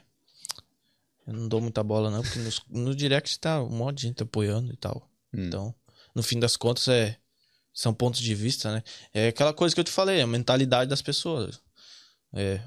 [1.26, 4.24] Eu não dou muita bola, não, porque nos- no direct tá um monte de gente
[4.24, 5.10] apoiando e tal.
[5.34, 5.46] Hum.
[5.48, 5.76] Então,
[6.14, 7.18] no fim das contas, é.
[7.74, 8.84] São pontos de vista, né?
[9.14, 11.60] É aquela coisa que eu te falei, a mentalidade das pessoas.
[12.34, 12.62] É,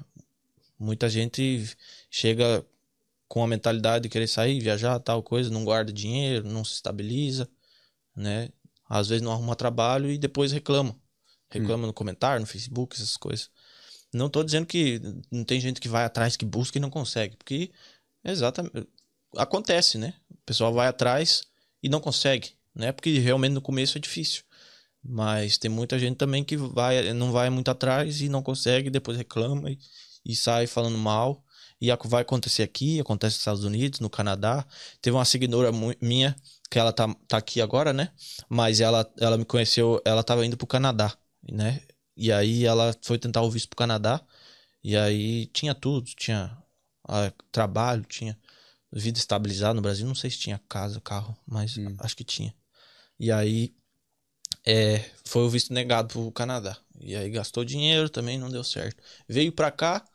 [0.79, 1.75] muita gente
[2.09, 2.65] chega
[3.27, 7.49] com a mentalidade de querer sair, viajar, tal coisa, não guarda dinheiro, não se estabiliza,
[8.15, 8.49] né?
[8.87, 10.95] Às vezes não arruma trabalho e depois reclama.
[11.49, 11.87] Reclama hum.
[11.87, 13.49] no comentário, no Facebook, essas coisas.
[14.13, 17.35] Não tô dizendo que não tem gente que vai atrás, que busca e não consegue,
[17.35, 17.71] porque
[18.23, 18.87] exatamente
[19.35, 20.13] acontece, né?
[20.29, 21.43] O pessoal vai atrás
[21.81, 22.91] e não consegue, né?
[22.91, 24.43] Porque realmente no começo é difícil.
[25.03, 29.17] Mas tem muita gente também que vai, não vai muito atrás e não consegue, depois
[29.17, 29.77] reclama e,
[30.25, 31.43] e sai falando mal.
[31.79, 34.65] E vai acontecer aqui, acontece nos Estados Unidos, no Canadá.
[35.01, 35.71] Teve uma seguidora
[36.01, 36.35] minha,
[36.69, 38.11] que ela tá, tá aqui agora, né?
[38.49, 41.15] Mas ela, ela me conheceu, ela tava indo pro Canadá,
[41.51, 41.81] né?
[42.17, 44.21] E aí ela foi tentar o visto pro Canadá.
[44.83, 46.57] E aí tinha tudo, tinha
[47.07, 48.37] ah, trabalho, tinha
[48.91, 50.07] vida estabilizada no Brasil.
[50.07, 51.95] Não sei se tinha casa, carro, mas hum.
[51.99, 52.53] acho que tinha.
[53.19, 53.75] E aí
[54.65, 56.77] é, foi o visto negado pro Canadá.
[56.99, 59.01] E aí gastou dinheiro também, não deu certo.
[59.27, 60.05] Veio pra cá,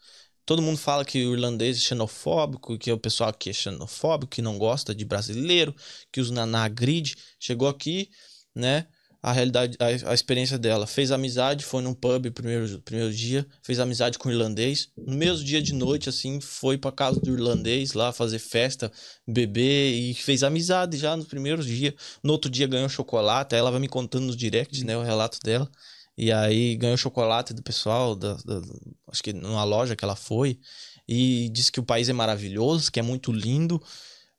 [0.45, 4.43] todo mundo fala que o irlandês é xenofóbico, que o pessoal aqui é xenofóbico, que
[4.43, 5.75] não gosta de brasileiro,
[6.13, 7.17] que os naná grid.
[7.39, 8.11] Chegou aqui,
[8.55, 8.87] né?
[9.23, 10.87] a realidade, a, a, experiência dela.
[10.87, 14.89] Fez amizade, foi num pub primeiro, primeiro dia, fez amizade com o irlandês.
[14.97, 18.91] No mesmo dia de noite, assim, foi pra casa do irlandês lá fazer festa,
[19.27, 21.95] beber e fez amizade já no primeiro dia.
[22.23, 25.71] No outro dia ganhou chocolate, ela vai me contando nos directs, né, o relato dela.
[26.17, 28.61] E aí ganhou chocolate do pessoal, da, da,
[29.09, 30.61] acho que numa loja que ela foi.
[31.09, 33.83] E disse que o país é maravilhoso, que é muito lindo.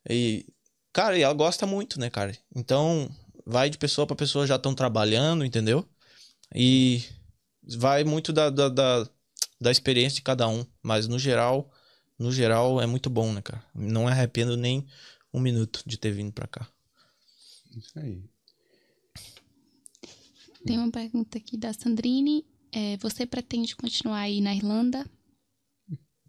[0.08, 0.46] E,
[0.92, 2.36] cara, e ela gosta muito, né, cara?
[2.54, 3.10] Então,
[3.44, 5.86] vai de pessoa para pessoa já estão trabalhando, entendeu?
[6.54, 7.02] E
[7.76, 9.08] vai muito da, da, da,
[9.60, 10.64] da, experiência de cada um.
[10.82, 11.70] Mas no geral,
[12.18, 13.64] no geral é muito bom, né, cara?
[13.74, 14.86] Não arrependo nem
[15.32, 16.68] um minuto de ter vindo para cá.
[17.76, 18.22] Isso aí.
[20.64, 22.46] Tem uma pergunta aqui da Sandrine.
[22.70, 25.04] É, você pretende continuar aí na Irlanda?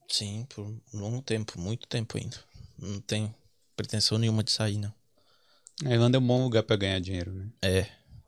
[0.09, 2.37] Sim, por um longo tempo, muito tempo ainda.
[2.77, 3.33] Não tenho
[3.75, 4.93] pretensão nenhuma de sair, não.
[5.85, 7.49] A Irlanda é um bom lugar para ganhar dinheiro, né?
[7.61, 7.87] É,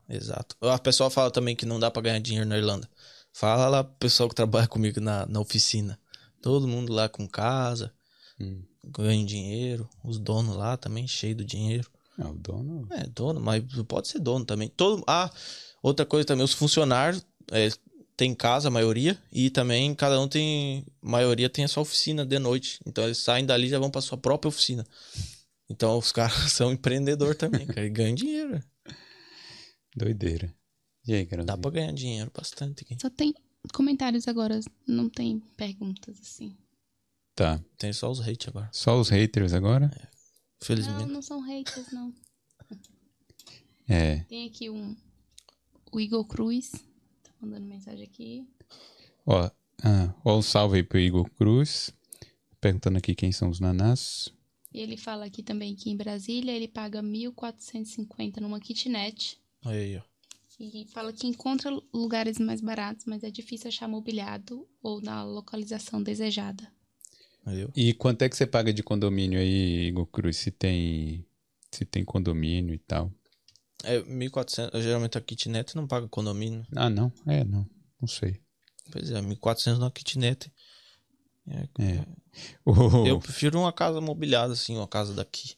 [0.09, 0.55] exato.
[0.61, 2.89] A pessoa fala também que não dá para ganhar dinheiro na Irlanda.
[3.33, 5.99] Fala lá pro pessoal que trabalha comigo na, na oficina.
[6.41, 7.93] Todo mundo lá com casa,
[8.39, 8.63] hum.
[8.83, 9.89] ganha dinheiro.
[10.03, 11.89] Os donos lá também, cheio do dinheiro.
[12.17, 12.87] É, o dono.
[12.91, 14.69] É, dono, mas pode ser dono também.
[14.69, 15.03] Todo...
[15.05, 15.29] Ah,
[15.87, 17.69] outra coisa também, os funcionários é,
[18.17, 20.85] tem casa, a maioria, e também cada um tem.
[21.01, 22.79] A maioria tem a sua oficina de noite.
[22.85, 24.85] Então eles saem dali e já vão para sua própria oficina.
[25.69, 28.63] Então os caras são empreendedor também, cara, e ganham dinheiro.
[29.95, 30.53] Doideira.
[31.07, 31.45] E aí, cara?
[31.45, 32.97] Dá pra ganhar dinheiro bastante aqui.
[32.99, 33.33] Só tem
[33.73, 36.55] comentários agora, não tem perguntas assim.
[37.35, 37.61] Tá.
[37.77, 38.69] Tem só os haters agora.
[38.71, 39.91] Só os haters agora?
[39.93, 40.07] É.
[40.65, 40.99] Felizmente.
[40.99, 42.13] Não, não são haters, não.
[43.87, 44.19] É.
[44.21, 44.95] Tem aqui um.
[45.91, 46.71] O Igor Cruz.
[47.23, 48.47] Tá mandando mensagem aqui.
[49.25, 49.49] Ó,
[49.83, 51.91] ah, ó um salve aí pro Igor Cruz.
[52.59, 54.33] Perguntando aqui quem são os nanás.
[54.73, 59.39] E ele fala aqui também que em Brasília ele paga 1.450 numa kitnet.
[59.63, 60.01] Aí, ó.
[60.59, 66.01] E fala que encontra lugares mais baratos, mas é difícil achar mobiliado ou na localização
[66.01, 66.71] desejada.
[67.45, 70.37] Aí, e quanto é que você paga de condomínio aí, Igor Cruz?
[70.37, 71.25] Se tem,
[71.71, 73.11] se tem condomínio e tal.
[73.85, 74.81] É 1.400.
[74.81, 76.65] Geralmente a kitnet não paga condomínio.
[76.75, 77.11] Ah, não?
[77.25, 77.67] É, não.
[77.99, 78.39] Não sei.
[78.91, 80.51] Pois é, 1.400 na kitnet.
[81.47, 81.83] É.
[81.83, 82.05] é.
[83.07, 85.55] Eu prefiro uma casa mobiliada, assim, uma casa daqui.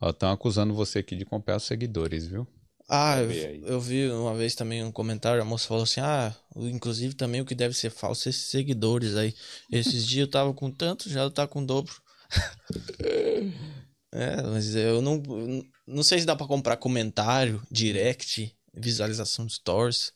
[0.00, 2.46] Ó, estão acusando você aqui de comprar os seguidores, viu?
[2.90, 3.30] Ah, eu,
[3.66, 7.44] eu, vi uma vez também um comentário, a moça falou assim: ah, inclusive também o
[7.44, 9.34] que deve ser falso é esses seguidores aí.
[9.70, 11.94] Esses dias eu tava com tanto, já tá com dobro.
[14.12, 15.22] é, mas eu não,
[15.86, 20.12] não sei se dá para comprar comentário, direct, visualização de stories,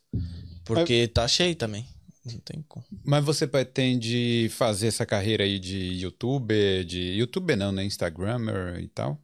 [0.65, 1.87] porque tá cheio também.
[2.25, 2.85] Não tem como.
[3.03, 7.83] Mas você pretende fazer essa carreira aí de youtuber, de youtuber não, né?
[7.83, 9.21] Instagrammer e tal?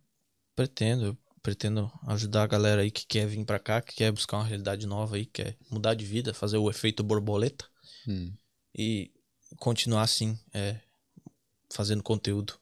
[0.53, 4.45] Pretendo, pretendo ajudar a galera aí que quer vir para cá, que quer buscar uma
[4.45, 7.65] realidade nova aí, quer mudar de vida, fazer o efeito borboleta
[8.05, 8.33] hum.
[8.77, 9.11] e
[9.57, 10.75] continuar assim, é,
[11.71, 12.59] fazendo conteúdo.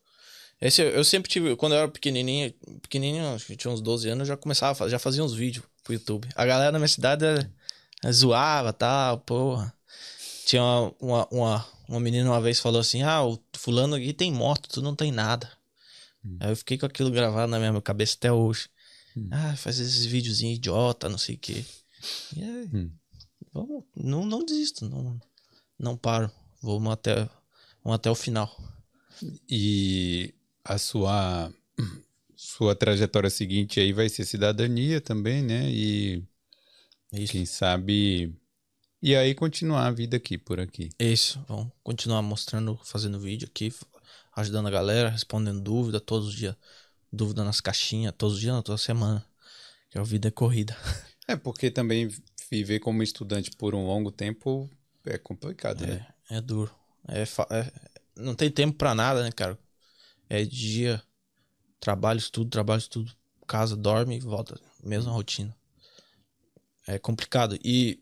[0.60, 2.52] Esse eu, eu, sempre tive, quando eu era pequenininho,
[2.82, 5.94] pequenininho, acho que tinha uns 12 anos, eu já começava, já fazia uns vídeos pro
[5.94, 6.28] YouTube.
[6.36, 7.50] A galera na minha cidade é,
[8.04, 9.74] é, zoava, tal, porra.
[10.46, 14.32] Tinha uma, uma, uma, uma, menina uma vez falou assim: Ah, o fulano aqui tem
[14.32, 15.52] moto, tu não tem nada.
[16.26, 16.38] Hum.
[16.40, 18.70] Aí eu fiquei com aquilo gravado na minha cabeça até hoje.
[19.16, 19.30] Hum.
[19.32, 21.64] Ah, faz esses videozinhos idiota, não sei o quê.
[22.36, 22.92] E aí, hum.
[23.54, 25.20] vamos, não, não desisto, não,
[25.78, 26.32] não paro.
[26.64, 27.30] Vamos até,
[27.84, 28.56] vamos até o final.
[29.50, 30.34] E
[30.68, 31.52] a sua
[32.36, 35.70] sua trajetória seguinte aí vai ser cidadania também, né?
[35.70, 36.24] E
[37.12, 37.32] Isso.
[37.32, 38.34] quem sabe
[39.02, 40.90] e aí continuar a vida aqui, por aqui.
[41.00, 43.72] Isso, vamos continuar mostrando, fazendo vídeo aqui,
[44.36, 46.56] ajudando a galera, respondendo dúvida todos os dias.
[47.12, 49.24] Dúvida nas caixinhas, todos os dias, não, toda semana.
[49.90, 50.76] Que a vida é corrida.
[51.28, 52.10] É, porque também
[52.50, 54.70] viver como estudante por um longo tempo
[55.06, 56.08] é complicado, É, né?
[56.30, 56.74] é duro.
[57.08, 57.72] É, é-
[58.16, 59.58] não tem tempo pra nada, né, cara?
[60.30, 61.02] É dia,
[61.80, 63.12] trabalho, estudo, trabalho, estudo,
[63.48, 64.60] casa, dorme e volta.
[64.84, 65.56] Mesma rotina.
[66.88, 67.58] É complicado.
[67.64, 68.00] E,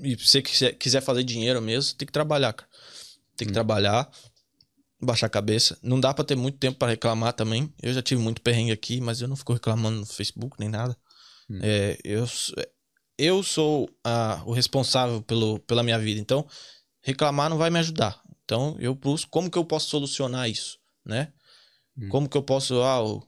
[0.00, 2.70] e se você quiser, quiser fazer dinheiro mesmo, tem que trabalhar, cara.
[3.36, 4.10] Tem que trabalhar,
[5.00, 5.78] baixar a cabeça.
[5.82, 7.72] Não dá pra ter muito tempo pra reclamar também.
[7.82, 10.96] Eu já tive muito perrengue aqui, mas eu não fico reclamando no Facebook nem nada.
[11.60, 12.26] É, eu,
[13.18, 16.20] eu sou ah, o responsável pelo, pela minha vida.
[16.20, 16.46] Então,
[17.00, 18.20] reclamar não vai me ajudar.
[18.44, 21.32] Então, eu busco como que eu posso solucionar isso, né?
[22.08, 23.22] Como que eu posso, ah, o,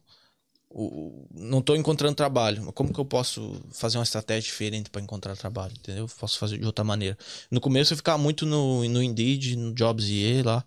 [0.71, 5.03] o- não tô encontrando trabalho, mas como que eu posso fazer uma estratégia diferente para
[5.03, 6.09] encontrar trabalho, entendeu?
[6.19, 7.19] Posso fazer de outra maneira.
[7.51, 10.65] No começo eu ficava muito no, no Indeed, no Jobs e lá,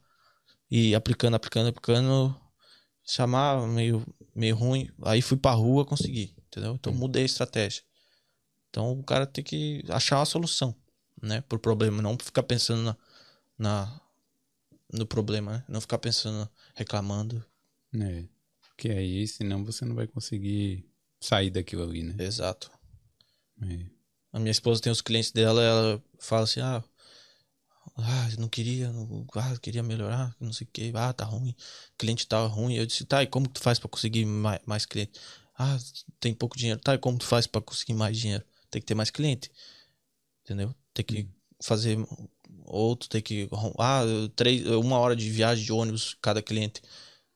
[0.71, 2.35] e aplicando, aplicando, aplicando,
[3.05, 4.05] chamava meio,
[4.35, 6.75] meio ruim, aí fui pra rua, consegui, entendeu?
[6.75, 7.83] Então mudei a estratégia.
[8.69, 10.75] Então o cara tem que achar uma solução,
[11.21, 12.97] né, pro problema, não ficar pensando na,
[13.57, 14.01] na-
[14.93, 15.65] no problema, né?
[15.69, 17.43] Não ficar pensando, reclamando.
[18.01, 18.25] É.
[18.69, 20.85] Porque aí, senão você não vai conseguir
[21.19, 22.15] sair daquilo ali, né?
[22.23, 22.71] Exato.
[23.61, 23.85] É.
[24.31, 26.83] A minha esposa tem os clientes dela, ela fala assim: "Ah,
[27.95, 31.55] ah, não queria, não, ah, queria melhorar, não sei o que, ah, tá ruim,
[31.97, 32.75] cliente tá ruim.
[32.75, 35.19] Eu disse, tá, e como tu faz pra conseguir mais, mais cliente?
[35.57, 35.77] Ah,
[36.19, 36.79] tem pouco dinheiro.
[36.79, 38.43] Tá, e como tu faz pra conseguir mais dinheiro?
[38.69, 39.51] Tem que ter mais cliente.
[40.43, 40.73] Entendeu?
[40.93, 41.27] Tem que
[41.63, 41.97] fazer
[42.65, 43.49] outro, tem que.
[43.79, 44.03] Ah,
[44.35, 46.81] três, uma hora de viagem de ônibus cada cliente.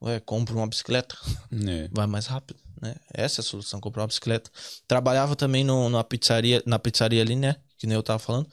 [0.02, 1.16] Ué, compra uma bicicleta
[1.52, 1.88] É.
[1.92, 2.96] vai mais rápido, né?
[3.14, 4.50] Essa é a solução, comprar uma bicicleta.
[4.88, 7.56] Trabalhava também no, numa pizzaria, na pizzaria ali, né?
[7.78, 8.48] Que nem eu tava falando.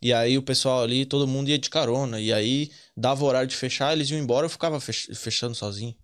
[0.00, 2.20] E aí o pessoal ali, todo mundo ia de carona.
[2.20, 5.94] E aí dava horário de fechar, eles iam embora, eu ficava fech- fechando sozinho.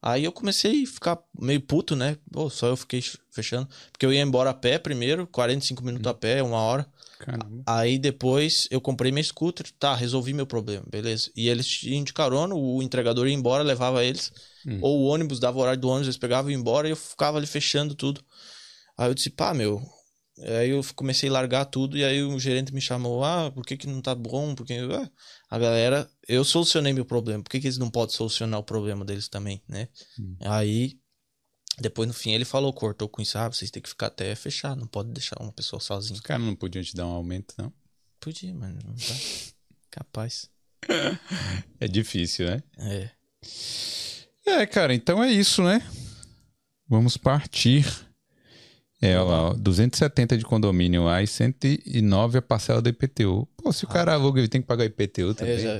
[0.00, 2.16] Aí eu comecei a ficar meio puto, né?
[2.32, 3.68] Pô, só eu fiquei fechando.
[3.92, 6.86] Porque eu ia embora a pé primeiro, 45 minutos a pé, uma hora.
[7.18, 7.62] Caramba.
[7.66, 11.30] Aí depois eu comprei meu scooter, tá, resolvi meu problema, beleza.
[11.34, 14.32] E eles iam de carona, o entregador ia embora, levava eles.
[14.80, 16.96] Ou o ônibus, dava o horário do ônibus, eles pegavam e iam embora e eu
[16.96, 18.22] ficava ali fechando tudo.
[18.98, 19.82] Aí eu disse, pá, meu.
[20.60, 23.76] Aí eu comecei a largar tudo e aí o gerente me chamou, ah, por que
[23.76, 24.54] que não tá bom?
[24.54, 25.10] Porque ah,
[25.48, 29.02] a galera, eu solucionei meu problema, por que que eles não podem solucionar o problema
[29.02, 29.88] deles também, né?
[30.40, 30.98] Aí,
[31.78, 34.74] depois no fim ele falou, cortou com isso, ah, vocês têm que ficar até fechar,
[34.76, 36.14] não pode deixar uma pessoa sozinha.
[36.14, 37.72] Os caras não podiam te dar um aumento, não?
[38.20, 39.14] Podia, mas não tá
[39.90, 40.48] capaz.
[41.80, 42.62] É difícil, né?
[42.78, 43.10] É.
[44.46, 45.82] É, cara, então é isso, né?
[46.88, 47.84] Vamos partir.
[49.02, 53.46] É, olha lá, ó, 270 de condomínio lá e 109 a parcela do IPTU.
[53.56, 55.54] Pô, se o cara aluga, ele tem que pagar IPTU também.
[55.54, 55.74] É, já,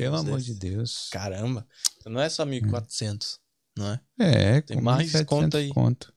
[0.00, 0.46] Pelo amor desses.
[0.46, 1.08] de Deus.
[1.10, 1.66] Caramba.
[2.04, 3.38] Não é só 1.400,
[3.76, 4.00] não é?
[4.18, 5.68] É, Tem mais 1.700 conta aí.
[5.70, 6.12] conto.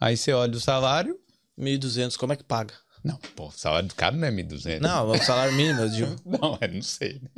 [0.00, 1.18] Aí você olha o salário.
[1.58, 2.72] 1.200, como é que paga?
[3.02, 4.80] Não, pô, o salário do cara não é 1.200.
[4.80, 6.16] Não, é o salário mínimo, eu digo.
[6.24, 7.30] Não, é, não sei, né?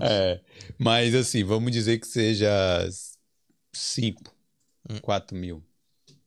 [0.00, 0.40] É, É,
[0.78, 2.48] mas assim, vamos dizer que seja
[3.72, 4.34] 5,
[4.88, 4.98] Hum.
[5.00, 5.62] 4 mil.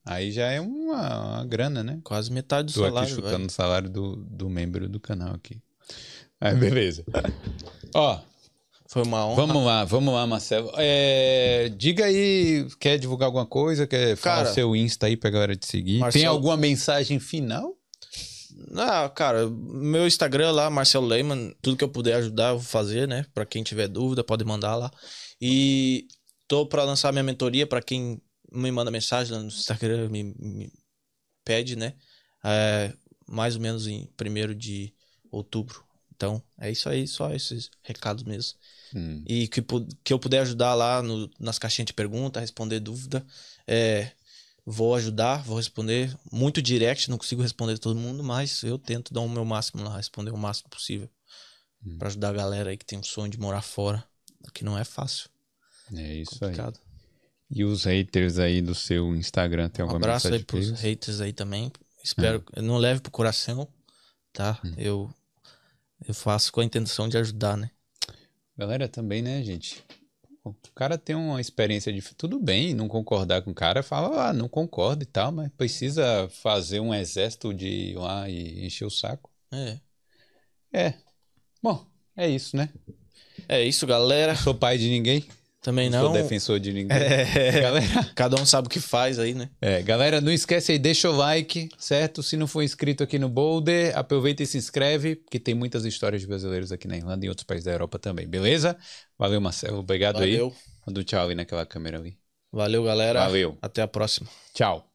[0.04, 2.00] Aí já é uma, uma grana, né?
[2.02, 3.46] quase metade do Tô aqui salário, chutando velho.
[3.46, 5.60] o salário do, do membro do canal aqui.
[6.40, 7.04] Aí, beleza.
[7.94, 8.20] Ó,
[8.90, 9.36] Foi uma honra.
[9.46, 10.70] vamos lá, vamos lá, Marcelo.
[10.76, 13.86] É, diga aí, quer divulgar alguma coisa?
[13.86, 15.92] Quer falar Cara, o seu Insta aí pra galera te seguir?
[15.92, 17.76] Tem Marcelo- alguma mensagem final?
[18.74, 23.06] Ah, cara, meu Instagram lá, Marcelo Lehmann, tudo que eu puder ajudar, eu vou fazer,
[23.06, 23.24] né?
[23.34, 24.90] Pra quem tiver dúvida, pode mandar lá.
[25.40, 26.08] E
[26.48, 28.20] tô pra lançar minha mentoria pra quem
[28.50, 30.72] me manda mensagem lá no Instagram, me, me
[31.44, 31.94] pede, né?
[32.42, 32.92] É,
[33.28, 34.94] mais ou menos em 1 de
[35.30, 35.84] outubro.
[36.16, 38.58] Então, é isso aí, só esses recados mesmo.
[38.94, 39.62] Hum, E que,
[40.04, 43.26] que eu puder ajudar lá no- nas caixinhas de pergunta, responder dúvida,
[43.66, 44.12] é,
[44.66, 46.16] vou ajudar, vou responder.
[46.32, 49.96] Muito direct, não consigo responder todo mundo, mas eu tento dar o meu máximo lá,
[49.96, 51.08] responder o máximo possível.
[51.98, 54.04] Pra ajudar a galera aí que tem um sonho de morar fora,
[54.54, 55.28] que não é fácil,
[55.94, 56.56] é isso aí.
[56.56, 56.80] complicado.
[57.50, 60.60] E os haters aí do seu Instagram, tem Um alguma abraço aí mensagem pra pros
[60.60, 60.80] eles?
[60.80, 61.72] haters aí também.
[62.02, 63.68] Espero, não leve pro coração,
[64.32, 64.62] tá?
[64.64, 64.74] Hum.
[64.76, 65.12] Eu,
[66.06, 67.70] eu faço com a intenção de ajudar, né?
[68.58, 69.84] Galera, também, né, gente?
[70.44, 72.02] O cara tem uma experiência de.
[72.16, 76.28] Tudo bem, não concordar com o cara, fala, ah, não concordo e tal, mas precisa
[76.42, 79.30] fazer um exército de lá e encher o saco.
[79.52, 79.78] É.
[80.72, 80.94] É.
[81.62, 81.86] Bom,
[82.16, 82.68] é isso, né?
[83.48, 84.34] É isso, galera.
[84.34, 85.24] Sou pai de ninguém,
[85.60, 86.12] Também não não.
[86.12, 86.96] sou defensor de ninguém.
[86.96, 89.50] É, Galera, cada um sabe o que faz aí, né?
[89.60, 92.22] é, galera, não esquece aí, deixa o like, certo?
[92.22, 96.22] Se não for inscrito aqui no Boulder, aproveita e se inscreve, porque tem muitas histórias
[96.22, 98.76] de brasileiros aqui na Irlanda e em outros países da Europa também, beleza?
[99.18, 99.78] Valeu, Marcelo.
[99.78, 100.32] Obrigado aí.
[100.36, 100.54] Valeu.
[100.86, 102.16] Manda um tchau aí naquela câmera ali.
[102.52, 103.20] Valeu, galera.
[103.20, 103.58] Valeu.
[103.60, 104.28] Até a próxima.
[104.54, 104.87] Tchau.